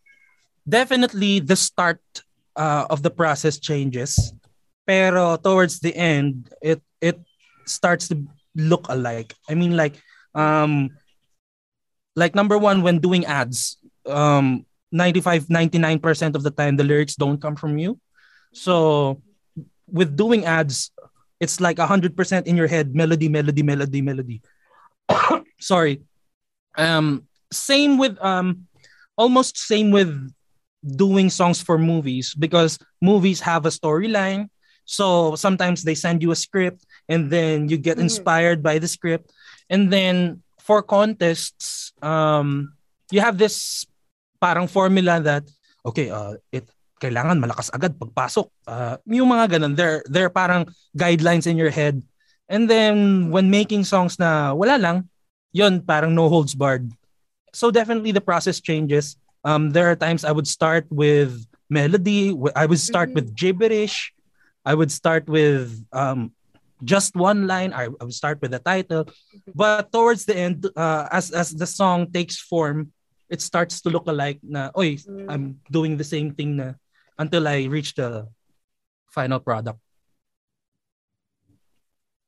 definitely 0.68 1.40
the 1.40 1.56
start 1.56 2.04
uh, 2.60 2.92
of 2.92 3.02
the 3.02 3.10
process 3.10 3.58
changes, 3.58 4.36
pero 4.86 5.38
towards 5.38 5.80
the 5.80 5.96
end, 5.96 6.52
it 6.62 6.84
it 7.00 7.24
starts 7.64 8.12
to 8.12 8.20
look 8.56 8.86
alike. 8.92 9.34
I 9.48 9.56
mean, 9.56 9.80
like, 9.80 9.96
um, 10.36 10.90
like 12.16 12.36
number 12.36 12.58
one, 12.58 12.82
when 12.82 13.00
doing 13.00 13.26
ads, 13.26 13.78
um, 14.06 14.66
95, 14.92 15.48
99% 15.48 16.36
of 16.36 16.44
the 16.44 16.52
time, 16.52 16.78
the 16.78 16.84
lyrics 16.84 17.16
don't 17.16 17.42
come 17.42 17.56
from 17.56 17.78
you. 17.78 18.00
So 18.54 19.22
with 19.90 20.16
doing 20.16 20.46
ads, 20.46 20.92
it's 21.40 21.60
like 21.60 21.78
100% 21.78 22.46
in 22.46 22.56
your 22.56 22.68
head, 22.68 22.94
melody, 22.96 23.28
melody, 23.30 23.64
melody, 23.64 24.02
melody. 24.02 24.42
Sorry. 25.60 26.02
Um, 26.78 27.28
same 27.52 27.98
with 28.00 28.18
um 28.18 28.66
almost 29.16 29.58
same 29.58 29.92
with 29.92 30.10
doing 30.98 31.30
songs 31.30 31.62
for 31.62 31.78
movies 31.78 32.34
because 32.34 32.80
movies 33.00 33.40
have 33.42 33.68
a 33.68 33.70
storyline 33.70 34.50
so 34.86 35.36
sometimes 35.36 35.84
they 35.84 35.94
send 35.94 36.24
you 36.24 36.32
a 36.32 36.36
script 36.36 36.84
and 37.08 37.30
then 37.30 37.70
you 37.70 37.78
get 37.78 37.98
Mhm. 37.98 38.10
inspired 38.10 38.64
by 38.64 38.80
the 38.80 38.88
script 38.88 39.32
and 39.70 39.92
then 39.92 40.42
for 40.60 40.82
contests 40.82 41.92
um 42.02 42.72
you 43.12 43.20
have 43.20 43.38
this 43.38 43.86
parang 44.40 44.68
formula 44.68 45.20
that 45.20 45.44
okay 45.86 46.10
uh 46.10 46.36
it 46.52 46.68
kailangan 47.00 47.36
malakas 47.40 47.68
agad 47.76 47.96
pagpasok 48.00 48.48
uh 48.68 48.96
yung 49.04 49.28
mga 49.28 49.60
ganun 49.60 49.76
there 49.76 50.00
there 50.08 50.28
are 50.28 50.34
parang 50.34 50.64
guidelines 50.96 51.44
in 51.48 51.60
your 51.60 51.72
head 51.72 52.00
and 52.48 52.72
then 52.72 53.28
when 53.32 53.52
making 53.52 53.84
songs 53.84 54.16
na 54.16 54.56
wala 54.56 54.80
lang 54.80 54.98
yun 55.52 55.84
parang 55.84 56.16
no 56.16 56.32
holds 56.32 56.56
barred 56.56 56.88
so 57.54 57.70
definitely 57.70 58.10
the 58.10 58.20
process 58.24 58.58
changes. 58.58 59.14
Um, 59.46 59.70
there 59.70 59.86
are 59.86 59.94
times 59.96 60.26
I 60.26 60.34
would 60.34 60.50
start 60.50 60.90
with 60.90 61.46
melody. 61.70 62.34
I 62.58 62.66
would 62.66 62.82
start 62.82 63.14
Mhm. 63.14 63.16
with 63.22 63.28
gibberish. 63.38 64.10
I 64.66 64.74
would 64.74 64.90
start 64.90 65.30
with 65.30 65.70
um, 65.94 66.34
just 66.84 67.16
one 67.16 67.48
line. 67.48 67.74
I, 67.74 67.86
I 67.86 68.04
would 68.04 68.14
start 68.14 68.42
with 68.42 68.52
the 68.52 68.60
title. 68.60 69.08
But 69.56 69.92
towards 69.92 70.26
the 70.26 70.36
end, 70.38 70.68
uh, 70.76 71.08
as 71.12 71.32
as 71.32 71.52
the 71.52 71.66
song 71.68 72.12
takes 72.12 72.38
form, 72.38 72.92
it 73.30 73.42
starts 73.42 73.82
to 73.82 73.90
look 73.90 74.08
alike. 74.08 74.40
Na, 74.44 74.70
oy, 74.78 74.98
Mm. 75.04 75.26
I'm 75.30 75.46
doing 75.72 75.98
the 75.98 76.04
same 76.08 76.34
thing 76.36 76.58
na 76.58 76.74
until 77.18 77.48
I 77.48 77.66
reach 77.66 77.96
the 77.96 78.28
final 79.10 79.40
product. 79.40 79.80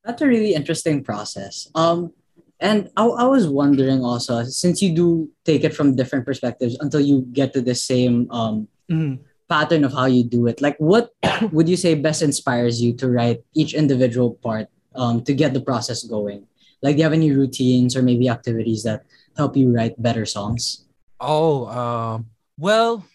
That's 0.03 0.21
a 0.21 0.27
really 0.27 0.53
interesting 0.53 1.03
process. 1.03 1.67
Um, 1.73 2.13
and 2.59 2.89
I, 2.95 3.03
I 3.05 3.25
was 3.25 3.47
wondering 3.49 4.01
also, 4.05 4.43
since 4.45 4.81
you 4.81 4.93
do 4.95 5.29
take 5.43 5.63
it 5.63 5.73
from 5.75 5.95
different 5.95 6.25
perspectives 6.25 6.77
until 6.79 7.01
you 7.01 7.25
get 7.33 7.53
to 7.53 7.61
the 7.61 7.75
same 7.75 8.29
um, 8.31 8.67
Mhm. 8.89 9.19
Pattern 9.49 9.83
of 9.83 9.93
how 9.93 10.05
you 10.05 10.23
do 10.23 10.47
it, 10.47 10.61
like 10.61 10.77
what 10.77 11.11
would 11.51 11.69
you 11.69 11.77
say 11.77 11.95
best 11.95 12.21
inspires 12.21 12.81
you 12.81 12.93
to 12.97 13.09
write 13.09 13.43
each 13.53 13.73
individual 13.73 14.35
part 14.41 14.67
um, 14.95 15.23
to 15.23 15.33
get 15.33 15.53
the 15.53 15.61
process 15.61 16.03
going? 16.03 16.47
Like, 16.81 16.95
do 16.95 16.97
you 16.99 17.03
have 17.03 17.13
any 17.13 17.31
routines 17.31 17.95
or 17.95 18.01
maybe 18.01 18.29
activities 18.29 18.83
that 18.83 19.05
help 19.37 19.57
you 19.57 19.73
write 19.73 20.01
better 20.01 20.25
songs? 20.25 20.85
Oh, 21.19 21.65
um, 21.67 22.27
well, 22.57 23.05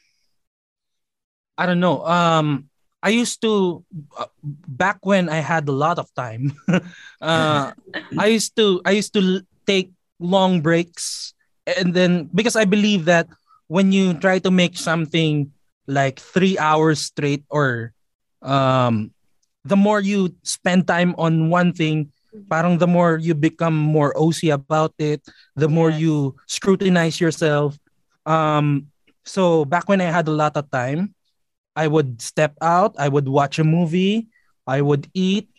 I 1.59 1.67
don't 1.67 1.81
know. 1.81 2.05
Um, 2.07 2.71
I 3.03 3.11
used 3.11 3.41
to 3.43 3.85
uh, 4.17 4.27
back 4.43 5.05
when 5.05 5.29
I 5.29 5.41
had 5.41 5.69
a 5.69 5.73
lot 5.73 5.99
of 5.99 6.13
time. 6.15 6.53
uh, 7.21 7.73
I 8.19 8.27
used 8.27 8.57
to 8.57 8.81
I 8.85 8.93
used 8.93 9.13
to 9.15 9.41
take 9.67 9.93
long 10.19 10.61
breaks, 10.61 11.33
and 11.65 11.95
then 11.95 12.29
because 12.35 12.57
I 12.57 12.65
believe 12.65 13.05
that 13.07 13.29
when 13.69 13.93
you 13.93 14.15
try 14.15 14.39
to 14.41 14.51
make 14.51 14.77
something 14.77 15.53
like 15.91 16.23
three 16.23 16.55
hours 16.59 17.01
straight, 17.11 17.43
or 17.51 17.91
um, 18.43 19.11
the 19.67 19.77
more 19.77 19.99
you 20.01 20.35
spend 20.47 20.87
time 20.87 21.15
on 21.19 21.51
one 21.51 21.75
thing, 21.75 22.15
parang 22.49 22.79
the 22.79 22.87
more 22.87 23.19
you 23.19 23.35
become 23.35 23.75
more 23.75 24.15
OC 24.17 24.51
about 24.55 24.95
it, 25.03 25.21
the 25.59 25.69
more 25.69 25.91
you 25.91 26.37
scrutinize 26.47 27.21
yourself. 27.21 27.75
Um, 28.25 28.87
so 29.27 29.65
back 29.67 29.89
when 29.91 30.01
I 30.01 30.09
had 30.15 30.29
a 30.29 30.35
lot 30.35 30.57
of 30.57 30.71
time, 30.71 31.15
I 31.75 31.87
would 31.91 32.23
step 32.23 32.55
out, 32.63 32.95
I 32.99 33.09
would 33.09 33.29
watch 33.29 33.59
a 33.59 33.65
movie, 33.67 34.29
I 34.67 34.81
would 34.81 35.11
eat. 35.15 35.51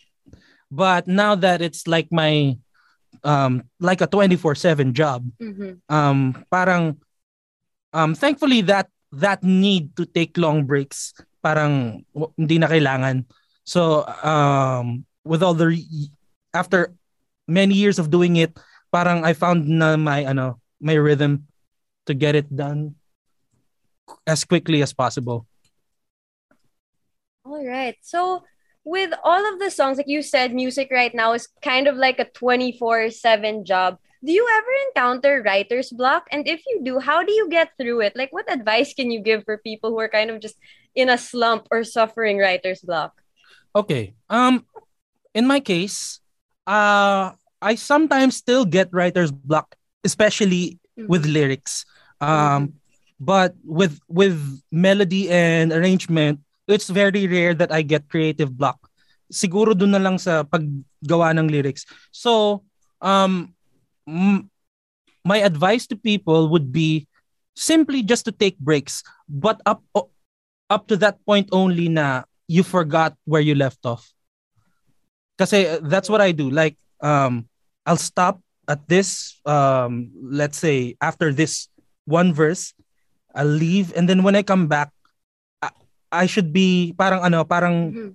But 0.72 1.06
now 1.06 1.34
that 1.36 1.60
it's 1.60 1.86
like 1.86 2.08
my 2.10 2.56
um 3.24 3.68
like 3.78 4.00
a 4.00 4.08
24/7 4.08 4.96
job, 4.96 5.28
Mhm. 5.36 5.84
um 5.92 6.32
parang 6.50 6.96
um 7.92 8.14
thankfully 8.16 8.62
that 8.62 8.88
that 9.12 9.44
need 9.44 9.94
to 9.96 10.06
take 10.08 10.36
long 10.40 10.64
breaks 10.64 11.12
parang 11.42 12.04
hindi 12.38 12.56
na 12.56 12.70
kailangan. 12.70 13.26
So 13.66 14.06
um 14.22 15.04
with 15.26 15.42
all 15.42 15.54
the 15.54 15.74
after 16.54 16.94
many 17.46 17.74
years 17.74 17.98
of 17.98 18.10
doing 18.10 18.38
it, 18.38 18.54
parang 18.94 19.26
I 19.26 19.34
found 19.34 19.66
na 19.66 19.98
my 19.98 20.24
ano 20.24 20.62
my 20.78 20.94
rhythm 20.94 21.50
to 22.06 22.14
get 22.14 22.34
it 22.34 22.48
done 22.50 22.94
as 24.26 24.44
quickly 24.44 24.82
as 24.82 24.94
possible. 24.94 25.46
All 27.44 27.64
right. 27.66 27.96
So, 28.02 28.44
with 28.84 29.10
all 29.24 29.42
of 29.52 29.58
the 29.58 29.70
songs, 29.70 29.98
like 29.98 30.10
you 30.10 30.22
said, 30.22 30.54
music 30.54 30.90
right 30.90 31.14
now 31.14 31.32
is 31.34 31.48
kind 31.62 31.86
of 31.86 31.96
like 31.96 32.18
a 32.18 32.30
24 32.30 33.10
7 33.10 33.64
job. 33.64 33.98
Do 34.22 34.30
you 34.30 34.46
ever 34.46 34.72
encounter 34.88 35.42
writer's 35.42 35.90
block? 35.90 36.30
And 36.30 36.46
if 36.46 36.62
you 36.66 36.80
do, 36.86 37.02
how 37.02 37.26
do 37.26 37.34
you 37.34 37.50
get 37.50 37.74
through 37.74 38.06
it? 38.06 38.14
Like, 38.14 38.30
what 38.30 38.46
advice 38.46 38.94
can 38.94 39.10
you 39.10 39.18
give 39.18 39.42
for 39.42 39.58
people 39.58 39.90
who 39.90 39.98
are 39.98 40.08
kind 40.08 40.30
of 40.30 40.38
just 40.38 40.54
in 40.94 41.10
a 41.10 41.18
slump 41.18 41.66
or 41.74 41.82
suffering 41.82 42.38
writer's 42.38 42.80
block? 42.86 43.18
Okay. 43.74 44.14
Um 44.30 44.62
in 45.34 45.50
my 45.50 45.58
case, 45.58 46.20
uh 46.70 47.34
I 47.58 47.74
sometimes 47.74 48.36
still 48.36 48.64
get 48.64 48.94
writer's 48.94 49.32
block, 49.32 49.74
especially 50.04 50.78
with 50.94 51.26
lyrics. 51.26 51.82
Um 52.22 52.78
but 53.18 53.58
with 53.66 53.98
with 54.06 54.38
melody 54.70 55.30
and 55.30 55.72
arrangement, 55.72 56.46
it's 56.70 56.90
very 56.90 57.26
rare 57.26 57.54
that 57.58 57.72
I 57.74 57.82
get 57.82 58.06
creative 58.06 58.54
block. 58.54 58.78
Siguro 59.32 59.74
doon 59.74 59.96
na 59.96 60.02
lang 60.02 60.20
sa 60.20 60.44
paggawa 60.46 61.34
ng 61.34 61.48
lyrics. 61.48 61.88
So, 62.12 62.62
um 63.00 63.56
m- 64.06 64.50
my 65.24 65.38
advice 65.38 65.86
to 65.88 65.96
people 65.96 66.48
would 66.50 66.72
be 66.72 67.06
simply 67.54 68.02
just 68.02 68.24
to 68.26 68.32
take 68.32 68.58
breaks, 68.58 69.02
but 69.28 69.60
up 69.66 69.82
up 70.72 70.88
to 70.88 70.96
that 70.98 71.20
point 71.24 71.48
only 71.52 71.88
na 71.88 72.24
you 72.48 72.64
forgot 72.64 73.14
where 73.24 73.44
you 73.44 73.54
left 73.54 73.84
off. 73.84 74.08
Kasi 75.38 75.78
that's 75.84 76.08
what 76.08 76.20
I 76.20 76.32
do. 76.32 76.50
Like 76.50 76.76
um 77.00 77.48
I'll 77.86 78.00
stop 78.00 78.40
at 78.68 78.86
this 78.88 79.38
um 79.44 80.10
let's 80.16 80.58
say 80.58 80.96
after 81.00 81.32
this 81.32 81.68
one 82.08 82.32
verse, 82.32 82.74
I'll 83.34 83.48
leave 83.48 83.92
and 83.94 84.08
then 84.08 84.22
when 84.22 84.34
I 84.34 84.42
come 84.42 84.66
back 84.66 84.90
I, 85.60 85.70
I 86.10 86.24
should 86.26 86.52
be 86.52 86.96
parang 86.96 87.22
ano, 87.22 87.44
parang 87.44 87.76
mm-hmm. 87.92 88.12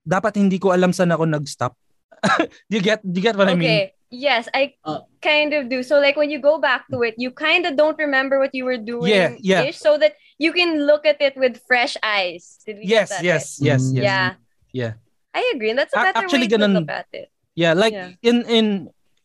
dapat 0.00 0.40
hindi 0.40 0.58
ko 0.58 0.72
alam 0.72 0.90
saan 0.96 1.12
ako 1.12 1.28
nag-stop. 1.28 1.76
do 2.68 2.72
you 2.76 2.84
get 2.84 3.00
do 3.00 3.16
you 3.16 3.24
get 3.24 3.36
what 3.36 3.48
okay. 3.48 3.56
I 3.56 3.60
mean? 3.60 3.99
Yes, 4.10 4.50
I 4.50 4.74
uh, 4.82 5.06
kind 5.22 5.54
of 5.54 5.70
do. 5.70 5.86
So 5.86 6.02
like 6.02 6.18
when 6.18 6.30
you 6.34 6.42
go 6.42 6.58
back 6.58 6.90
to 6.90 7.06
it, 7.06 7.14
you 7.16 7.30
kind 7.30 7.62
of 7.64 7.78
don't 7.78 7.94
remember 7.98 8.42
what 8.42 8.50
you 8.52 8.66
were 8.66 8.76
doing. 8.76 9.38
Yeah, 9.38 9.62
yeah. 9.62 9.70
So 9.70 9.98
that 9.98 10.18
you 10.38 10.50
can 10.52 10.82
look 10.82 11.06
at 11.06 11.22
it 11.22 11.38
with 11.38 11.62
fresh 11.66 11.94
eyes. 12.02 12.58
Did 12.66 12.82
we 12.82 12.90
yes, 12.90 13.22
yes, 13.22 13.62
right? 13.62 13.78
yes, 13.78 13.90
yes, 13.94 14.02
Yeah. 14.02 14.34
Yeah. 14.74 14.92
I 15.30 15.46
agree. 15.54 15.72
That's 15.78 15.94
a 15.94 16.02
better 16.02 16.26
Actually, 16.26 16.50
way 16.50 16.58
to 16.58 16.66
look 16.66 16.90
at 16.90 17.06
it. 17.14 17.30
Yeah, 17.54 17.78
like 17.78 17.94
yeah. 17.94 18.18
in 18.22 18.42
in 18.50 18.66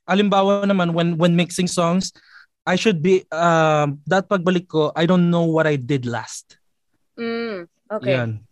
alimbawa 0.06 0.70
naman 0.70 0.94
when 0.94 1.18
when 1.18 1.34
mixing 1.34 1.66
songs, 1.66 2.14
I 2.62 2.78
should 2.78 3.02
be 3.02 3.26
um 3.34 4.06
that 4.06 4.30
pagbalik 4.30 4.70
ko, 4.70 4.94
I 4.94 5.10
don't 5.10 5.34
know 5.34 5.50
what 5.50 5.66
I 5.66 5.82
did 5.82 6.06
last. 6.06 6.62
Mm, 7.18 7.66
okay. 7.90 8.22
Yan 8.22 8.45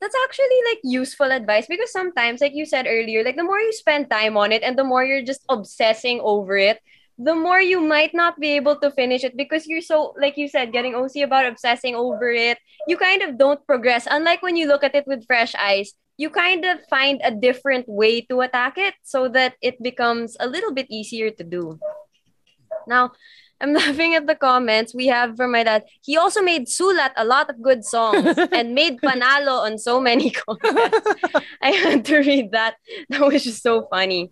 that's 0.00 0.16
actually 0.24 0.60
like 0.68 0.80
useful 0.84 1.32
advice 1.32 1.66
because 1.66 1.90
sometimes 1.90 2.40
like 2.40 2.54
you 2.54 2.66
said 2.66 2.86
earlier 2.86 3.24
like 3.24 3.36
the 3.36 3.44
more 3.44 3.58
you 3.60 3.72
spend 3.72 4.10
time 4.10 4.36
on 4.36 4.52
it 4.52 4.62
and 4.62 4.78
the 4.78 4.84
more 4.84 5.04
you're 5.04 5.24
just 5.24 5.44
obsessing 5.48 6.20
over 6.22 6.56
it 6.56 6.80
the 7.18 7.34
more 7.34 7.60
you 7.60 7.80
might 7.80 8.12
not 8.12 8.38
be 8.38 8.56
able 8.56 8.76
to 8.76 8.90
finish 8.90 9.24
it 9.24 9.36
because 9.36 9.66
you're 9.66 9.80
so 9.80 10.12
like 10.20 10.36
you 10.36 10.48
said 10.48 10.72
getting 10.72 10.94
OC 10.94 11.24
about 11.24 11.46
obsessing 11.46 11.94
over 11.94 12.30
it 12.30 12.58
you 12.86 12.96
kind 12.96 13.22
of 13.22 13.38
don't 13.38 13.64
progress. 13.66 14.06
Unlike 14.08 14.42
when 14.42 14.56
you 14.56 14.68
look 14.68 14.84
at 14.84 14.94
it 14.94 15.06
with 15.06 15.26
fresh 15.26 15.54
eyes 15.54 15.94
you 16.18 16.30
kind 16.30 16.64
of 16.64 16.78
find 16.88 17.20
a 17.24 17.30
different 17.30 17.88
way 17.88 18.20
to 18.22 18.40
attack 18.40 18.76
it 18.76 18.94
so 19.02 19.28
that 19.28 19.54
it 19.62 19.82
becomes 19.82 20.36
a 20.40 20.46
little 20.46 20.72
bit 20.72 20.86
easier 20.90 21.30
to 21.30 21.44
do. 21.44 21.78
Now 22.86 23.12
I'm 23.60 23.72
laughing 23.80 24.14
at 24.14 24.26
the 24.26 24.34
comments 24.34 24.94
we 24.94 25.06
have 25.06 25.36
from 25.36 25.52
my 25.52 25.64
dad. 25.64 25.84
He 26.02 26.16
also 26.16 26.42
made 26.42 26.66
Sulat 26.66 27.12
a 27.16 27.24
lot 27.24 27.50
of 27.50 27.62
good 27.62 27.84
songs 27.84 28.36
and 28.52 28.74
made 28.74 29.00
Panalo 29.00 29.62
on 29.64 29.78
so 29.78 30.00
many 30.00 30.30
contests. 30.46 31.08
I 31.62 31.70
had 31.70 32.04
to 32.06 32.18
read 32.18 32.52
that. 32.52 32.76
That 33.08 33.20
was 33.20 33.44
just 33.44 33.62
so 33.62 33.86
funny. 33.90 34.30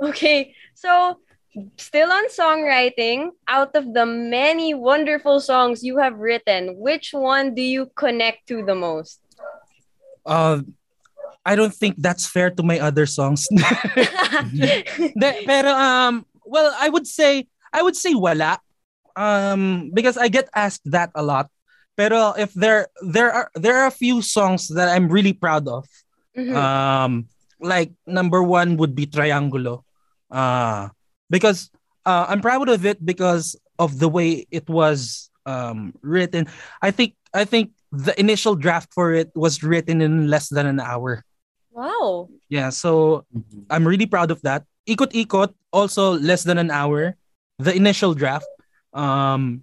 Okay, 0.00 0.54
so 0.74 1.18
still 1.76 2.10
on 2.10 2.28
songwriting, 2.28 3.30
out 3.48 3.74
of 3.74 3.92
the 3.92 4.06
many 4.06 4.74
wonderful 4.74 5.40
songs 5.40 5.82
you 5.82 5.98
have 5.98 6.18
written, 6.18 6.76
which 6.78 7.12
one 7.12 7.54
do 7.54 7.62
you 7.62 7.90
connect 7.96 8.46
to 8.48 8.64
the 8.64 8.74
most? 8.74 9.20
Uh, 10.24 10.62
I 11.44 11.56
don't 11.56 11.74
think 11.74 11.96
that's 11.98 12.26
fair 12.26 12.50
to 12.50 12.62
my 12.62 12.78
other 12.78 13.06
songs. 13.06 13.48
pero 15.46 15.74
um, 15.74 16.24
well, 16.46 16.74
I 16.78 16.88
would 16.88 17.06
say 17.06 17.48
I 17.72 17.82
would 17.82 17.96
say 17.96 18.14
wala. 18.14 18.60
Um, 19.14 19.90
because 19.92 20.16
I 20.16 20.28
get 20.28 20.48
asked 20.54 20.88
that 20.88 21.10
a 21.14 21.22
lot. 21.22 21.50
Pero 21.96 22.32
if 22.32 22.54
there 22.54 22.88
there 23.04 23.28
are 23.28 23.50
there 23.54 23.76
are 23.76 23.86
a 23.86 23.92
few 23.92 24.22
songs 24.22 24.68
that 24.72 24.88
I'm 24.88 25.08
really 25.12 25.32
proud 25.32 25.68
of. 25.68 25.84
Mm-hmm. 26.32 26.56
Um, 26.56 27.28
like 27.60 27.92
number 28.06 28.42
one 28.42 28.76
would 28.78 28.94
be 28.94 29.06
Triangulo. 29.06 29.84
Uh, 30.32 30.88
because 31.28 31.68
uh, 32.06 32.26
I'm 32.28 32.40
proud 32.40 32.68
of 32.68 32.86
it 32.86 33.04
because 33.04 33.56
of 33.78 33.98
the 33.98 34.08
way 34.08 34.46
it 34.50 34.68
was 34.68 35.30
um, 35.44 35.92
written. 36.00 36.48
I 36.80 36.90
think 36.90 37.14
I 37.34 37.44
think 37.44 37.72
the 37.92 38.18
initial 38.18 38.56
draft 38.56 38.92
for 38.92 39.12
it 39.12 39.30
was 39.34 39.62
written 39.62 40.00
in 40.00 40.28
less 40.28 40.48
than 40.48 40.66
an 40.66 40.80
hour. 40.80 41.24
Wow. 41.72 42.28
Yeah, 42.48 42.68
so 42.70 43.24
mm-hmm. 43.32 43.68
I'm 43.70 43.86
really 43.86 44.06
proud 44.06 44.30
of 44.30 44.40
that. 44.42 44.64
Ikot 44.88 45.12
Ikot 45.12 45.54
also 45.72 46.18
less 46.18 46.44
than 46.44 46.58
an 46.58 46.70
hour 46.70 47.16
the 47.62 47.70
initial 47.70 48.14
draft. 48.18 48.50
Um, 48.90 49.62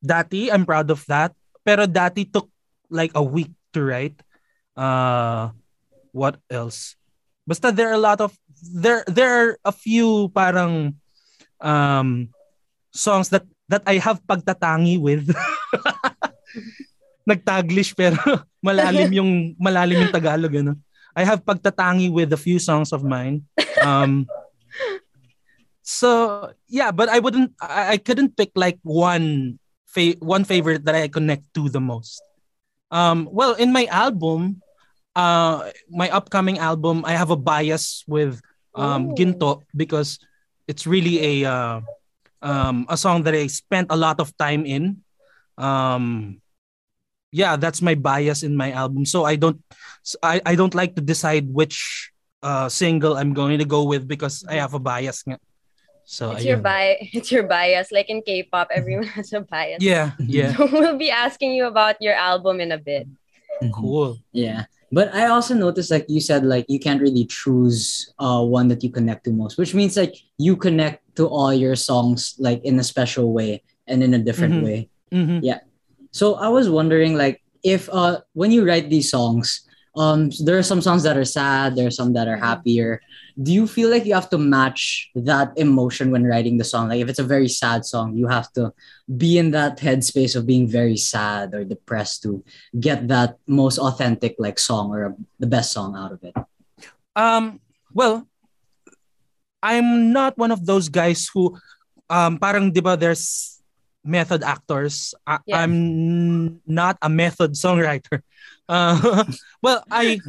Dati, 0.00 0.48
I'm 0.48 0.64
proud 0.64 0.88
of 0.88 1.04
that. 1.12 1.36
Pero 1.60 1.84
Dati 1.84 2.24
took 2.24 2.48
like 2.88 3.12
a 3.12 3.22
week 3.22 3.52
to 3.76 3.84
write. 3.84 4.16
Uh, 4.72 5.52
what 6.16 6.40
else? 6.48 6.96
Basta 7.46 7.70
there 7.70 7.92
are 7.92 7.98
a 8.00 8.02
lot 8.02 8.18
of 8.18 8.34
there 8.58 9.04
there 9.06 9.30
are 9.30 9.50
a 9.62 9.70
few 9.70 10.32
parang 10.34 10.98
um 11.62 12.32
songs 12.90 13.30
that 13.30 13.46
that 13.70 13.86
I 13.86 14.02
have 14.02 14.24
pagtatangi 14.26 14.98
with. 14.98 15.30
Nagtaglish 17.28 17.94
pero 17.94 18.18
malalim 18.66 19.10
yung 19.14 19.30
malalim 19.58 20.06
yung 20.06 20.14
Tagalog 20.14 20.54
ano. 20.58 20.74
I 21.14 21.22
have 21.22 21.46
pagtatangi 21.46 22.10
with 22.10 22.34
a 22.34 22.40
few 22.40 22.58
songs 22.58 22.90
of 22.90 23.06
mine. 23.06 23.46
Um 23.82 24.26
so 25.86 26.50
yeah, 26.66 26.90
but 26.90 27.08
I 27.08 27.22
wouldn't. 27.22 27.54
I, 27.62 27.94
I 27.94 27.96
couldn't 28.02 28.36
pick 28.36 28.50
like 28.58 28.82
one 28.82 29.58
fa- 29.86 30.18
one 30.18 30.42
favorite 30.42 30.84
that 30.84 30.98
I 30.98 31.06
connect 31.06 31.54
to 31.54 31.70
the 31.70 31.78
most. 31.78 32.20
Um, 32.90 33.30
well, 33.30 33.54
in 33.54 33.72
my 33.72 33.86
album, 33.86 34.62
uh, 35.14 35.70
my 35.88 36.10
upcoming 36.10 36.58
album, 36.58 37.06
I 37.06 37.14
have 37.14 37.30
a 37.30 37.38
bias 37.38 38.02
with 38.10 38.42
um, 38.74 39.14
Ginto 39.14 39.62
because 39.78 40.18
it's 40.66 40.90
really 40.90 41.42
a 41.42 41.50
uh, 41.50 41.80
um, 42.42 42.86
a 42.90 42.98
song 42.98 43.22
that 43.22 43.34
I 43.34 43.46
spent 43.46 43.86
a 43.94 43.96
lot 43.96 44.18
of 44.18 44.36
time 44.36 44.66
in. 44.66 45.06
Um, 45.56 46.42
yeah, 47.30 47.54
that's 47.54 47.80
my 47.80 47.94
bias 47.94 48.42
in 48.42 48.56
my 48.58 48.72
album. 48.72 49.06
So 49.06 49.24
I 49.24 49.36
don't, 49.36 49.62
I, 50.22 50.40
I 50.44 50.54
don't 50.54 50.74
like 50.74 50.94
to 50.96 51.02
decide 51.02 51.46
which 51.46 52.10
uh, 52.42 52.68
single 52.68 53.16
I'm 53.16 53.34
going 53.34 53.58
to 53.58 53.64
go 53.64 53.84
with 53.84 54.06
because 54.08 54.44
I 54.48 54.54
have 54.54 54.74
a 54.74 54.78
bias. 54.78 55.22
So 56.06 56.30
it's 56.30 56.46
ayun. 56.46 56.54
your 56.54 56.60
bias. 56.62 56.98
It's 57.18 57.30
your 57.34 57.42
bias. 57.42 57.90
Like 57.90 58.08
in 58.08 58.22
K-pop, 58.22 58.70
everyone 58.70 59.10
has 59.18 59.34
a 59.34 59.42
bias. 59.42 59.82
Yeah, 59.82 60.14
yeah. 60.22 60.54
So 60.54 60.70
we'll 60.72 60.96
be 60.96 61.10
asking 61.10 61.52
you 61.52 61.66
about 61.66 62.00
your 62.00 62.14
album 62.14 62.62
in 62.62 62.70
a 62.70 62.78
bit. 62.78 63.10
Mm-hmm. 63.60 63.74
Cool. 63.74 64.22
Yeah. 64.30 64.70
But 64.94 65.12
I 65.12 65.26
also 65.26 65.52
noticed, 65.52 65.90
like 65.90 66.06
you 66.08 66.22
said, 66.22 66.46
like 66.46 66.64
you 66.70 66.78
can't 66.78 67.02
really 67.02 67.26
choose 67.26 68.14
uh 68.22 68.40
one 68.40 68.70
that 68.70 68.86
you 68.86 68.88
connect 68.88 69.26
to 69.26 69.34
most, 69.34 69.58
which 69.58 69.74
means 69.74 69.98
like 69.98 70.14
you 70.38 70.54
connect 70.54 71.02
to 71.18 71.26
all 71.26 71.52
your 71.52 71.74
songs 71.74 72.38
like 72.38 72.62
in 72.62 72.78
a 72.78 72.86
special 72.86 73.34
way 73.34 73.66
and 73.90 74.06
in 74.06 74.14
a 74.14 74.22
different 74.22 74.62
mm-hmm. 74.62 74.64
way. 74.64 74.88
Mm-hmm. 75.10 75.42
Yeah. 75.42 75.66
So 76.14 76.38
I 76.38 76.48
was 76.48 76.70
wondering, 76.70 77.18
like, 77.18 77.42
if 77.66 77.90
uh 77.90 78.22
when 78.32 78.54
you 78.54 78.62
write 78.62 78.88
these 78.88 79.10
songs, 79.10 79.65
um, 79.96 80.30
there 80.44 80.58
are 80.58 80.62
some 80.62 80.80
songs 80.80 81.02
that 81.04 81.16
are 81.16 81.24
sad, 81.24 81.74
there 81.74 81.88
are 81.88 81.94
some 81.94 82.12
that 82.12 82.28
are 82.28 82.36
mm-hmm. 82.36 82.44
happier. 82.44 83.00
Do 83.40 83.52
you 83.52 83.66
feel 83.66 83.90
like 83.90 84.04
you 84.04 84.14
have 84.14 84.30
to 84.30 84.38
match 84.38 85.10
that 85.14 85.52
emotion 85.56 86.10
when 86.10 86.24
writing 86.24 86.56
the 86.56 86.64
song? 86.64 86.88
Like 86.88 87.00
if 87.00 87.08
it's 87.08 87.18
a 87.18 87.24
very 87.24 87.48
sad 87.48 87.84
song 87.84 88.16
you 88.16 88.28
have 88.28 88.52
to 88.54 88.72
be 89.16 89.36
in 89.38 89.50
that 89.52 89.78
headspace 89.78 90.36
of 90.36 90.46
being 90.46 90.68
very 90.68 90.96
sad 90.96 91.52
or 91.54 91.64
depressed 91.64 92.22
to 92.22 92.44
get 92.78 93.08
that 93.08 93.36
most 93.46 93.78
authentic 93.78 94.36
like 94.38 94.58
song 94.58 94.90
or 94.90 95.04
a, 95.04 95.14
the 95.38 95.46
best 95.46 95.72
song 95.72 95.96
out 95.96 96.12
of 96.12 96.24
it. 96.24 96.34
Um 97.14 97.60
well 97.96 98.28
i'm 99.64 100.12
not 100.12 100.36
one 100.36 100.52
of 100.52 100.60
those 100.68 100.92
guys 100.92 101.32
who 101.32 101.56
um 102.12 102.36
parang 102.36 102.68
diba 102.68 102.92
there's 102.92 103.56
method 104.04 104.44
actors. 104.44 105.16
I, 105.26 105.40
yeah. 105.48 105.64
i'm 105.64 106.60
not 106.68 107.00
a 107.00 107.08
method 107.08 107.56
songwriter 107.56 108.20
uh, 108.68 109.24
well, 109.62 109.82
I 109.90 110.20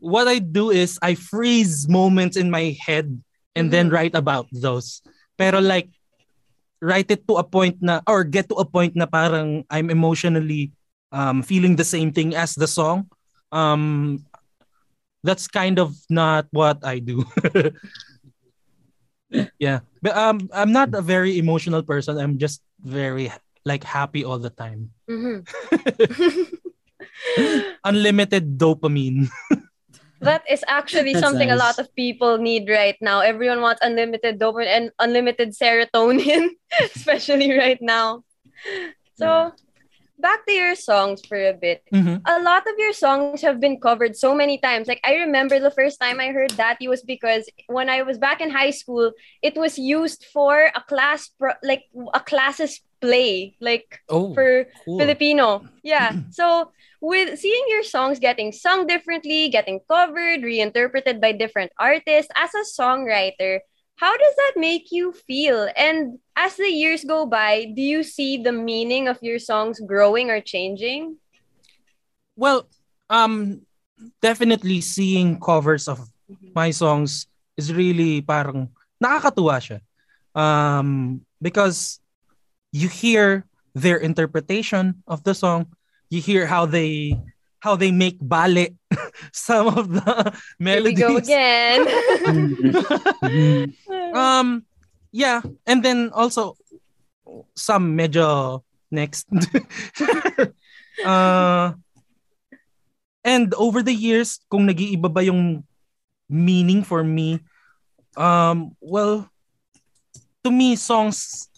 what 0.00 0.28
I 0.28 0.38
do 0.38 0.70
is 0.70 0.98
I 1.02 1.14
freeze 1.14 1.88
moments 1.88 2.36
in 2.36 2.50
my 2.50 2.76
head 2.80 3.22
and 3.54 3.66
mm-hmm. 3.66 3.70
then 3.70 3.90
write 3.90 4.14
about 4.14 4.48
those. 4.52 5.02
Pero 5.38 5.60
like 5.60 5.88
write 6.80 7.10
it 7.10 7.26
to 7.28 7.36
a 7.38 7.44
point 7.44 7.78
na 7.80 8.00
or 8.06 8.24
get 8.24 8.48
to 8.50 8.56
a 8.58 8.66
point 8.66 8.96
na 8.96 9.06
parang 9.06 9.64
I'm 9.70 9.90
emotionally 9.90 10.72
um, 11.12 11.42
feeling 11.42 11.76
the 11.76 11.86
same 11.86 12.12
thing 12.12 12.34
as 12.34 12.54
the 12.54 12.66
song. 12.66 13.08
Um, 13.52 14.24
that's 15.22 15.46
kind 15.46 15.78
of 15.78 15.94
not 16.10 16.48
what 16.50 16.84
I 16.84 16.98
do. 16.98 17.24
yeah, 19.58 19.80
but 20.02 20.16
um, 20.16 20.50
I'm 20.52 20.72
not 20.72 20.94
a 20.94 21.02
very 21.02 21.38
emotional 21.38 21.82
person. 21.82 22.18
I'm 22.18 22.38
just 22.38 22.60
very 22.82 23.30
like 23.64 23.84
happy 23.84 24.24
all 24.24 24.38
the 24.38 24.50
time. 24.50 24.90
Mm-hmm. 25.08 25.46
unlimited 27.84 28.58
dopamine. 28.58 29.28
that 30.20 30.42
is 30.48 30.64
actually 30.68 31.12
That's 31.14 31.24
something 31.24 31.48
nice. 31.48 31.56
a 31.56 31.64
lot 31.64 31.78
of 31.78 31.94
people 31.94 32.38
need 32.38 32.68
right 32.68 32.96
now. 33.00 33.20
Everyone 33.20 33.60
wants 33.60 33.80
unlimited 33.82 34.38
dopamine 34.38 34.66
and 34.70 34.90
unlimited 34.98 35.54
serotonin, 35.54 36.50
especially 36.94 37.56
right 37.56 37.80
now. 37.80 38.22
So, 39.16 39.52
back 40.18 40.46
to 40.46 40.52
your 40.52 40.74
songs 40.74 41.22
for 41.26 41.36
a 41.36 41.52
bit. 41.52 41.82
Mhm. 41.92 42.22
A 42.26 42.40
lot 42.40 42.66
of 42.66 42.74
your 42.78 42.92
songs 42.92 43.42
have 43.42 43.58
been 43.58 43.80
covered 43.80 44.16
so 44.16 44.34
many 44.34 44.58
times. 44.58 44.86
Like 44.86 45.00
I 45.02 45.14
remember 45.26 45.58
the 45.58 45.70
first 45.74 45.98
time 46.00 46.20
I 46.20 46.28
heard 46.30 46.50
that 46.54 46.78
it 46.80 46.88
was 46.88 47.02
because 47.02 47.50
when 47.66 47.90
I 47.90 48.02
was 48.02 48.18
back 48.18 48.40
in 48.40 48.50
high 48.50 48.70
school, 48.70 49.12
it 49.42 49.56
was 49.56 49.78
used 49.78 50.26
for 50.32 50.70
a 50.74 50.82
class 50.86 51.28
pro- 51.38 51.58
like 51.62 51.84
a 52.14 52.20
classes 52.20 52.80
play, 53.02 53.58
like 53.60 54.00
Oh, 54.08 54.32
for 54.32 54.70
cool. 54.86 55.02
Filipino. 55.02 55.66
Yeah. 55.82 56.14
So 56.32 56.70
with 57.02 57.36
seeing 57.42 57.66
your 57.68 57.82
songs 57.82 58.22
getting 58.22 58.54
sung 58.54 58.86
differently, 58.86 59.50
getting 59.50 59.82
covered, 59.90 60.46
reinterpreted 60.46 61.20
by 61.20 61.34
different 61.34 61.74
artists, 61.78 62.30
as 62.38 62.54
a 62.54 62.62
songwriter, 62.62 63.60
how 63.98 64.14
does 64.16 64.34
that 64.38 64.54
make 64.56 64.90
you 64.90 65.12
feel? 65.12 65.68
And 65.76 66.18
as 66.34 66.56
the 66.56 66.70
years 66.70 67.04
go 67.04 67.26
by, 67.26 67.70
do 67.74 67.82
you 67.82 68.02
see 68.02 68.38
the 68.38 68.54
meaning 68.54 69.06
of 69.06 69.18
your 69.22 69.38
songs 69.38 69.78
growing 69.78 70.30
or 70.30 70.40
changing? 70.40 71.18
Well, 72.34 72.66
um, 73.10 73.62
definitely 74.22 74.80
seeing 74.80 75.38
covers 75.38 75.86
of 75.86 76.00
my 76.54 76.70
songs 76.70 77.26
is 77.54 77.70
really 77.70 78.22
parang 78.22 78.70
nakakatuwa 78.98 79.60
siya. 79.62 79.78
Um, 80.34 81.22
because 81.38 82.01
you 82.72 82.88
hear 82.88 83.44
their 83.74 83.96
interpretation 83.98 85.02
of 85.06 85.22
the 85.24 85.34
song, 85.34 85.66
you 86.10 86.20
hear 86.20 86.46
how 86.46 86.66
they 86.66 87.16
how 87.62 87.76
they 87.76 87.92
make 87.94 88.18
ballet 88.20 88.74
some 89.32 89.68
of 89.70 89.86
the 89.92 90.02
Here 90.58 90.82
we 90.82 90.92
melodies. 90.92 90.98
go 90.98 91.16
again. 91.22 91.86
Um, 94.12 94.64
yeah, 95.12 95.40
and 95.64 95.80
then 95.82 96.10
also 96.12 96.56
some 97.56 97.96
major 97.96 98.58
next. 98.90 99.24
uh, 101.04 101.72
and 103.24 103.54
over 103.54 103.82
the 103.82 103.94
years, 103.94 104.40
kung 104.50 104.66
nag-iiba 104.66 105.08
ba 105.12 105.22
yung 105.24 105.64
meaning 106.28 106.82
for 106.84 107.04
me, 107.04 107.40
um, 108.16 108.76
well, 108.80 109.30
to 110.44 110.50
me, 110.50 110.76
songs, 110.76 111.48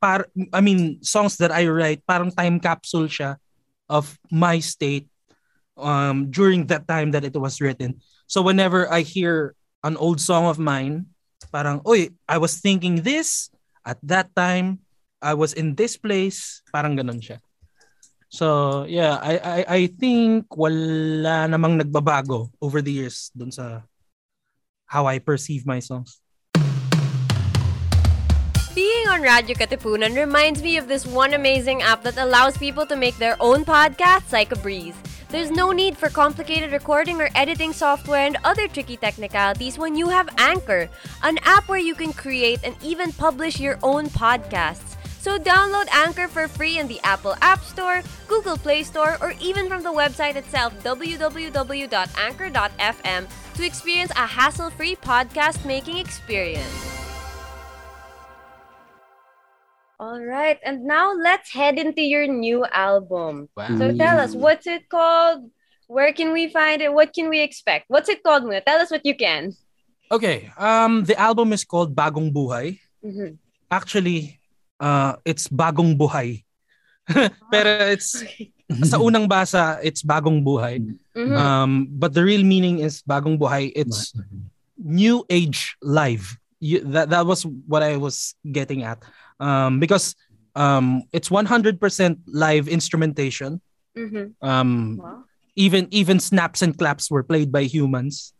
par, 0.00 0.26
I 0.52 0.60
mean, 0.60 1.02
songs 1.04 1.36
that 1.38 1.52
I 1.52 1.68
write, 1.68 2.02
parang 2.08 2.32
time 2.32 2.58
capsule 2.58 3.06
siya 3.06 3.36
of 3.88 4.18
my 4.32 4.58
state 4.58 5.08
um, 5.76 6.30
during 6.30 6.66
that 6.68 6.88
time 6.88 7.12
that 7.12 7.24
it 7.24 7.36
was 7.36 7.60
written. 7.60 8.00
So 8.26 8.42
whenever 8.42 8.90
I 8.90 9.02
hear 9.02 9.54
an 9.84 9.96
old 9.96 10.20
song 10.20 10.46
of 10.46 10.58
mine, 10.58 11.06
parang, 11.52 11.82
oy, 11.86 12.10
I 12.28 12.38
was 12.38 12.60
thinking 12.60 13.02
this 13.02 13.50
at 13.84 13.98
that 14.04 14.34
time. 14.34 14.80
I 15.20 15.34
was 15.34 15.52
in 15.52 15.74
this 15.76 15.96
place. 15.96 16.62
Parang 16.72 16.96
ganun 16.96 17.20
siya. 17.20 17.44
So, 18.30 18.86
yeah, 18.86 19.18
I, 19.18 19.34
I, 19.42 19.60
I 19.66 19.80
think 19.90 20.46
wala 20.54 21.50
namang 21.50 21.82
nagbabago 21.82 22.48
over 22.62 22.80
the 22.80 22.92
years 22.94 23.34
dun 23.34 23.50
sa 23.50 23.82
how 24.86 25.10
I 25.10 25.18
perceive 25.18 25.66
my 25.66 25.82
songs. 25.82 26.22
Being 28.72 29.08
on 29.08 29.22
Radio 29.22 29.56
Katipunan 29.56 30.14
reminds 30.14 30.62
me 30.62 30.76
of 30.76 30.86
this 30.86 31.04
one 31.04 31.34
amazing 31.34 31.82
app 31.82 32.04
that 32.04 32.16
allows 32.16 32.56
people 32.56 32.86
to 32.86 32.94
make 32.94 33.18
their 33.18 33.36
own 33.40 33.64
podcasts 33.64 34.32
like 34.32 34.52
a 34.52 34.56
breeze. 34.56 34.94
There's 35.28 35.50
no 35.50 35.72
need 35.72 35.96
for 35.96 36.08
complicated 36.08 36.70
recording 36.70 37.20
or 37.20 37.30
editing 37.34 37.72
software 37.72 38.24
and 38.24 38.38
other 38.44 38.68
tricky 38.68 38.96
technicalities 38.96 39.76
when 39.76 39.96
you 39.96 40.08
have 40.08 40.28
Anchor, 40.38 40.88
an 41.24 41.38
app 41.42 41.68
where 41.68 41.80
you 41.80 41.96
can 41.96 42.12
create 42.12 42.60
and 42.62 42.76
even 42.80 43.12
publish 43.12 43.58
your 43.58 43.76
own 43.82 44.06
podcasts. 44.06 44.94
So 45.18 45.36
download 45.36 45.88
Anchor 45.92 46.28
for 46.28 46.46
free 46.46 46.78
in 46.78 46.86
the 46.86 47.00
Apple 47.02 47.34
App 47.42 47.64
Store, 47.64 48.04
Google 48.28 48.56
Play 48.56 48.84
Store, 48.84 49.18
or 49.20 49.34
even 49.40 49.68
from 49.68 49.82
the 49.82 49.92
website 49.92 50.36
itself 50.36 50.72
www.anchor.fm 50.84 53.26
to 53.54 53.66
experience 53.66 54.12
a 54.12 54.26
hassle-free 54.26 54.94
podcast 54.96 55.64
making 55.64 55.98
experience. 55.98 56.99
All 60.00 60.16
right, 60.16 60.56
and 60.64 60.88
now 60.88 61.12
let's 61.12 61.52
head 61.52 61.76
into 61.76 62.00
your 62.00 62.24
new 62.24 62.64
album. 62.72 63.52
So 63.76 63.92
tell 63.92 64.16
us, 64.16 64.32
what's 64.32 64.64
it 64.64 64.88
called? 64.88 65.52
Where 65.92 66.08
can 66.16 66.32
we 66.32 66.48
find 66.48 66.80
it? 66.80 66.88
What 66.88 67.12
can 67.12 67.28
we 67.28 67.44
expect? 67.44 67.84
What's 67.92 68.08
it 68.08 68.24
called, 68.24 68.48
Muna? 68.48 68.64
Tell 68.64 68.80
us 68.80 68.88
what 68.88 69.04
you 69.04 69.12
can. 69.12 69.52
Okay, 70.08 70.48
um, 70.56 71.04
the 71.04 71.20
album 71.20 71.52
is 71.52 71.68
called 71.68 71.92
Bagong 71.92 72.32
Buhay. 72.32 72.80
Mhm. 73.04 73.36
Actually, 73.68 74.40
uh, 74.80 75.20
it's 75.28 75.52
Bagong 75.52 76.00
Buhay. 76.00 76.48
Pero 77.52 77.92
it's 77.92 78.24
sa 78.88 78.96
unang 79.04 79.28
basa, 79.28 79.84
it's 79.84 80.00
Bagong 80.00 80.40
Buhay. 80.40 80.80
Mhm. 81.12 81.36
Um, 81.36 81.70
but 81.92 82.16
the 82.16 82.24
real 82.24 82.40
meaning 82.40 82.80
is 82.80 83.04
Bagong 83.04 83.36
Buhay. 83.36 83.68
It's 83.76 84.16
new 84.80 85.28
age 85.28 85.76
live. 85.84 86.40
You, 86.56 86.80
that 86.96 87.12
that 87.12 87.28
was 87.28 87.44
what 87.68 87.84
I 87.84 88.00
was 88.00 88.32
getting 88.48 88.80
at. 88.80 89.04
Um, 89.40 89.80
because 89.80 90.14
um, 90.54 91.02
it's 91.12 91.28
100% 91.32 91.80
live 92.28 92.68
instrumentation. 92.68 93.60
Mhm. 93.96 94.36
Um, 94.44 95.00
Wow. 95.02 95.24
even 95.58 95.88
even 95.90 96.20
snaps 96.22 96.62
and 96.62 96.76
claps 96.78 97.10
were 97.10 97.24
played 97.26 97.50
by 97.50 97.64
humans. 97.66 98.32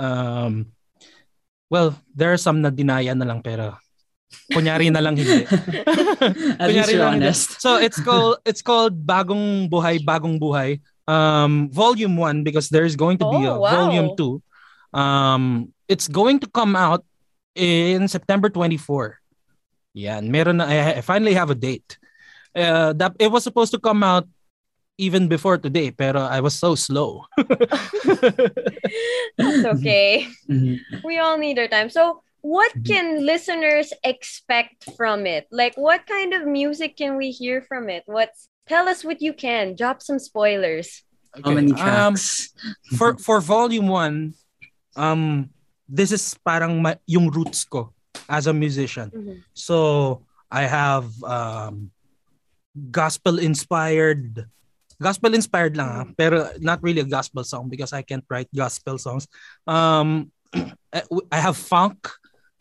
Um, 0.00 0.72
well, 1.68 1.98
there 2.16 2.32
are 2.32 2.40
some 2.40 2.62
na 2.64 2.70
dinaya 2.70 3.12
na 3.12 3.26
lang 3.28 3.42
pero 3.44 3.76
kunyari 4.52 4.88
na 4.88 5.00
lang 5.04 5.16
hindi. 5.20 5.44
At 6.62 6.72
least 6.72 6.88
you're 6.94 7.04
lang 7.04 7.20
hindi. 7.20 7.32
So 7.36 7.76
it's 7.76 8.00
called 8.00 8.40
it's 8.48 8.62
called 8.64 9.04
Bagong 9.04 9.68
Buhay, 9.68 10.00
Bagong 10.00 10.40
Buhay. 10.40 10.80
Um, 11.08 11.68
volume 11.72 12.16
1 12.20 12.44
because 12.44 12.68
there's 12.68 12.92
going 12.96 13.16
to 13.18 13.28
be 13.28 13.44
a 13.48 13.56
Oh, 13.56 13.64
wow. 13.64 13.88
volume 13.88 14.12
2. 14.16 14.40
Um, 14.92 15.72
it's 15.88 16.04
going 16.08 16.40
to 16.40 16.48
come 16.48 16.76
out 16.76 17.00
in 17.56 18.08
September 18.08 18.48
24. 18.52 19.16
Yeah, 19.98 20.22
meron 20.22 20.62
na 20.62 20.70
I 20.70 20.98
I 20.98 21.02
finally 21.02 21.34
have 21.34 21.50
a 21.50 21.58
date. 21.58 21.98
Uh, 22.54 22.94
that 22.94 23.18
it 23.18 23.34
was 23.34 23.42
supposed 23.42 23.74
to 23.74 23.82
come 23.82 24.06
out 24.06 24.30
even 24.94 25.26
before 25.26 25.58
today, 25.58 25.90
pero 25.90 26.22
I 26.22 26.38
was 26.38 26.54
so 26.54 26.78
slow. 26.78 27.26
That's 29.38 29.64
okay. 29.78 30.26
Mhm. 30.48 30.78
we 31.02 31.18
all 31.18 31.38
need 31.38 31.58
our 31.58 31.66
time. 31.68 31.90
So, 31.90 32.22
what 32.42 32.70
can 32.86 33.26
listeners 33.26 33.90
expect 34.06 34.86
from 34.96 35.26
it? 35.26 35.46
Like, 35.50 35.74
what 35.74 36.06
kind 36.06 36.34
of 36.34 36.46
music 36.46 36.96
can 36.96 37.18
we 37.18 37.30
hear 37.30 37.62
from 37.62 37.90
it? 37.90 38.02
What's 38.06 38.48
tell 38.66 38.86
us 38.88 39.02
what 39.04 39.18
you 39.22 39.32
can. 39.34 39.74
Drop 39.74 40.02
some 40.02 40.18
spoilers. 40.18 41.02
How 41.44 41.52
many 41.52 41.74
Um, 41.74 42.14
tracks? 42.14 42.54
for 42.98 43.18
for 43.18 43.38
volume 43.42 43.90
1, 43.90 44.34
um 44.96 45.50
this 45.88 46.10
is 46.14 46.34
parang 46.46 46.82
ma- 46.82 47.00
yung 47.06 47.30
roots 47.30 47.64
ko 47.64 47.92
as 48.28 48.46
a 48.46 48.52
musician. 48.52 49.10
Mhm. 49.10 49.42
So 49.56 50.22
I 50.52 50.68
have 50.68 51.08
um, 51.24 51.90
gospel 52.90 53.38
inspired, 53.40 54.46
gospel 55.00 55.34
inspired 55.34 55.76
lang 55.76 55.88
ah, 55.88 56.04
pero 56.16 56.52
not 56.60 56.82
really 56.84 57.00
a 57.00 57.08
gospel 57.08 57.42
song 57.42 57.68
because 57.68 57.92
I 57.92 58.02
can't 58.04 58.24
write 58.28 58.48
gospel 58.54 59.00
songs. 59.00 59.26
Um, 59.66 60.30
I 61.32 61.40
have 61.40 61.56
funk, 61.56 62.08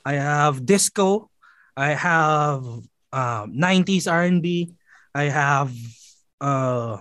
I 0.04 0.20
have 0.20 0.66
disco, 0.66 1.30
I 1.76 1.96
have 1.96 2.64
um, 3.14 3.46
90s 3.56 4.08
R&B, 4.08 4.72
I 5.16 5.32
have 5.32 5.72
uh, 6.42 6.98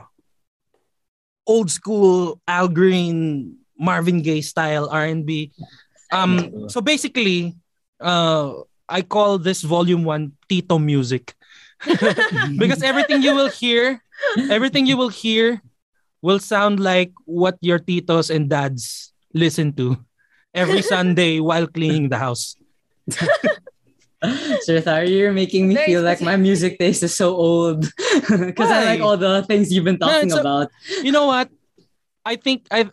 old 1.47 1.71
school 1.71 2.41
Al 2.47 2.69
Green, 2.69 3.57
Marvin 3.79 4.23
Gaye 4.23 4.41
style 4.43 4.89
R&B. 4.91 5.53
Um, 6.13 6.69
so 6.69 6.81
basically, 6.81 7.55
uh, 8.01 8.53
I 8.89 9.03
call 9.03 9.39
this 9.39 9.63
volume 9.63 10.05
one 10.05 10.33
Tito 10.49 10.79
music 10.79 11.35
because 12.59 12.83
everything 12.83 13.23
you 13.23 13.35
will 13.35 13.49
hear, 13.51 14.03
everything 14.51 14.87
you 14.87 14.97
will 14.97 15.11
hear, 15.11 15.61
will 16.23 16.39
sound 16.39 16.81
like 16.81 17.13
what 17.25 17.59
your 17.61 17.79
titos 17.79 18.35
and 18.35 18.49
dads 18.49 19.13
listen 19.35 19.73
to 19.75 19.99
every 20.55 20.83
Sunday 20.95 21.41
while 21.41 21.67
cleaning 21.67 22.09
the 22.09 22.19
house. 22.19 22.57
Sir 24.63 24.81
Thar, 24.81 25.05
you're 25.05 25.33
making 25.33 25.69
me 25.69 25.75
Very 25.75 25.87
feel 25.87 26.03
like 26.03 26.21
my 26.23 26.37
music 26.37 26.79
taste 26.79 27.03
is 27.03 27.15
so 27.15 27.37
old 27.37 27.93
because 28.27 28.71
I 28.71 28.85
like 28.85 29.01
all 29.01 29.17
the 29.17 29.45
things 29.45 29.71
you've 29.73 29.85
been 29.85 29.99
talking 29.99 30.29
it's 30.29 30.35
a- 30.35 30.41
about. 30.41 30.71
You 31.03 31.13
know 31.13 31.27
what? 31.27 31.51
I 32.25 32.35
think 32.35 32.67
I, 32.73 32.91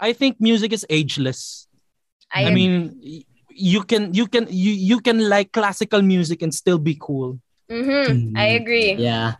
I 0.00 0.12
think 0.12 0.36
music 0.38 0.72
is 0.72 0.86
ageless. 0.88 1.66
I, 2.30 2.46
I, 2.46 2.54
mean, 2.54 3.00
y- 3.02 3.24
you 3.56 3.82
can 3.82 4.12
you 4.14 4.26
can 4.26 4.46
you 4.50 4.72
you 4.72 5.00
can 5.00 5.28
like 5.28 5.52
classical 5.52 6.02
music 6.02 6.42
and 6.42 6.54
still 6.54 6.78
be 6.78 6.96
cool. 7.00 7.40
Mhm. 7.70 8.38
I 8.38 8.60
agree. 8.60 8.94
Yeah, 8.94 9.34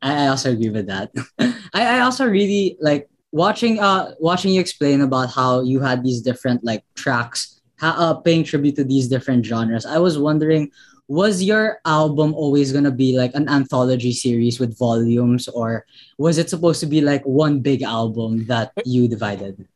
I, 0.00 0.24
I 0.24 0.28
also 0.28 0.52
agree 0.52 0.70
with 0.70 0.86
that. 0.86 1.10
I, 1.74 1.98
I 1.98 2.00
also 2.00 2.26
really 2.26 2.76
like 2.80 3.08
watching 3.32 3.78
uh 3.80 4.14
watching 4.20 4.52
you 4.54 4.60
explain 4.60 5.02
about 5.02 5.30
how 5.30 5.60
you 5.62 5.80
had 5.80 6.02
these 6.02 6.22
different 6.22 6.64
like 6.64 6.84
tracks 6.94 7.60
ha- 7.78 7.96
uh, 7.98 8.14
paying 8.14 8.44
tribute 8.44 8.76
to 8.76 8.84
these 8.84 9.08
different 9.08 9.44
genres. 9.44 9.84
I 9.84 9.98
was 9.98 10.18
wondering 10.18 10.70
was 11.08 11.42
your 11.42 11.80
album 11.84 12.34
always 12.34 12.72
gonna 12.72 12.92
be 12.92 13.16
like 13.16 13.34
an 13.34 13.48
anthology 13.48 14.12
series 14.12 14.60
with 14.60 14.76
volumes, 14.78 15.48
or 15.48 15.84
was 16.18 16.36
it 16.38 16.50
supposed 16.50 16.80
to 16.80 16.86
be 16.86 17.00
like 17.00 17.24
one 17.24 17.60
big 17.60 17.82
album 17.82 18.44
that 18.46 18.72
you 18.84 19.08
divided? 19.08 19.66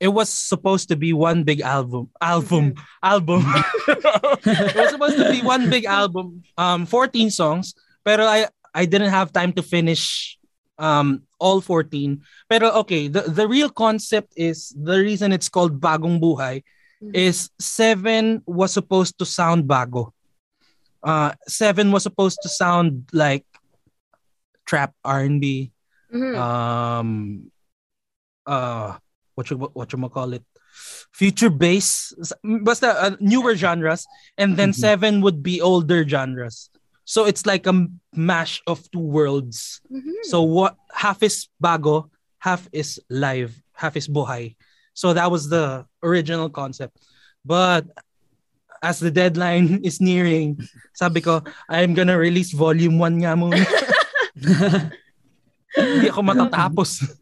It 0.00 0.08
was 0.08 0.28
supposed 0.30 0.88
to 0.90 0.96
be 0.96 1.12
one 1.12 1.42
big 1.42 1.60
album. 1.60 2.10
Album. 2.22 2.74
album. 3.02 3.42
it 4.46 4.76
was 4.78 4.90
supposed 4.90 5.18
to 5.18 5.30
be 5.30 5.42
one 5.42 5.68
big 5.70 5.84
album. 5.86 6.42
Um, 6.56 6.86
14 6.86 7.30
songs. 7.30 7.74
Pero 8.04 8.24
I 8.24 8.46
I 8.74 8.86
didn't 8.86 9.10
have 9.10 9.32
time 9.34 9.52
to 9.58 9.62
finish 9.62 10.38
um 10.78 11.26
all 11.42 11.60
14. 11.60 12.22
Pero 12.48 12.70
okay, 12.86 13.08
the, 13.10 13.22
the 13.26 13.48
real 13.50 13.70
concept 13.70 14.32
is 14.38 14.70
the 14.78 14.98
reason 15.02 15.32
it's 15.34 15.48
called 15.50 15.80
Bagong 15.80 16.22
Buhay 16.22 16.62
Mhm. 16.98 17.14
is 17.14 17.46
seven 17.62 18.42
was 18.46 18.74
supposed 18.74 19.18
to 19.22 19.26
sound 19.26 19.70
bago. 19.70 20.10
Uh, 20.98 21.30
seven 21.46 21.94
was 21.94 22.02
supposed 22.02 22.42
to 22.42 22.48
sound 22.50 23.06
like 23.14 23.46
trap 24.66 24.94
R&B. 25.06 25.70
Mhm. 26.10 26.34
Um, 26.34 27.08
uh, 28.46 28.98
what 29.38 29.46
you 29.54 29.56
what 29.70 29.86
you 29.94 30.02
call 30.10 30.34
it? 30.34 30.42
Future 31.14 31.46
bass 31.50 32.10
basta 32.42 32.90
uh, 32.98 33.14
newer 33.22 33.54
genres, 33.54 34.02
and 34.34 34.58
then 34.58 34.74
Mhm. 34.74 34.82
seven 34.82 35.12
would 35.22 35.46
be 35.46 35.62
older 35.62 36.02
genres. 36.02 36.74
So 37.06 37.24
it's 37.24 37.46
like 37.46 37.70
a 37.70 37.86
mash 38.12 38.58
of 38.66 38.82
two 38.90 39.00
worlds. 39.00 39.78
Mhm. 39.86 40.26
So 40.26 40.42
what 40.42 40.74
half 40.90 41.22
is 41.22 41.46
bago, 41.62 42.10
half 42.42 42.66
is 42.74 42.98
live, 43.06 43.54
half 43.78 43.94
is 43.94 44.10
buhay. 44.10 44.58
So 44.92 45.14
that 45.14 45.30
was 45.30 45.46
the 45.46 45.86
original 46.02 46.50
concept. 46.50 46.98
But 47.46 47.86
as 48.82 48.98
the 48.98 49.14
deadline 49.14 49.80
is 49.88 50.02
nearing, 50.02 50.58
sabi 50.98 51.22
ko, 51.22 51.46
I'm 51.70 51.94
gonna 51.94 52.18
release 52.18 52.50
volume 52.50 52.98
1 52.98 53.22
nga 53.22 53.38
muna. 53.38 53.62
Hindi 55.78 56.10
ako 56.10 56.20
matatapos. 56.26 56.90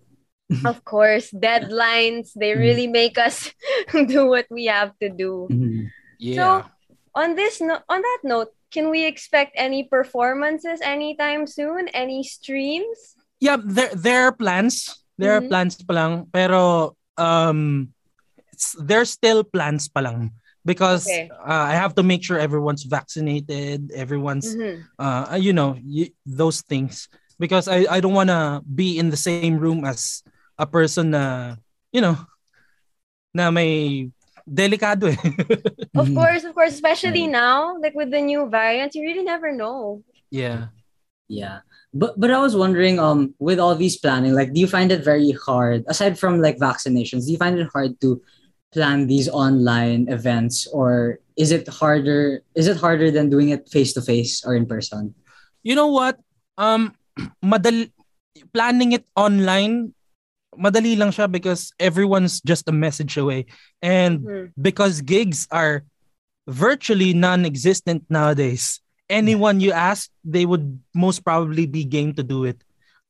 Of 0.64 0.84
course, 0.84 1.30
deadlines, 1.34 2.30
they 2.34 2.54
really 2.54 2.86
make 2.86 3.18
us 3.18 3.50
do 3.92 4.26
what 4.26 4.46
we 4.50 4.66
have 4.66 4.94
to 5.02 5.08
do. 5.10 5.48
Mhm. 5.50 5.90
So, 6.34 6.62
on 7.14 7.34
this 7.34 7.60
no- 7.60 7.82
on 7.88 8.00
that 8.02 8.20
note, 8.22 8.52
can 8.70 8.90
we 8.90 9.06
expect 9.06 9.52
any 9.58 9.84
performances 9.84 10.80
anytime 10.82 11.46
soon? 11.46 11.88
Any 11.90 12.22
streams? 12.22 13.16
yeah, 13.40 13.56
there 13.60 13.92
there 13.94 14.20
are 14.28 14.34
plans. 14.34 15.02
There 15.18 15.32
are 15.36 15.42
Mhm. 15.44 15.50
plans 15.50 15.76
pa 15.82 15.92
lang, 15.92 16.12
pero 16.32 16.94
um 17.16 17.90
there's 18.80 19.10
still 19.10 19.44
plans 19.44 19.88
pa 19.88 20.00
lang 20.00 20.32
because 20.64 21.04
Okay. 21.06 21.28
uh, 21.30 21.66
I 21.68 21.76
have 21.76 21.94
to 21.96 22.02
make 22.02 22.24
sure 22.24 22.38
everyone's 22.38 22.84
vaccinated, 22.84 23.92
everyone's 23.92 24.56
Mhm. 24.56 24.84
uh, 24.98 25.36
you 25.40 25.52
know 25.52 25.76
y- 25.84 26.12
those 26.24 26.62
things 26.62 27.08
because 27.38 27.68
I, 27.68 27.84
I 27.90 28.00
don't 28.00 28.16
want 28.16 28.30
to 28.32 28.62
be 28.64 28.96
in 28.98 29.10
the 29.12 29.20
same 29.20 29.58
room 29.60 29.84
as 29.84 30.22
a 30.58 30.66
person 30.66 31.10
na 31.10 31.56
you 31.92 32.00
know 32.00 32.16
na 33.34 33.50
may 33.50 34.08
delikado 34.46 35.10
eh. 35.12 35.20
Of 35.96 36.12
course, 36.14 36.44
of 36.44 36.54
course, 36.54 36.72
especially 36.74 37.26
Right. 37.26 37.32
now, 37.32 37.76
like 37.80 37.94
with 37.94 38.10
the 38.10 38.20
new 38.20 38.48
variants, 38.48 38.94
you 38.94 39.02
really 39.02 39.24
never 39.24 39.52
know. 39.52 40.02
yeah. 40.30 40.68
Yeah. 41.28 41.60
But 41.92 42.20
but 42.20 42.30
I 42.30 42.38
was 42.38 42.54
wondering, 42.54 43.00
um, 43.00 43.34
with 43.40 43.58
all 43.58 43.74
these 43.74 43.96
planning, 43.98 44.34
like 44.34 44.52
do 44.54 44.60
you 44.60 44.68
find 44.68 44.92
it 44.92 45.02
very 45.02 45.32
hard, 45.32 45.82
aside 45.88 46.18
from 46.20 46.38
like 46.40 46.58
vaccinations, 46.60 47.26
do 47.26 47.32
you 47.32 47.40
find 47.40 47.58
it 47.58 47.66
hard 47.72 47.98
to 48.02 48.20
plan 48.72 49.06
these 49.08 49.26
online 49.28 50.06
events 50.12 50.66
or 50.70 51.18
is 51.36 51.50
it 51.50 51.66
harder 51.68 52.44
is 52.54 52.68
it 52.68 52.76
harder 52.76 53.10
than 53.10 53.30
doing 53.30 53.48
it 53.50 53.66
face 53.72 53.92
to 53.96 54.02
face 54.04 54.44
or 54.44 54.54
in 54.54 54.66
person? 54.70 55.14
You 55.64 55.74
know 55.74 55.88
what? 55.88 56.20
Um 56.60 56.94
madal 57.44 57.90
planning 58.52 58.92
it 58.92 59.08
online 59.16 59.95
madali 60.58 60.96
lang 60.96 61.12
siya 61.12 61.30
because 61.30 61.70
everyone's 61.78 62.40
just 62.42 62.68
a 62.68 62.74
message 62.74 63.16
away 63.16 63.44
and 63.80 64.20
Mhm. 64.24 64.52
because 64.56 65.00
gigs 65.00 65.46
are 65.52 65.84
virtually 66.46 67.12
non-existent 67.12 68.06
nowadays 68.08 68.78
anyone 69.10 69.58
you 69.60 69.70
ask 69.74 70.10
they 70.22 70.46
would 70.46 70.78
most 70.94 71.22
probably 71.22 71.66
be 71.66 71.82
game 71.84 72.14
to 72.14 72.22
do 72.22 72.44
it 72.46 72.58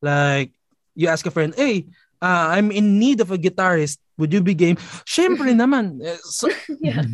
like 0.01 0.53
you 0.97 1.09
ask 1.09 1.25
a 1.29 1.33
friend 1.33 1.53
hey 1.57 1.85
uh, 2.25 2.53
i'm 2.57 2.73
in 2.73 2.97
need 2.99 3.21
of 3.21 3.29
a 3.31 3.37
guitarist 3.37 4.01
would 4.17 4.33
you 4.33 4.41
be 4.41 4.57
game 4.57 4.77
syempre 5.05 5.53
naman 5.63 6.01
Eh, 6.01 6.17
so, 6.25 6.49
Yeah. 6.81 7.05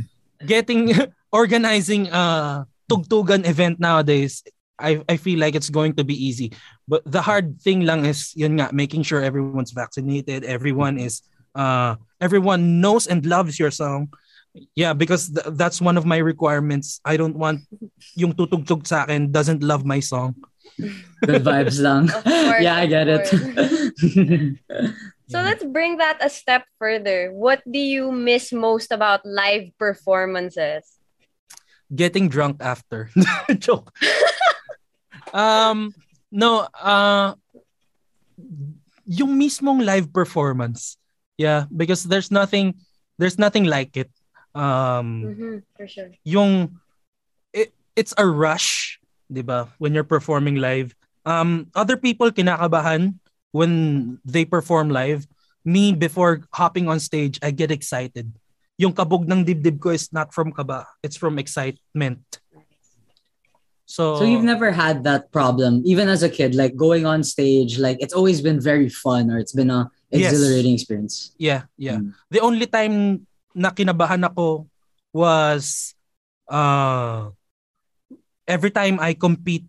getting 0.43 0.95
organizing 1.35 2.07
a 2.11 2.63
tugtugan 2.91 3.43
event 3.47 3.79
nowadays 3.83 4.43
I, 4.79 5.03
I 5.09 5.17
feel 5.17 5.39
like 5.39 5.55
it's 5.55 5.71
going 5.71 5.95
to 5.95 6.05
be 6.05 6.15
easy 6.15 6.53
but 6.89 7.03
the 7.05 7.23
hard 7.23 7.61
thing 7.61 7.85
lang 7.85 8.05
is 8.05 8.33
yun 8.35 8.59
nga 8.59 8.71
making 8.73 9.03
sure 9.03 9.23
everyone's 9.23 9.71
vaccinated 9.73 10.45
everyone 10.45 10.99
is 10.99 11.23
uh 11.55 11.97
everyone 12.21 12.81
knows 12.81 13.07
and 13.07 13.25
loves 13.27 13.59
your 13.59 13.71
song 13.71 14.13
yeah 14.75 14.93
because 14.93 15.29
th- 15.29 15.55
that's 15.55 15.81
one 15.81 15.97
of 15.97 16.05
my 16.05 16.19
requirements 16.19 17.01
I 17.05 17.17
don't 17.17 17.37
want 17.37 17.61
yung 18.17 18.33
tutugtog 18.33 18.87
sa 18.87 19.05
akin 19.05 19.31
doesn't 19.31 19.63
love 19.63 19.85
my 19.85 20.01
song 20.01 20.37
Good 21.23 21.45
vibes 21.45 21.79
lang. 21.79 22.09
Course, 22.09 22.65
yeah, 22.65 22.81
I 22.81 22.87
get 22.87 23.07
it. 23.07 23.29
So 25.33 25.41
let's 25.41 25.65
bring 25.65 25.97
that 25.97 26.21
a 26.21 26.29
step 26.29 26.69
further. 26.77 27.33
What 27.33 27.65
do 27.65 27.79
you 27.81 28.13
miss 28.13 28.53
most 28.53 28.93
about 28.93 29.25
live 29.25 29.73
performances? 29.79 30.85
getting 31.95 32.29
drunk 32.29 32.57
after 32.61 33.11
joke 33.59 33.93
um 35.33 35.93
no 36.31 36.69
uh 36.81 37.35
yung 39.09 39.35
mismong 39.37 39.83
live 39.83 40.13
performance 40.13 40.97
yeah 41.37 41.67
because 41.75 42.05
there's 42.07 42.31
nothing 42.31 42.77
there's 43.19 43.39
nothing 43.39 43.65
like 43.65 43.97
it. 43.97 44.11
Um 44.53 45.33
Mhm, 45.33 45.65
for 45.77 45.87
sure. 45.89 46.11
yung 46.25 46.77
it, 47.53 47.73
it's 47.97 48.13
a 48.17 48.25
rush 48.27 49.01
'di 49.33 49.45
ba 49.45 49.69
when 49.81 49.93
you're 49.97 50.07
performing 50.09 50.61
live. 50.61 50.93
Um 51.25 51.69
other 51.77 51.97
people 51.97 52.29
kinakabahan 52.33 53.17
when 53.53 53.73
they 54.25 54.45
perform 54.45 54.93
live. 54.93 55.25
Me 55.63 55.95
before 55.95 56.43
hopping 56.53 56.91
on 56.91 56.99
stage 56.99 57.39
I 57.41 57.55
get 57.55 57.71
excited. 57.71 58.29
Yung 58.77 58.93
kabog 58.93 59.31
ng 59.31 59.47
dibdib 59.47 59.79
ko 59.79 59.95
is 59.95 60.11
not 60.11 60.35
from 60.35 60.51
kaba 60.51 60.85
it's 61.07 61.17
from 61.17 61.39
excitement 61.39 62.21
so 63.87 64.17
So 64.19 64.25
you've 64.25 64.47
never 64.47 64.71
had 64.73 65.05
that 65.05 65.31
problem, 65.33 65.83
even 65.85 66.09
as 66.09 66.23
a 66.23 66.31
kid, 66.31 66.55
like 66.55 66.77
going 66.77 67.05
on 67.07 67.25
stage, 67.25 67.79
like 67.79 67.99
it's 68.01 68.15
always 68.15 68.41
been 68.41 68.61
very 68.61 68.89
fun 68.89 69.31
or 69.31 69.39
it's 69.39 69.53
been 69.53 69.71
a 69.71 69.91
Yes. 70.13 70.29
exhilarating 70.29 70.77
experience. 70.77 71.33
yeah 71.41 71.65
yeah 71.81 71.97
Mm. 71.97 72.13
the 72.29 72.41
only 72.45 72.69
time 72.69 73.25
na 73.57 73.73
kinabahan 73.73 74.21
ako 74.29 74.69
was 75.17 75.97
uh 76.53 77.33
every 78.45 78.69
time 78.69 79.01
I 79.01 79.17
compete 79.17 79.65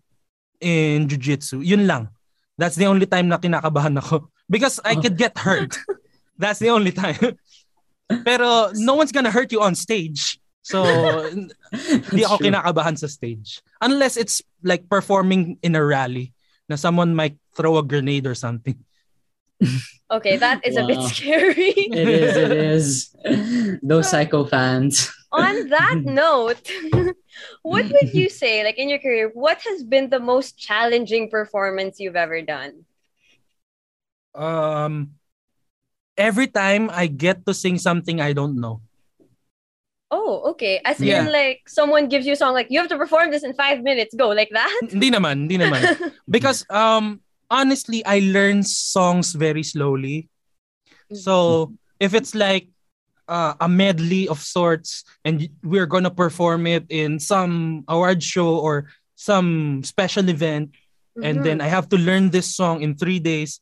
in 0.60 1.08
jiu-jitsu 1.08 1.64
yun 1.64 1.88
lang 1.88 2.12
that's 2.60 2.76
the 2.76 2.84
only 2.84 3.08
time 3.08 3.32
na 3.32 3.40
kinakabahan 3.40 3.96
ako 4.00 4.28
because 4.52 4.80
I 4.84 4.96
Oh. 4.96 5.00
could 5.00 5.16
get 5.16 5.32
hurt 5.40 5.80
that's 6.40 6.60
the 6.60 6.68
only 6.68 6.92
time 6.92 7.16
pero 8.28 8.68
no 8.76 8.94
one's 9.00 9.12
gonna 9.16 9.32
hurt 9.32 9.48
you 9.48 9.64
on 9.64 9.72
stage 9.72 10.36
so 10.64 10.80
hindi 12.08 12.24
That's 12.24 12.32
ako 12.32 12.36
true. 12.40 12.46
kinakabahan 12.48 12.96
sa 12.96 13.06
stage 13.06 13.60
unless 13.84 14.16
it's 14.16 14.40
like 14.64 14.88
performing 14.88 15.60
in 15.60 15.76
a 15.76 15.84
rally 15.84 16.32
na 16.66 16.80
someone 16.80 17.12
might 17.12 17.36
throw 17.52 17.76
a 17.76 17.84
grenade 17.84 18.24
or 18.24 18.34
something 18.34 18.80
Okay, 20.10 20.36
that 20.36 20.60
is 20.62 20.76
a 20.76 20.84
bit 20.84 21.00
scary. 21.10 21.72
It 21.74 22.06
is, 22.06 22.36
it 22.36 22.52
is. 22.52 22.84
Those 23.82 24.12
psycho 24.12 24.44
fans. 24.44 25.08
On 25.32 25.68
that 25.72 26.02
note, 26.04 26.60
what 27.64 27.86
would 27.88 28.12
you 28.12 28.28
say, 28.28 28.62
like 28.62 28.76
in 28.76 28.92
your 28.92 29.00
career, 29.00 29.32
what 29.32 29.64
has 29.64 29.82
been 29.82 30.12
the 30.12 30.20
most 30.20 30.60
challenging 30.60 31.32
performance 31.32 31.98
you've 31.98 32.20
ever 32.20 32.44
done? 32.44 32.84
um 34.34 35.14
every 36.18 36.46
time 36.46 36.90
I 36.90 37.06
get 37.06 37.46
to 37.46 37.54
sing 37.54 37.78
something 37.78 38.20
I 38.20 38.34
don't 38.34 38.58
know 38.60 38.82
Oh, 40.14 40.54
okay. 40.54 40.78
As 40.86 41.02
Yeah. 41.02 41.26
in, 41.26 41.34
like, 41.34 41.66
someone 41.66 42.06
gives 42.06 42.22
you 42.22 42.38
a 42.38 42.40
song, 42.40 42.54
like, 42.54 42.70
you 42.70 42.78
have 42.78 42.86
to 42.94 42.96
perform 42.96 43.34
this 43.34 43.42
in 43.42 43.50
five 43.58 43.82
minutes. 43.82 44.14
Go, 44.14 44.30
like 44.30 44.54
that? 44.54 44.70
hindi 44.86 45.10
naman, 45.10 45.50
hindi 45.50 45.58
naman. 45.58 45.82
Because 46.30 46.62
um 46.70 47.18
honestly, 47.50 48.06
I 48.06 48.22
learn 48.22 48.62
songs 48.62 49.34
very 49.34 49.66
slowly. 49.66 50.30
So 51.12 51.74
if 51.98 52.14
it's 52.14 52.34
like 52.34 52.70
uh, 53.26 53.54
a 53.60 53.68
medley 53.68 54.28
of 54.28 54.38
sorts 54.38 55.02
and 55.24 55.48
we're 55.62 55.86
gonna 55.90 56.10
perform 56.14 56.66
it 56.66 56.86
in 56.88 57.18
some 57.18 57.82
award 57.88 58.22
show 58.22 58.58
or 58.58 58.90
some 59.14 59.82
special 59.82 60.28
event, 60.30 60.74
and 61.22 61.42
then 61.42 61.60
I 61.60 61.68
have 61.70 61.88
to 61.94 61.98
learn 61.98 62.30
this 62.30 62.50
song 62.50 62.82
in 62.82 62.94
three 62.98 63.18
days. 63.18 63.60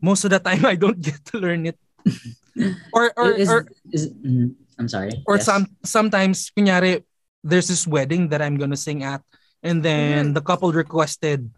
Most 0.00 0.24
of 0.24 0.30
the 0.30 0.38
time, 0.38 0.64
I 0.72 0.76
don't 0.78 1.00
get 1.00 1.18
to 1.30 1.38
learn 1.38 1.66
it. 1.66 1.78
or 2.94 3.12
or, 3.18 3.30
is, 3.34 3.48
or 3.50 3.66
is, 3.92 4.08
mm, 4.10 4.54
I'm 4.78 4.88
sorry. 4.88 5.12
or 5.26 5.36
Yes. 5.36 5.46
some 5.46 5.66
sometimes 5.84 6.52
kunyari 6.52 7.02
there's 7.42 7.68
this 7.68 7.86
wedding 7.86 8.28
that 8.28 8.42
I'm 8.42 8.58
gonna 8.58 8.76
sing 8.76 9.02
at, 9.02 9.22
and 9.62 9.82
then 9.82 10.34
the 10.34 10.42
couple 10.42 10.72
requested 10.72 11.48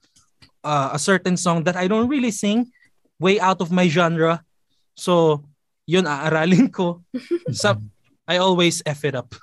uh, 0.62 0.90
a 0.92 0.98
certain 0.98 1.36
song 1.36 1.64
that 1.64 1.76
I 1.76 1.88
don't 1.88 2.08
really 2.08 2.30
sing, 2.30 2.70
way 3.18 3.40
out 3.40 3.60
of 3.60 3.72
my 3.72 3.88
genre. 3.88 4.44
So, 4.94 5.44
yun 5.86 6.04
aaralin 6.04 6.68
ko. 6.70 7.02
so, 7.54 7.80
I 8.26 8.36
always 8.38 8.82
f 8.84 9.04
it 9.04 9.14
up. 9.14 9.34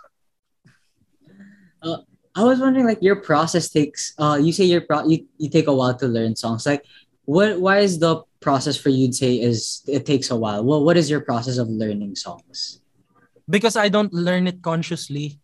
I 2.36 2.44
was 2.44 2.60
wondering, 2.60 2.86
like, 2.86 3.00
your 3.02 3.16
process 3.16 3.70
takes. 3.70 4.14
Uh, 4.20 4.38
you 4.42 4.52
say 4.52 4.66
your 4.66 4.82
pro- 4.82 5.08
you, 5.08 5.26
you 5.38 5.50
take 5.50 5.68
a 5.68 5.74
while 5.74 5.96
to 5.96 6.08
learn 6.08 6.36
songs. 6.36 6.66
Like, 6.66 6.84
what? 7.24 7.60
Why 7.62 7.80
is 7.80 8.00
the 8.00 8.24
process 8.42 8.76
for 8.76 8.90
you 8.90 9.08
to 9.08 9.14
say 9.14 9.40
is 9.40 9.82
it 9.88 10.06
takes 10.06 10.30
a 10.32 10.36
while? 10.36 10.64
Well, 10.64 10.84
what 10.84 10.98
is 10.98 11.10
your 11.10 11.22
process 11.22 11.58
of 11.58 11.70
learning 11.70 12.16
songs? 12.20 12.82
Because 13.50 13.76
I 13.76 13.90
don't 13.90 14.14
learn 14.14 14.48
it 14.48 14.62
consciously. 14.62 15.40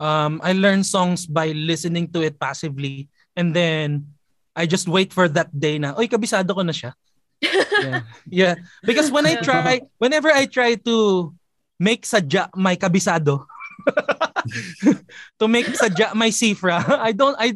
Um, 0.00 0.40
I 0.42 0.52
learn 0.52 0.82
songs 0.82 1.26
by 1.26 1.54
listening 1.54 2.10
to 2.12 2.22
it 2.22 2.38
passively, 2.38 3.08
and 3.36 3.54
then 3.54 4.10
I 4.56 4.66
just 4.66 4.88
wait 4.88 5.12
for 5.14 5.28
that 5.28 5.54
day 5.54 5.78
na. 5.78 5.94
Oy, 5.94 6.10
kabisado 6.10 6.50
ko 6.54 6.62
na 6.62 6.74
siya. 6.74 6.94
yeah. 7.40 8.00
yeah. 8.26 8.54
Because 8.82 9.10
when 9.10 9.26
I 9.26 9.38
try, 9.38 9.82
whenever 9.98 10.30
I 10.30 10.46
try 10.46 10.74
to 10.82 11.30
make 11.78 12.06
sadya 12.06 12.50
my 12.54 12.74
kabisado, 12.74 13.46
to 15.38 15.46
make 15.46 15.66
sadya 15.78 16.14
my 16.14 16.30
sifra, 16.30 16.82
I 16.98 17.12
don't 17.12 17.36
I 17.38 17.54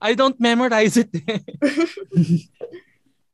I 0.00 0.12
don't 0.16 0.36
memorize 0.40 0.96
it. 0.96 1.08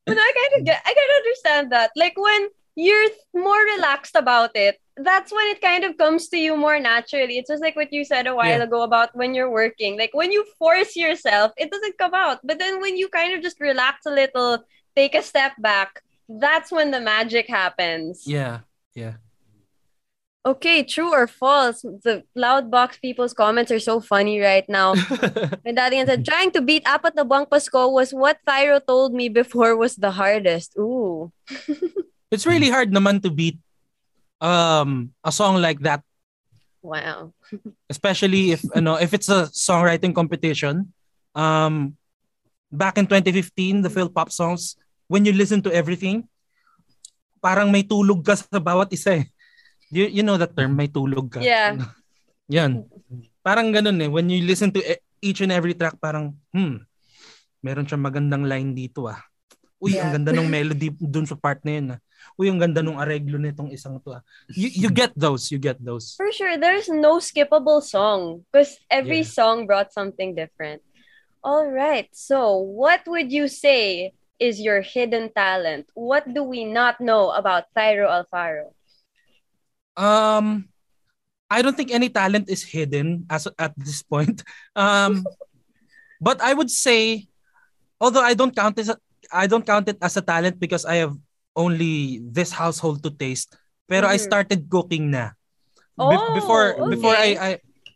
But 0.06 0.14
I 0.22 0.30
kind 0.38 0.52
of 0.54 0.64
get, 0.64 0.78
I 0.86 0.94
kind 0.94 1.10
of 1.10 1.18
understand 1.18 1.72
that. 1.72 1.90
Like 1.98 2.14
when 2.14 2.46
you're 2.76 3.10
more 3.34 3.58
relaxed 3.74 4.14
about 4.14 4.54
it, 4.54 4.78
that's 4.96 5.32
when 5.32 5.46
it 5.48 5.60
kind 5.60 5.84
of 5.84 5.96
comes 5.98 6.28
to 6.32 6.38
you 6.38 6.56
more 6.56 6.80
naturally. 6.80 7.36
It's 7.38 7.50
just 7.50 7.62
like 7.62 7.76
what 7.76 7.92
you 7.92 8.04
said 8.04 8.26
a 8.26 8.34
while 8.34 8.58
Yeah. 8.58 8.64
ago 8.64 8.82
about 8.82 9.14
when 9.14 9.34
you're 9.34 9.50
working. 9.50 9.98
Like 9.98 10.14
when 10.14 10.32
you 10.32 10.44
force 10.58 10.96
yourself, 10.96 11.52
it 11.56 11.70
doesn't 11.70 11.98
come 11.98 12.14
out. 12.14 12.40
But 12.44 12.58
then 12.58 12.80
when 12.80 12.96
you 12.96 13.08
kind 13.08 13.36
of 13.36 13.42
just 13.42 13.60
relax 13.60 14.06
a 14.06 14.10
little, 14.10 14.64
take 14.96 15.14
a 15.14 15.22
step 15.22 15.52
back, 15.60 16.00
that's 16.28 16.72
when 16.72 16.90
the 16.90 17.00
magic 17.00 17.46
happens. 17.48 18.24
yeah. 18.26 18.60
Yeah. 18.96 19.20
Okay, 20.46 20.86
true 20.86 21.10
or 21.10 21.26
false? 21.26 21.82
The 21.82 22.22
loud 22.38 22.70
box 22.70 22.98
people's 23.02 23.34
comments 23.34 23.74
are 23.74 23.82
so 23.82 23.98
funny 23.98 24.38
right 24.38 24.64
now. 24.70 24.94
My 25.66 25.74
daddy 25.74 25.98
said, 26.06 26.24
trying 26.24 26.52
to 26.54 26.62
beat 26.62 26.86
apat 26.86 27.18
na 27.18 27.26
buwang 27.26 27.50
Pasko 27.50 27.90
was 27.90 28.14
what 28.14 28.38
Thyro 28.46 28.78
told 28.78 29.10
me 29.12 29.28
before 29.28 29.74
was 29.74 29.96
the 29.98 30.12
hardest. 30.14 30.78
Ooh. 30.78 31.32
it's 32.30 32.46
really 32.46 32.70
hard 32.70 32.94
naman 32.94 33.20
to 33.26 33.30
beat 33.30 33.58
um 34.40 35.10
a 35.24 35.32
song 35.32 35.60
like 35.60 35.80
that. 35.80 36.02
Wow. 36.84 37.34
especially 37.92 38.54
if 38.54 38.62
ano 38.70 38.94
if 39.02 39.10
it's 39.10 39.26
a 39.26 39.50
songwriting 39.50 40.14
competition 40.14 40.94
um 41.34 41.98
back 42.70 42.94
in 42.94 43.10
2015 43.10 43.82
the 43.82 43.90
Phil 43.90 44.06
Pop 44.06 44.30
songs 44.30 44.78
when 45.10 45.26
you 45.26 45.34
listen 45.34 45.58
to 45.66 45.70
everything 45.74 46.22
parang 47.42 47.74
may 47.74 47.82
tulog 47.82 48.22
ka 48.22 48.38
sa 48.38 48.58
bawat 48.58 48.90
isa 48.94 49.22
eh. 49.22 49.24
You, 49.90 50.10
you 50.10 50.22
know 50.26 50.34
that 50.34 50.54
term 50.58 50.74
may 50.74 50.90
tulog 50.90 51.30
ka. 51.30 51.38
Yeah. 51.38 51.78
yan. 52.50 52.82
Parang 53.46 53.70
ganun 53.70 54.02
eh. 54.02 54.10
When 54.10 54.26
you 54.26 54.42
listen 54.42 54.74
to 54.74 54.82
e- 54.82 55.02
each 55.22 55.42
and 55.46 55.54
every 55.54 55.74
track 55.78 55.94
parang 56.02 56.34
hmm 56.50 56.82
meron 57.62 57.86
siyang 57.86 58.02
magandang 58.02 58.46
line 58.46 58.74
dito 58.74 59.06
ah. 59.10 59.18
Uy 59.82 59.94
ang 59.98 60.10
Yeah. 60.10 60.22
ganda 60.22 60.30
ng 60.34 60.50
melody 60.54 60.90
dun 60.98 61.26
sa 61.26 61.34
part 61.34 61.62
na 61.66 61.72
yun 61.74 61.86
ah 61.94 62.00
uy 62.38 62.48
ang 62.50 62.58
ganda 62.60 62.80
ng 62.84 62.96
areglo 62.98 63.36
nitong 63.40 63.70
isang 63.72 64.00
to 64.02 64.16
ah 64.18 64.22
you, 64.52 64.86
you 64.86 64.88
get 64.92 65.12
those 65.16 65.48
you 65.52 65.58
get 65.60 65.76
those 65.80 66.14
For 66.16 66.30
sure, 66.32 66.56
there's 66.56 66.88
no 66.88 67.18
skippable 67.18 67.80
song 67.84 68.44
because 68.50 68.76
every 68.90 69.22
Yeah. 69.22 69.32
song 69.32 69.66
brought 69.66 69.92
something 69.92 70.34
different. 70.34 70.82
All 71.44 71.66
right. 71.70 72.10
So, 72.12 72.56
what 72.58 73.06
would 73.06 73.30
you 73.30 73.46
say 73.46 74.12
is 74.42 74.60
your 74.60 74.82
hidden 74.82 75.30
talent? 75.32 75.88
What 75.94 76.26
do 76.28 76.42
we 76.42 76.64
not 76.66 77.00
know 77.00 77.30
about 77.30 77.70
Thyro 77.76 78.10
Alfaro? 78.10 78.74
Um, 79.96 80.68
I 81.50 81.62
don't 81.62 81.76
think 81.76 81.92
any 81.92 82.08
talent 82.10 82.50
is 82.50 82.62
hidden 82.64 83.26
as 83.30 83.46
at 83.58 83.72
this 83.78 84.02
point. 84.02 84.42
Um, 84.76 85.24
but 86.20 86.40
I 86.40 86.52
would 86.54 86.70
say, 86.70 87.28
although 88.00 88.22
I 88.24 88.34
don't 88.34 88.54
count 88.54 88.76
this, 88.76 88.90
I 89.32 89.46
don't 89.46 89.66
count 89.66 89.88
it 89.88 89.98
as 90.02 90.16
a 90.16 90.22
talent 90.22 90.60
because 90.60 90.84
I 90.84 90.96
have 91.04 91.16
only 91.56 92.20
this 92.22 92.52
household 92.52 93.02
to 93.02 93.10
taste. 93.10 93.56
Pero 93.88 94.06
I 94.06 94.20
Mhm. 94.20 94.26
started 94.28 94.60
cooking 94.68 95.10
na. 95.10 95.32
Be- 95.96 96.12
Oh, 96.14 96.34
before 96.36 96.66
before 96.92 97.16
I. 97.16 97.30
I 97.40 97.50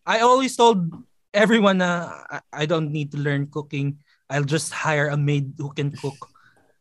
I 0.09 0.17
always 0.25 0.57
told 0.57 0.89
everyone 1.37 1.85
na 1.85 2.25
I, 2.27 2.65
I 2.65 2.67
don't 2.67 2.89
need 2.91 3.13
to 3.13 3.21
learn 3.21 3.47
cooking. 3.53 4.01
I'll 4.33 4.47
just 4.49 4.73
hire 4.73 5.13
a 5.13 5.19
maid 5.21 5.55
who 5.61 5.71
can 5.77 5.93
cook. 5.93 6.17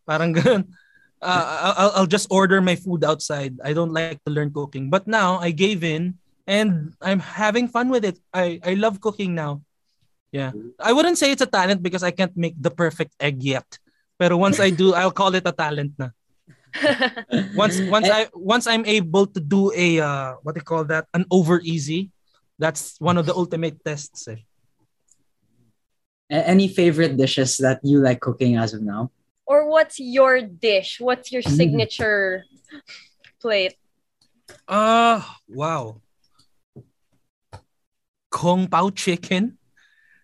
Parang 0.07 0.31
ganun. 0.33 0.71
Uh, 1.19 1.75
I'll, 1.75 1.91
I'll 1.99 2.09
just 2.09 2.31
order 2.31 2.63
my 2.63 2.79
food 2.79 3.03
outside. 3.03 3.59
I 3.59 3.75
don't 3.75 3.91
like 3.91 4.23
to 4.23 4.31
learn 4.31 4.55
cooking. 4.55 4.87
But 4.87 5.03
now 5.03 5.35
I 5.43 5.51
gave 5.51 5.83
in 5.83 6.15
and 6.47 6.95
I'm 7.03 7.19
having 7.19 7.67
fun 7.67 7.91
with 7.91 8.07
it. 8.07 8.15
I, 8.31 8.63
I 8.63 8.79
love 8.79 9.03
cooking 9.03 9.35
now. 9.35 9.59
Yeah. 10.31 10.55
I 10.79 10.93
wouldn't 10.95 11.17
say 11.19 11.35
it's 11.35 11.43
a 11.43 11.49
talent 11.49 11.83
because 11.83 12.01
I 12.07 12.15
can't 12.15 12.31
make 12.39 12.55
the 12.55 12.71
perfect 12.71 13.19
egg 13.19 13.43
yet. 13.43 13.67
Pero 14.15 14.37
once 14.39 14.63
I 14.63 14.69
do, 14.71 14.93
I'll 14.95 15.11
call 15.11 15.35
it 15.35 15.43
a 15.43 15.51
talent 15.51 15.99
na. 15.99 16.15
Once 17.53 17.79
once 17.81 18.09
I 18.09 18.27
once 18.33 18.65
I'm 18.67 18.85
able 18.85 19.27
to 19.27 19.39
do 19.39 19.71
a 19.75 19.99
uh, 19.99 20.33
what 20.43 20.55
do 20.55 20.59
you 20.59 20.65
call 20.65 20.85
that? 20.85 21.05
An 21.13 21.25
over 21.29 21.59
easy. 21.61 22.11
That's 22.57 22.99
one 22.99 23.17
of 23.17 23.25
the 23.25 23.33
ultimate 23.35 23.83
tests. 23.85 24.27
Eh. 24.27 24.37
Any 26.29 26.67
favorite 26.67 27.17
dishes 27.17 27.57
that 27.57 27.79
you 27.83 27.99
like 27.99 28.19
cooking 28.21 28.57
as 28.57 28.73
of 28.73 28.81
now? 28.81 29.11
or 29.49 29.65
what's 29.65 29.97
your 29.97 30.41
dish? 30.45 31.01
What's 31.01 31.31
your 31.33 31.41
Mm. 31.41 31.57
signature 31.57 32.45
plate? 33.41 33.73
Uh 34.69 35.25
wow. 35.49 36.01
Kung 38.29 38.69
Pao 38.69 38.93
chicken. 38.93 39.57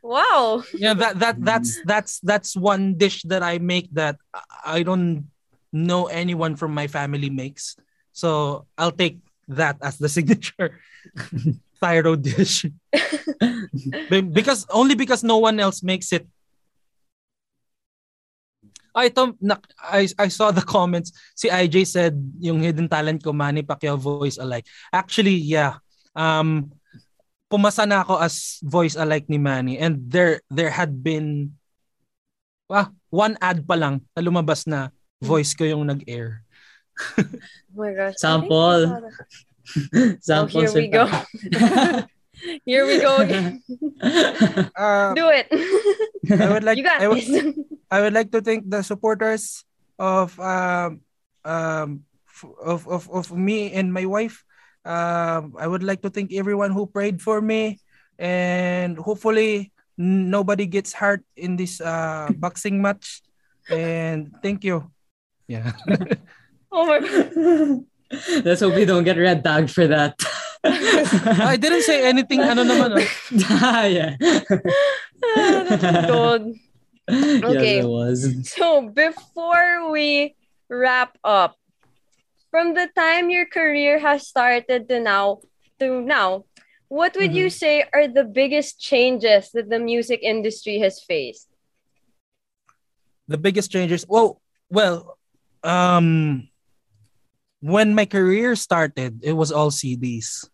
Wow. 0.06 0.62
Yeah, 0.78 0.94
that 0.94 1.18
that 1.18 1.36
that's 1.42 1.82
that's 1.82 2.20
that's 2.22 2.54
one 2.54 2.94
dish 3.02 3.26
that 3.26 3.42
I 3.42 3.58
make 3.58 3.90
that 3.98 4.22
I 4.62 4.86
don't 4.86 5.26
know 5.76 6.08
anyone 6.08 6.56
from 6.56 6.72
my 6.72 6.88
family 6.88 7.28
makes. 7.28 7.76
So 8.16 8.64
I'll 8.80 8.96
take 8.96 9.20
that 9.52 9.76
as 9.84 10.00
the 10.00 10.08
signature 10.16 10.80
thyro 11.84 12.16
dish. 12.16 12.66
Be- 14.10 14.24
because 14.24 14.64
only 14.72 14.96
because 14.96 15.24
no 15.24 15.38
one 15.38 15.60
else 15.60 15.84
makes 15.84 16.16
it. 16.16 16.24
I 18.96 19.12
ito, 19.12 19.36
na, 19.44 19.60
I, 19.76 20.08
I 20.16 20.32
saw 20.32 20.56
the 20.56 20.64
comments. 20.64 21.12
Si 21.36 21.52
IJ 21.52 21.84
said 21.84 22.16
yung 22.40 22.64
hidden 22.64 22.88
talent 22.88 23.20
ko, 23.20 23.36
Manny 23.36 23.60
Pacquiao 23.60 24.00
voice 24.00 24.40
alike. 24.40 24.64
Actually, 24.96 25.36
yeah. 25.36 25.84
Um, 26.16 26.72
pumasa 27.52 27.84
na 27.84 28.08
ako 28.08 28.24
as 28.24 28.64
voice 28.64 28.96
alike 28.96 29.28
ni 29.28 29.38
Manny 29.38 29.78
and 29.78 30.00
there 30.10 30.42
there 30.50 30.72
had 30.72 31.04
been 31.04 31.54
ah, 32.72 32.90
one 33.14 33.38
ad 33.38 33.68
pa 33.68 33.78
lang 33.78 34.02
na 34.18 34.22
lumabas 34.24 34.66
na 34.66 34.90
voice 35.22 35.54
ko 35.54 35.64
yung 35.64 35.88
nag-air. 35.88 36.42
Oh 37.76 37.84
my 37.84 37.92
gosh. 37.92 38.16
I 38.24 38.40
think 38.40 38.48
I 38.48 38.48
Sample. 38.48 38.80
saw 38.88 39.00
that. 39.04 40.18
Sample 40.24 40.62
here 40.64 40.72
we 40.72 40.88
go. 40.88 41.06
Here 42.64 42.86
we 42.86 43.00
go 43.00 43.18
again. 43.20 43.64
Uh, 44.76 45.12
Do 45.16 45.28
it. 45.32 45.48
I 46.32 46.52
would 46.52 46.64
like 46.64 46.78
you 46.78 46.84
got 46.84 47.02
I 47.02 47.08
would, 47.08 47.24
this. 47.24 47.56
I 47.90 48.02
would 48.02 48.14
like 48.14 48.32
to 48.32 48.42
thank 48.42 48.70
the 48.70 48.84
supporters 48.84 49.64
of 49.98 50.36
um 50.40 51.02
um 51.44 52.04
of 52.64 52.88
of, 52.88 53.10
of 53.10 53.32
me 53.32 53.72
and 53.72 53.92
my 53.92 54.06
wife. 54.06 54.44
Um, 54.84 55.56
I 55.58 55.66
would 55.66 55.82
like 55.84 56.04
to 56.04 56.12
thank 56.12 56.32
everyone 56.34 56.72
who 56.72 56.86
prayed 56.86 57.22
for 57.22 57.42
me, 57.42 57.80
and 58.20 59.00
hopefully 59.00 59.72
nobody 59.98 60.68
gets 60.68 60.94
hurt 60.94 61.24
in 61.36 61.56
this 61.56 61.80
uh 61.82 62.30
boxing 62.36 62.82
match. 62.82 63.24
And 63.72 64.32
thank 64.44 64.64
you. 64.64 64.92
Yeah. 65.48 65.72
Oh 66.76 66.86
my 66.92 67.00
god. 67.00 67.86
Let's 68.44 68.60
hope 68.60 68.76
we 68.76 68.84
don't 68.84 69.06
get 69.06 69.16
red 69.16 69.46
tagged 69.46 69.72
for 69.72 69.88
that. 69.88 70.20
I 70.66 71.56
didn't 71.56 71.84
say 71.88 72.04
anything. 72.04 72.42
Ano 72.44 72.68
naman? 72.68 73.00
oh. 73.00 73.08
Ah, 73.64 73.88
yeah. 73.88 74.20
Ah, 75.24 75.64
that. 75.72 76.44
Okay. 77.08 77.80
Yes, 77.80 77.86
it 77.86 77.88
was. 77.88 78.20
So 78.52 78.90
before 78.92 79.90
we 79.90 80.36
wrap 80.68 81.16
up, 81.24 81.56
from 82.52 82.74
the 82.76 82.92
time 82.92 83.30
your 83.30 83.48
career 83.48 84.00
has 84.00 84.28
started 84.28 84.90
to 84.90 85.00
now 85.00 85.48
to 85.80 86.02
now, 86.02 86.44
what 86.92 87.16
would 87.16 87.32
you 87.32 87.50
say 87.50 87.88
are 87.94 88.12
the 88.12 88.28
biggest 88.28 88.84
changes 88.84 89.48
that 89.56 89.70
the 89.72 89.80
music 89.80 90.20
industry 90.22 90.80
has 90.84 91.00
faced? 91.00 91.48
the 93.28 93.38
biggest 93.38 93.72
changes 93.72 94.06
well 94.08 94.42
well 94.70 95.18
um 95.66 96.46
when 97.62 97.96
my 97.96 98.06
career 98.06 98.56
started 98.56 99.20
it 99.24 99.34
was 99.34 99.52
all 99.52 99.72
cds 99.72 100.46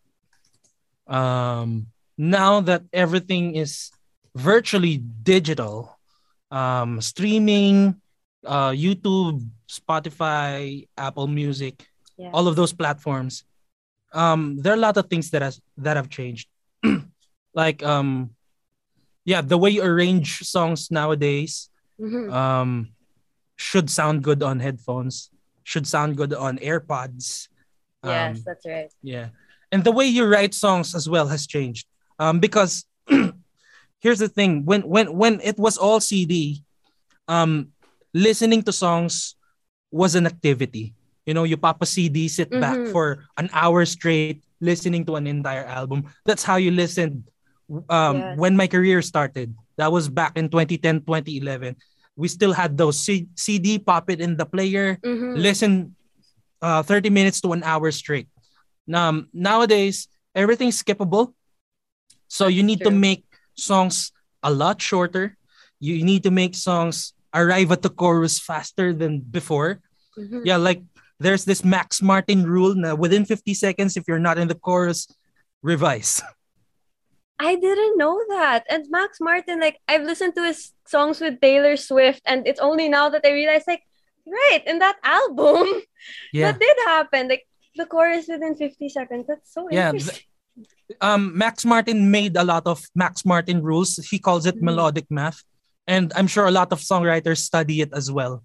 um 1.07 1.88
now 2.18 2.62
that 2.62 2.84
everything 2.93 3.55
is 3.55 3.89
virtually 4.36 4.97
digital, 4.97 5.97
um, 6.51 7.01
streaming, 7.01 7.99
uh, 8.45 8.70
YouTube, 8.70 9.41
Spotify, 9.68 10.88
Apple 10.97 11.28
Music, 11.28 11.88
Yeah. 12.18 12.30
all 12.32 12.47
of 12.47 12.55
those 12.55 12.72
platforms, 12.74 13.43
um, 14.14 14.57
there 14.62 14.72
are 14.74 14.78
a 14.78 14.86
lot 14.86 14.97
of 14.97 15.09
things 15.09 15.32
that 15.32 15.41
has 15.41 15.59
that 15.78 15.97
have 15.97 16.09
changed. 16.09 16.47
like 17.55 17.82
um, 17.82 18.32
yeah, 19.26 19.41
the 19.41 19.57
way 19.57 19.72
you 19.72 19.82
arrange 19.84 20.45
songs 20.45 20.91
nowadays 20.91 21.70
Mhm. 21.99 22.32
um, 22.32 22.93
should 23.62 23.93
sound 23.93 24.26
good 24.26 24.41
on 24.41 24.57
headphones, 24.59 25.30
should 25.62 25.86
sound 25.86 26.18
good 26.18 26.34
on 26.34 26.57
AirPods. 26.57 27.45
yes, 28.01 28.38
Um, 28.38 28.43
that's 28.45 28.66
right. 28.66 28.89
yeah. 29.05 29.30
And 29.72 29.86
the 29.86 29.93
way 29.93 30.09
you 30.09 30.26
write 30.26 30.57
songs 30.57 30.97
as 30.97 31.05
well 31.07 31.30
has 31.30 31.45
changed. 31.45 31.86
Um, 32.18 32.41
because 32.41 32.84
here's 34.01 34.20
the 34.20 34.28
thing: 34.28 34.66
when 34.66 34.82
when 34.82 35.14
when 35.14 35.38
it 35.45 35.62
was 35.62 35.78
all 35.78 36.01
CD, 36.01 36.66
um, 37.30 37.70
listening 38.18 38.66
to 38.66 38.74
songs 38.74 39.38
was 39.93 40.18
an 40.18 40.26
activity. 40.26 40.97
You 41.30 41.38
know, 41.38 41.45
you 41.45 41.55
pop 41.55 41.78
a 41.82 41.86
CD, 41.86 42.26
sit 42.28 42.49
back 42.49 42.78
Mhm. 42.82 42.91
for 42.91 43.30
an 43.38 43.47
hour 43.53 43.86
straight 43.86 44.41
listening 44.59 45.05
to 45.05 45.16
an 45.22 45.26
entire 45.30 45.66
album. 45.66 46.09
That's 46.26 46.41
how 46.43 46.57
you 46.57 46.74
listened. 46.74 47.30
Um, 47.89 48.18
Yes. 48.18 48.38
when 48.41 48.57
my 48.57 48.66
career 48.68 48.99
started, 49.05 49.53
that 49.78 49.93
was 49.93 50.09
back 50.09 50.36
in 50.36 50.49
2010, 50.49 51.05
2011. 51.05 51.78
We 52.16 52.28
still 52.28 52.53
had 52.53 52.78
those 52.78 52.99
C- 52.99 53.28
CD, 53.36 53.80
pop 53.80 54.09
it 54.09 54.20
in 54.20 54.36
the 54.38 54.45
player, 54.45 54.99
Mhm. 55.03 55.36
listen 55.36 55.95
uh, 56.62 56.84
30 56.84 57.09
minutes 57.09 57.41
to 57.41 57.53
an 57.53 57.64
hour 57.64 57.89
straight. 57.89 58.28
Um, 58.93 59.30
nowadays, 59.34 60.05
everything's 60.36 60.78
skippable. 60.78 61.34
So 62.28 62.45
you 62.47 62.62
need 62.62 62.84
to 62.86 62.91
make 62.93 63.26
songs 63.57 64.12
a 64.43 64.53
lot 64.53 64.78
shorter. 64.82 65.38
You 65.80 66.05
need 66.05 66.22
to 66.24 66.30
make 66.32 66.53
songs 66.53 67.14
arrive 67.34 67.72
at 67.72 67.82
the 67.82 67.89
chorus 67.89 68.38
faster 68.38 68.93
than 68.93 69.22
before. 69.26 69.82
Mhm. 70.18 70.45
Yeah, 70.45 70.57
like 70.62 70.84
there's 71.20 71.45
this 71.45 71.64
Max 71.66 71.97
Martin 72.01 72.45
rule 72.45 72.76
na 72.76 72.93
within 72.93 73.26
50 73.26 73.53
seconds, 73.57 73.97
if 73.97 74.05
you're 74.07 74.22
not 74.22 74.38
in 74.38 74.47
the 74.47 74.53
chorus, 74.57 75.07
revise. 75.64 76.22
I 77.41 77.55
didn't 77.55 77.97
know 77.97 78.21
that. 78.29 78.65
And 78.69 78.85
Max 78.89 79.17
Martin, 79.19 79.59
like 79.59 79.79
I've 79.89 80.03
listened 80.05 80.35
to 80.35 80.43
his 80.45 80.71
songs 80.85 81.19
with 81.19 81.41
Taylor 81.41 81.75
Swift, 81.75 82.21
and 82.25 82.45
it's 82.45 82.59
only 82.61 82.87
now 82.87 83.09
that 83.09 83.25
I 83.25 83.31
realize, 83.33 83.63
like, 83.67 83.81
right, 84.27 84.61
in 84.65 84.77
that 84.79 84.97
album, 85.03 85.65
Yeah. 86.33 86.51
that 86.51 86.59
did 86.61 86.77
happen. 86.85 87.27
Like 87.29 87.47
the 87.75 87.85
chorus 87.89 88.27
within 88.29 88.55
50 88.55 88.89
seconds. 88.89 89.25
That's 89.27 89.51
so 89.51 89.67
Yeah, 89.71 89.89
interesting. 89.89 90.23
um, 91.01 91.35
Max 91.37 91.65
Martin 91.65 92.11
made 92.11 92.37
a 92.37 92.43
lot 92.43 92.67
of 92.67 92.83
Max 92.93 93.25
Martin 93.25 93.63
rules. 93.63 93.97
He 94.11 94.19
calls 94.19 94.45
it 94.45 94.57
Mhm. 94.57 94.61
melodic 94.69 95.07
math. 95.09 95.41
And 95.87 96.13
I'm 96.15 96.27
sure 96.27 96.45
a 96.45 96.51
lot 96.53 96.71
of 96.71 96.79
songwriters 96.79 97.39
study 97.41 97.81
it 97.81 97.89
as 97.93 98.11
well. 98.11 98.43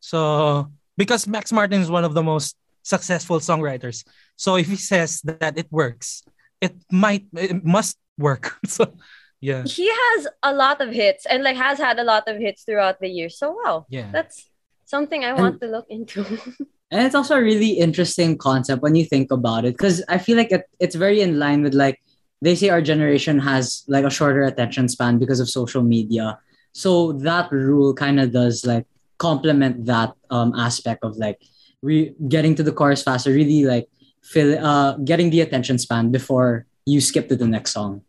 So, 0.00 0.70
because 0.96 1.26
Max 1.26 1.52
Martin 1.52 1.80
is 1.80 1.90
one 1.90 2.04
of 2.04 2.14
the 2.14 2.22
most 2.22 2.56
successful 2.82 3.38
songwriters. 3.40 4.04
So, 4.36 4.56
if 4.56 4.66
he 4.66 4.76
says 4.76 5.20
that 5.22 5.58
it 5.58 5.68
works, 5.70 6.22
it 6.60 6.74
might, 6.90 7.26
it 7.36 7.64
must 7.64 7.96
work. 8.18 8.56
so, 8.66 8.92
yeah. 9.40 9.62
He 9.64 9.88
has 9.88 10.26
a 10.42 10.52
lot 10.52 10.80
of 10.80 10.90
hits 10.90 11.24
and 11.26 11.42
like 11.44 11.56
has 11.56 11.78
had 11.78 11.98
a 11.98 12.04
lot 12.04 12.28
of 12.28 12.38
hits 12.38 12.64
throughout 12.64 12.98
the 13.00 13.08
year. 13.08 13.28
So 13.30 13.52
wow, 13.64 13.86
Yeah. 13.88 14.10
that's 14.12 14.50
something 14.84 15.24
I 15.24 15.32
want 15.32 15.60
to 15.60 15.68
look 15.68 15.86
into. 15.88 16.24
And 16.90 17.04
it's 17.04 17.14
also 17.14 17.36
a 17.36 17.42
really 17.42 17.72
interesting 17.76 18.38
concept 18.38 18.80
when 18.80 18.94
you 18.94 19.04
think 19.04 19.30
about 19.30 19.66
it, 19.66 19.76
because 19.76 20.02
I 20.08 20.16
feel 20.16 20.38
like 20.38 20.50
it, 20.50 20.64
it's 20.80 20.94
very 20.96 21.20
in 21.20 21.38
line 21.38 21.62
with 21.62 21.74
like 21.74 22.00
they 22.40 22.54
say 22.54 22.70
our 22.70 22.80
generation 22.80 23.38
has 23.40 23.84
like 23.88 24.06
a 24.06 24.10
shorter 24.10 24.42
attention 24.44 24.88
span 24.88 25.18
because 25.18 25.38
of 25.38 25.50
social 25.50 25.82
media. 25.82 26.38
So 26.72 27.12
that 27.20 27.52
rule 27.52 27.92
kind 27.92 28.18
of 28.18 28.32
does 28.32 28.64
like 28.64 28.86
complement 29.18 29.84
that 29.84 30.14
um 30.30 30.54
aspect 30.56 31.04
of 31.04 31.18
like 31.18 31.36
re- 31.82 32.14
getting 32.26 32.54
to 32.54 32.62
the 32.62 32.72
chorus 32.72 33.02
faster, 33.02 33.32
really 33.36 33.66
like 33.66 33.86
fill 34.22 34.56
uh 34.56 34.96
getting 35.04 35.28
the 35.28 35.42
attention 35.42 35.76
span 35.76 36.10
before 36.10 36.64
you 36.88 37.00
skip 37.04 37.28
to 37.28 37.36
the 37.36 37.44
next 37.46 37.72
song. 37.76 38.00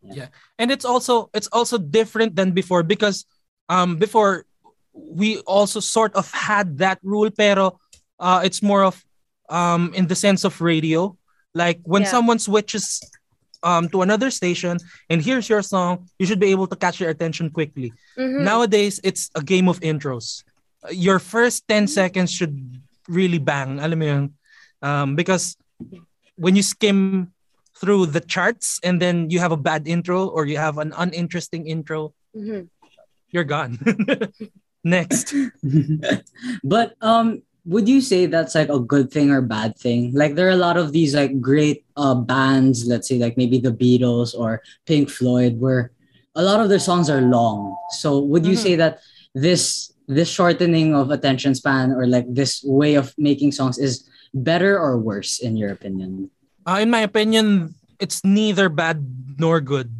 Yeah. 0.00 0.28
And 0.60 0.72
it's 0.72 0.84
also 0.84 1.28
it's 1.36 1.48
also 1.52 1.76
different 1.76 2.36
than 2.36 2.52
before 2.56 2.82
because 2.82 3.24
um 3.68 3.96
before 4.00 4.44
we 4.92 5.40
also 5.48 5.80
sort 5.80 6.12
of 6.14 6.28
had 6.32 6.78
that 6.78 7.00
rule 7.02 7.28
pero 7.32 7.80
uh 8.20 8.40
it's 8.44 8.60
more 8.62 8.84
of 8.84 9.00
um 9.48 9.92
in 9.96 10.06
the 10.08 10.14
sense 10.14 10.44
of 10.44 10.60
radio 10.60 11.16
like 11.56 11.80
when 11.88 12.04
Yeah. 12.04 12.12
someone 12.14 12.38
switches 12.38 13.00
um 13.64 13.88
to 13.96 14.04
another 14.04 14.28
station 14.30 14.76
and 15.08 15.24
here's 15.24 15.48
your 15.48 15.64
song 15.64 16.06
you 16.20 16.28
should 16.28 16.38
be 16.38 16.52
able 16.52 16.68
to 16.68 16.76
catch 16.76 17.00
their 17.00 17.08
attention 17.10 17.48
quickly 17.50 17.90
Mhm. 18.20 18.44
nowadays 18.44 19.00
it's 19.02 19.32
a 19.34 19.42
game 19.42 19.66
of 19.72 19.80
intros 19.80 20.44
Uh, 20.84 20.92
your 20.92 21.16
first 21.16 21.64
10 21.64 21.88
seconds 21.88 22.28
should 22.28 22.52
really 23.08 23.40
bang 23.40 23.80
alam 23.80 23.96
mo 23.98 24.06
yun 24.06 24.24
um 24.84 25.16
because 25.16 25.56
when 26.36 26.52
you 26.54 26.62
skim 26.62 27.32
through 27.80 28.06
the 28.06 28.20
charts 28.20 28.78
and 28.82 29.02
then 29.02 29.30
you 29.30 29.38
have 29.40 29.52
a 29.52 29.56
bad 29.58 29.86
intro 29.88 30.26
or 30.28 30.46
you 30.46 30.56
have 30.56 30.78
an 30.78 30.92
uninteresting 30.96 31.66
intro 31.66 32.14
Mhm. 32.34 32.68
you're 33.30 33.44
gone. 33.46 33.78
Next. 34.84 35.34
But 36.64 36.94
um 37.00 37.42
would 37.64 37.88
you 37.88 38.04
say 38.04 38.26
that's 38.28 38.54
like 38.54 38.68
a 38.68 38.78
good 38.78 39.08
thing 39.10 39.30
or 39.32 39.40
bad 39.40 39.78
thing? 39.80 40.12
Like 40.12 40.34
there 40.36 40.46
are 40.46 40.54
a 40.56 40.60
lot 40.60 40.76
of 40.76 40.92
these 40.92 41.14
like 41.16 41.40
great 41.40 41.84
uh 41.96 42.14
bands 42.14 42.84
let's 42.86 43.08
say 43.08 43.16
like 43.18 43.36
maybe 43.40 43.58
the 43.58 43.72
beatles 43.72 44.36
or 44.36 44.60
pink 44.84 45.08
floyd 45.08 45.58
where 45.58 45.90
a 46.36 46.42
lot 46.42 46.60
of 46.60 46.68
their 46.68 46.82
songs 46.82 47.08
are 47.08 47.22
long. 47.22 47.72
So 48.02 48.18
would 48.20 48.44
you 48.44 48.54
Mhm. 48.54 48.64
say 48.66 48.74
that 48.76 49.00
this 49.34 49.90
this 50.06 50.28
shortening 50.28 50.92
of 50.94 51.08
attention 51.10 51.54
span 51.56 51.90
or 51.96 52.04
like 52.06 52.28
this 52.28 52.60
way 52.62 52.94
of 53.00 53.14
making 53.16 53.52
songs 53.56 53.78
is 53.80 54.04
better 54.36 54.76
or 54.76 54.98
worse 55.00 55.40
in 55.40 55.56
your 55.56 55.72
opinion 55.72 56.28
Uh, 56.66 56.80
in 56.80 56.90
my 56.90 57.00
opinion, 57.04 57.74
it's 58.00 58.24
neither 58.24 58.68
bad 58.68 59.04
nor 59.38 59.60
good. 59.60 59.92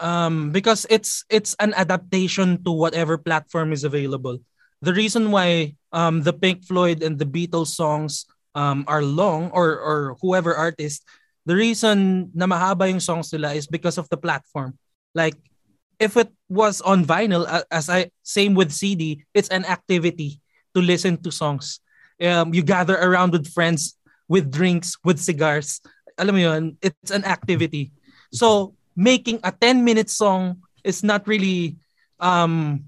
Um, 0.00 0.50
because 0.50 0.86
it's 0.88 1.22
it's 1.28 1.54
an 1.60 1.74
adaptation 1.76 2.64
to 2.64 2.72
whatever 2.72 3.18
platform 3.18 3.72
is 3.72 3.84
available. 3.84 4.40
The 4.80 4.94
reason 4.94 5.30
why 5.30 5.76
um, 5.92 6.22
the 6.22 6.32
Pink 6.32 6.64
Floyd 6.64 7.02
and 7.02 7.18
the 7.18 7.28
Beatles 7.28 7.76
songs 7.76 8.24
um, 8.54 8.88
are 8.88 9.04
long 9.04 9.50
or 9.52 9.78
or 9.78 10.16
whoever 10.22 10.56
artist, 10.56 11.04
the 11.44 11.54
reason 11.54 12.30
na 12.34 12.48
mahaba 12.48 12.88
yung 12.88 13.04
songs 13.04 13.30
nila 13.30 13.52
is 13.52 13.68
because 13.68 13.98
of 14.00 14.08
the 14.08 14.16
platform. 14.16 14.74
Like 15.14 15.36
if 16.00 16.16
it 16.16 16.32
was 16.48 16.80
on 16.80 17.04
vinyl, 17.04 17.44
as 17.70 17.92
I 17.92 18.10
same 18.24 18.56
with 18.56 18.72
CD, 18.72 19.22
it's 19.36 19.52
an 19.52 19.68
activity 19.68 20.40
to 20.74 20.80
listen 20.80 21.20
to 21.20 21.30
songs. 21.30 21.78
Um, 22.16 22.56
you 22.56 22.64
gather 22.64 22.96
around 22.96 23.36
with 23.36 23.52
friends, 23.52 23.94
with 24.26 24.50
drinks, 24.50 24.96
with 25.04 25.20
cigars 25.20 25.84
alam 26.22 26.38
mo 26.38 26.40
yun, 26.40 26.78
it's 26.78 27.10
an 27.10 27.26
activity. 27.26 27.90
So, 28.30 28.78
making 28.94 29.42
a 29.42 29.50
10-minute 29.50 30.08
song 30.08 30.62
is 30.86 31.02
not 31.02 31.26
really 31.26 31.76
um, 32.22 32.86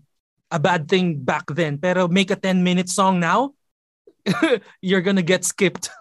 a 0.51 0.63
bad 0.63 0.87
thing 0.87 1.19
back 1.19 1.51
then. 1.51 1.79
Pero 1.83 2.07
make 2.07 2.31
a 2.31 2.39
10-minute 2.39 2.89
song 2.89 3.19
now, 3.19 3.53
you're 4.81 5.03
gonna 5.03 5.27
get 5.27 5.45
skipped. 5.45 5.91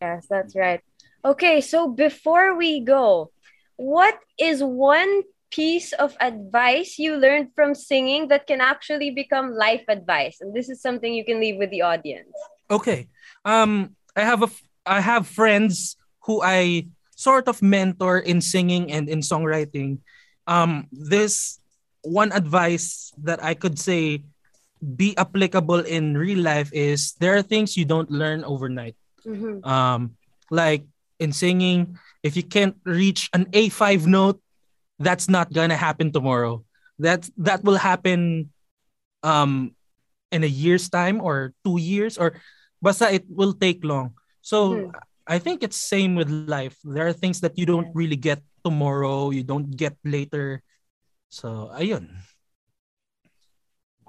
Yes, 0.00 0.26
that's 0.30 0.56
right. 0.56 0.80
Okay, 1.24 1.60
so 1.60 1.88
before 1.88 2.56
we 2.56 2.80
go, 2.80 3.30
what 3.76 4.16
is 4.40 4.64
one 4.64 5.22
piece 5.50 5.92
of 5.92 6.16
advice 6.20 6.96
you 6.98 7.16
learned 7.16 7.52
from 7.54 7.74
singing 7.74 8.28
that 8.28 8.46
can 8.46 8.60
actually 8.60 9.10
become 9.10 9.52
life 9.52 9.84
advice? 9.88 10.40
And 10.40 10.56
this 10.56 10.70
is 10.70 10.80
something 10.80 11.12
you 11.12 11.24
can 11.24 11.40
leave 11.40 11.56
with 11.56 11.70
the 11.70 11.82
audience. 11.82 12.32
okay. 12.70 13.08
Um, 13.44 13.96
I 14.16 14.22
have 14.24 14.42
a 14.42 14.48
f- 14.48 14.62
I 14.90 14.98
have 15.00 15.30
friends 15.30 15.94
who 16.26 16.42
I 16.42 16.90
sort 17.14 17.46
of 17.46 17.62
mentor 17.62 18.18
in 18.18 18.42
singing 18.42 18.90
and 18.90 19.06
in 19.08 19.20
songwriting. 19.22 20.02
Um, 20.50 20.88
this 20.90 21.62
one 22.02 22.32
advice 22.34 23.12
that 23.22 23.38
I 23.44 23.54
could 23.54 23.78
say 23.78 24.24
be 24.80 25.14
applicable 25.16 25.84
in 25.86 26.16
real 26.16 26.40
life 26.40 26.72
is 26.72 27.12
there 27.20 27.36
are 27.36 27.44
things 27.44 27.76
you 27.76 27.84
don't 27.84 28.10
learn 28.10 28.42
overnight. 28.44 28.96
Mhm. 29.20 29.60
um 29.68 30.16
like 30.48 30.88
in 31.20 31.28
singing 31.28 31.92
if 32.24 32.40
you 32.40 32.42
can't 32.42 32.72
reach 32.88 33.28
an 33.36 33.44
a5 33.52 34.08
note 34.08 34.40
that's 34.96 35.28
not 35.28 35.52
gonna 35.52 35.76
happen 35.76 36.08
tomorrow 36.08 36.64
that 36.96 37.28
that 37.36 37.60
will 37.60 37.76
happen 37.76 38.48
um 39.20 39.76
in 40.32 40.40
a 40.40 40.48
year's 40.48 40.88
time 40.88 41.20
or 41.20 41.52
two 41.68 41.76
years 41.76 42.16
or 42.16 42.40
basta 42.80 43.12
it 43.12 43.28
will 43.28 43.52
take 43.52 43.84
long 43.84 44.16
so 44.40 44.88
Mhm. 44.88 44.92
i 45.26 45.38
think 45.38 45.62
it's 45.62 45.78
same 45.78 46.16
with 46.16 46.28
life 46.28 46.76
there 46.82 47.06
are 47.06 47.12
things 47.14 47.40
that 47.40 47.56
you 47.56 47.64
don't 47.64 47.92
really 47.94 48.16
get 48.18 48.42
tomorrow 48.64 49.30
you 49.30 49.44
don't 49.44 49.70
get 49.76 49.96
later 50.04 50.62
so 51.28 51.70
ayun 51.78 52.08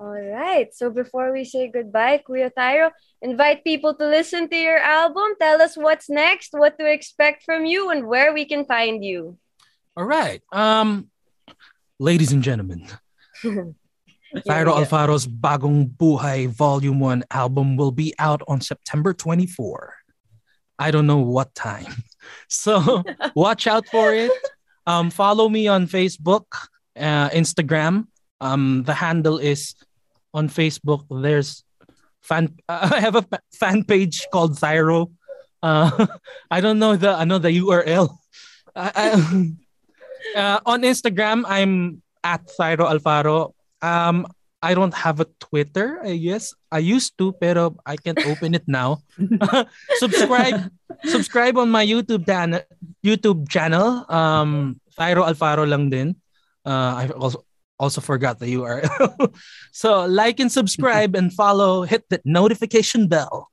All 0.02 0.18
right. 0.18 0.74
So 0.74 0.90
before 0.90 1.30
we 1.30 1.46
say 1.46 1.70
goodbye, 1.70 2.26
Kuya 2.26 2.50
Thyro, 2.50 2.90
invite 3.22 3.62
people 3.62 3.94
to 4.02 4.10
listen 4.10 4.50
to 4.50 4.58
your 4.58 4.82
album. 4.82 5.38
Tell 5.38 5.62
us 5.62 5.78
what's 5.78 6.10
next, 6.10 6.58
what 6.58 6.74
to 6.82 6.90
expect 6.90 7.46
from 7.46 7.70
you, 7.70 7.94
and 7.94 8.10
where 8.10 8.34
we 8.34 8.50
can 8.50 8.66
find 8.66 9.06
you. 9.06 9.38
All 9.94 10.10
right. 10.10 10.42
Um, 10.50 11.14
ladies 12.02 12.34
and 12.34 12.42
gentlemen, 12.42 12.90
Thyro 14.50 14.74
Alfaro's 14.82 15.30
Bagong 15.30 15.94
Buhay 15.94 16.50
Volume 16.50 16.98
1 16.98 17.30
album 17.30 17.78
will 17.78 17.94
be 17.94 18.18
out 18.18 18.42
on 18.50 18.58
September 18.58 19.14
24. 19.14 20.01
I 20.82 20.90
don't 20.90 21.06
know 21.06 21.22
what 21.22 21.54
time. 21.54 21.94
So 22.48 23.04
watch 23.34 23.66
out 23.66 23.88
for 23.88 24.14
it. 24.14 24.32
Um, 24.86 25.10
follow 25.10 25.50
me 25.50 25.68
on 25.68 25.88
Facebook, 25.88 26.46
uh, 26.96 27.30
Instagram. 27.30 28.08
Um, 28.40 28.84
the 28.84 28.94
handle 28.94 29.38
is 29.38 29.76
on 30.34 30.48
Facebook. 30.48 31.08
There's 31.10 31.64
fan. 32.22 32.56
Uh, 32.70 32.90
I 32.96 33.00
have 33.00 33.16
a 33.16 33.26
fan 33.52 33.84
page 33.84 34.28
called 34.32 34.60
Thyro. 34.60 35.12
Uh, 35.64 36.08
I 36.52 36.62
don't 36.62 36.80
know 36.80 36.96
the 36.96 37.12
I 37.12 37.24
know 37.24 37.40
the 37.40 37.52
URL. 37.60 38.16
I, 38.76 38.92
I, 38.96 40.40
uh, 40.40 40.60
on 40.66 40.84
Instagram, 40.84 41.44
I'm 41.48 42.02
at 42.24 42.48
Thyro 42.48 42.88
Alfaro. 42.92 43.54
Um, 43.82 44.28
I 44.62 44.78
don't 44.78 44.94
have 44.94 45.20
a 45.20 45.28
Twitter, 45.42 46.00
I 46.06 46.18
guess. 46.18 46.54
I 46.72 46.80
used 46.80 47.18
to, 47.18 47.34
pero 47.34 47.76
I 47.86 47.98
can't 47.98 48.22
open 48.30 48.54
it 48.54 48.64
now. 48.70 49.02
subscribe 49.98 50.70
subscribe 51.06 51.58
on 51.58 51.74
my 51.74 51.86
YouTube 51.86 52.30
channel, 52.30 52.62
YouTube 53.02 53.50
channel. 53.50 54.06
Um 54.06 54.80
Thyro 54.94 55.26
Alfaro 55.26 55.66
lang 55.66 55.90
din. 55.90 56.16
Uh, 56.62 56.94
I 56.94 57.10
also 57.18 57.42
also 57.82 58.00
forgot 58.00 58.38
the 58.38 58.54
URL. 58.54 59.34
so 59.74 60.06
like 60.06 60.40
and 60.40 60.52
subscribe 60.52 61.18
and 61.18 61.34
follow, 61.34 61.82
hit 61.82 62.06
the 62.14 62.22
notification 62.24 63.10
bell. 63.10 63.50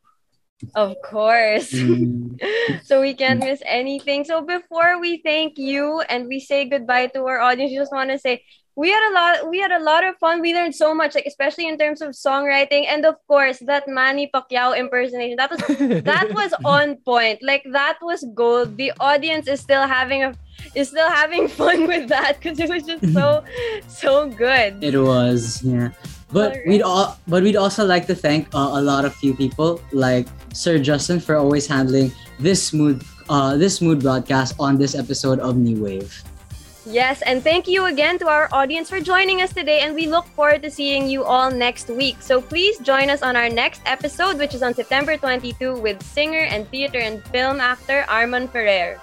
Of 0.74 0.96
course. 1.00 1.72
Mm. 1.72 2.36
so 2.84 3.00
we 3.00 3.14
can't 3.14 3.40
miss 3.40 3.62
anything. 3.64 4.24
So 4.24 4.42
before 4.42 5.00
we 5.00 5.22
thank 5.24 5.56
you 5.56 6.02
and 6.10 6.26
we 6.26 6.40
say 6.40 6.68
goodbye 6.68 7.08
to 7.14 7.24
our 7.24 7.40
audience, 7.40 7.70
we 7.70 7.78
just 7.78 7.92
want 7.92 8.10
to 8.10 8.18
say 8.18 8.42
we 8.78 8.90
had 8.90 9.10
a 9.10 9.12
lot 9.12 9.50
we 9.50 9.58
had 9.58 9.72
a 9.72 9.82
lot 9.82 10.06
of 10.06 10.16
fun. 10.18 10.40
We 10.40 10.54
learned 10.54 10.72
so 10.72 10.94
much 10.94 11.16
like 11.16 11.26
especially 11.26 11.66
in 11.66 11.76
terms 11.76 12.00
of 12.00 12.10
songwriting 12.14 12.86
and 12.86 13.04
of 13.04 13.16
course 13.26 13.58
that 13.66 13.88
manny 13.88 14.30
pacquiao 14.32 14.78
impersonation. 14.78 15.34
That 15.36 15.50
was 15.50 15.60
that 16.06 16.30
was 16.40 16.54
on 16.64 16.94
point. 17.02 17.42
Like 17.42 17.66
that 17.72 17.98
was 18.00 18.24
gold. 18.34 18.76
The 18.76 18.92
audience 19.00 19.48
is 19.48 19.58
still 19.58 19.82
having 19.82 20.22
a 20.22 20.32
is 20.76 20.94
still 20.94 21.10
having 21.10 21.48
fun 21.60 21.88
with 21.88 22.08
that 22.08 22.38
because 22.38 22.60
it 22.60 22.70
was 22.70 22.84
just 22.84 23.12
so 23.12 23.42
so 23.88 24.30
good. 24.30 24.78
It 24.78 24.96
was 24.96 25.60
yeah. 25.66 25.90
But 26.30 26.52
right. 26.52 26.66
we'd 26.68 26.82
all 26.82 27.18
but 27.26 27.42
we'd 27.42 27.58
also 27.58 27.84
like 27.84 28.06
to 28.06 28.14
thank 28.14 28.46
uh, 28.54 28.78
a 28.78 28.82
lot 28.82 29.04
of 29.04 29.10
few 29.16 29.34
people 29.34 29.82
like 29.90 30.28
sir 30.54 30.78
justin 30.78 31.18
for 31.18 31.34
always 31.34 31.66
handling 31.66 32.12
this 32.38 32.62
smooth 32.62 33.02
uh, 33.28 33.56
this 33.56 33.82
smooth 33.82 34.02
broadcast 34.02 34.54
on 34.60 34.78
this 34.78 34.94
episode 34.94 35.40
of 35.40 35.56
new 35.56 35.82
wave 35.82 36.22
Yes, 36.88 37.20
and 37.20 37.44
thank 37.44 37.68
you 37.68 37.84
again 37.84 38.18
to 38.18 38.28
our 38.28 38.48
audience 38.50 38.88
for 38.88 38.98
joining 38.98 39.42
us 39.42 39.52
today, 39.52 39.80
and 39.80 39.94
we 39.94 40.06
look 40.06 40.24
forward 40.32 40.62
to 40.62 40.70
seeing 40.70 41.06
you 41.06 41.22
all 41.22 41.50
next 41.50 41.92
week. 41.92 42.16
So 42.22 42.40
please 42.40 42.78
join 42.78 43.10
us 43.10 43.20
on 43.20 43.36
our 43.36 43.50
next 43.50 43.82
episode, 43.84 44.38
which 44.38 44.54
is 44.54 44.62
on 44.62 44.72
September 44.72 45.18
22, 45.18 45.76
with 45.76 46.02
singer 46.02 46.48
and 46.48 46.66
theater 46.70 46.98
and 46.98 47.22
film 47.28 47.60
actor 47.60 48.06
Arman 48.08 48.48
Ferrer. 48.48 48.98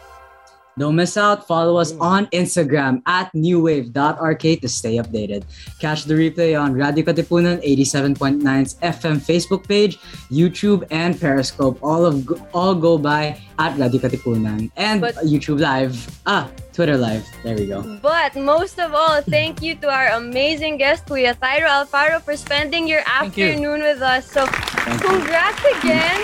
Don't 0.80 0.96
miss 0.96 1.16
out. 1.16 1.46
Follow 1.48 1.78
us 1.78 1.94
on 2.02 2.26
Instagram 2.34 3.04
at 3.06 3.32
newwave.rk 3.34 4.62
to 4.62 4.68
stay 4.68 4.98
updated. 4.98 5.46
Catch 5.80 6.04
the 6.04 6.16
replay 6.16 6.60
on 6.60 6.74
Radio 6.74 7.06
Katipunan 7.06 7.64
87.9's 7.64 8.76
FM 8.82 9.22
Facebook 9.22 9.68
page, 9.68 10.00
YouTube, 10.34 10.84
and 10.90 11.14
Periscope. 11.22 11.78
All 11.84 12.04
of 12.04 12.28
all 12.52 12.74
go 12.74 12.98
by 12.98 13.40
at 13.60 13.78
Radio 13.78 14.02
Katipunan 14.02 14.72
and 14.76 15.00
but, 15.00 15.16
YouTube 15.24 15.62
Live. 15.62 15.96
Ah, 16.26 16.50
Twitter 16.76 16.98
Live. 16.98 17.24
There 17.42 17.56
we 17.56 17.68
go. 17.68 17.82
But 18.04 18.36
most 18.36 18.80
of 18.80 18.94
all, 18.94 19.22
thank 19.22 19.62
you 19.64 19.76
to 19.80 19.88
our 19.88 20.20
amazing 20.20 20.76
guest, 20.76 21.06
Kuya 21.08 21.34
Thyro 21.40 21.72
Alfaro, 21.72 22.22
for 22.22 22.36
spending 22.36 22.86
your 22.86 23.00
afternoon 23.08 23.80
you. 23.80 23.88
with 23.88 24.02
us. 24.02 24.30
So, 24.30 24.46
thank 24.46 25.02
congrats 25.02 25.64
you. 25.64 25.72
again. 25.80 26.20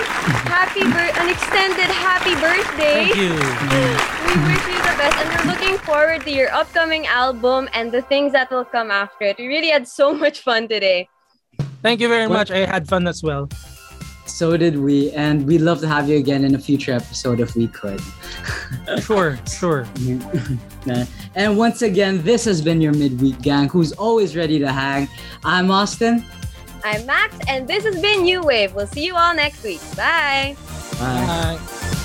Happy 0.52 0.84
bir- 0.84 1.16
an 1.24 1.30
extended 1.32 1.88
happy 2.04 2.36
birthday. 2.36 3.08
Thank 3.08 3.16
you. 3.16 3.32
We 3.32 4.36
wish 4.44 4.64
you 4.68 4.80
the 4.84 4.96
best, 5.00 5.16
and 5.24 5.28
we're 5.32 5.48
looking 5.56 5.78
forward 5.88 6.28
to 6.28 6.32
your 6.32 6.52
upcoming 6.52 7.08
album 7.08 7.70
and 7.74 7.90
the 7.90 8.02
things 8.02 8.34
that 8.34 8.52
will 8.52 8.66
come 8.68 8.92
after 8.92 9.32
it. 9.32 9.40
We 9.40 9.48
really 9.48 9.70
had 9.70 9.88
so 9.88 10.14
much 10.14 10.42
fun 10.42 10.68
today. 10.68 11.08
Thank 11.82 12.02
you 12.02 12.10
very 12.10 12.28
what? 12.28 12.50
much. 12.50 12.52
I 12.52 12.68
had 12.68 12.90
fun 12.90 13.08
as 13.08 13.24
well. 13.24 13.48
So 14.26 14.58
did 14.58 14.78
we, 14.78 15.12
and 15.12 15.46
we'd 15.46 15.62
love 15.62 15.82
to 15.82 15.88
have 15.88 16.10
you 16.10 16.18
again 16.18 16.44
in 16.44 16.56
a 16.56 16.60
future 16.60 16.94
episode 16.94 17.40
if 17.40 17.56
we 17.56 17.68
could. 17.68 18.02
sure, 19.02 19.40
sure. 19.48 19.88
and 21.36 21.58
once 21.58 21.82
again, 21.82 22.22
this 22.24 22.46
has 22.46 22.62
been 22.62 22.82
your 22.82 22.94
midweek 22.94 23.42
gang 23.42 23.70
who's 23.70 23.92
always 23.94 24.36
ready 24.36 24.60
to 24.60 24.72
hang. 24.72 25.08
I'm 25.44 25.70
Austin. 25.70 26.26
I'm 26.84 27.06
Max, 27.06 27.36
and 27.48 27.68
this 27.68 27.84
has 27.84 28.02
been 28.02 28.24
New 28.24 28.42
Wave. 28.42 28.74
We'll 28.74 28.88
see 28.88 29.06
you 29.06 29.16
all 29.16 29.36
next 29.36 29.64
week. 29.64 29.82
Bye. 29.96 30.56
Bye. 30.98 31.58
Bye. 31.60 31.98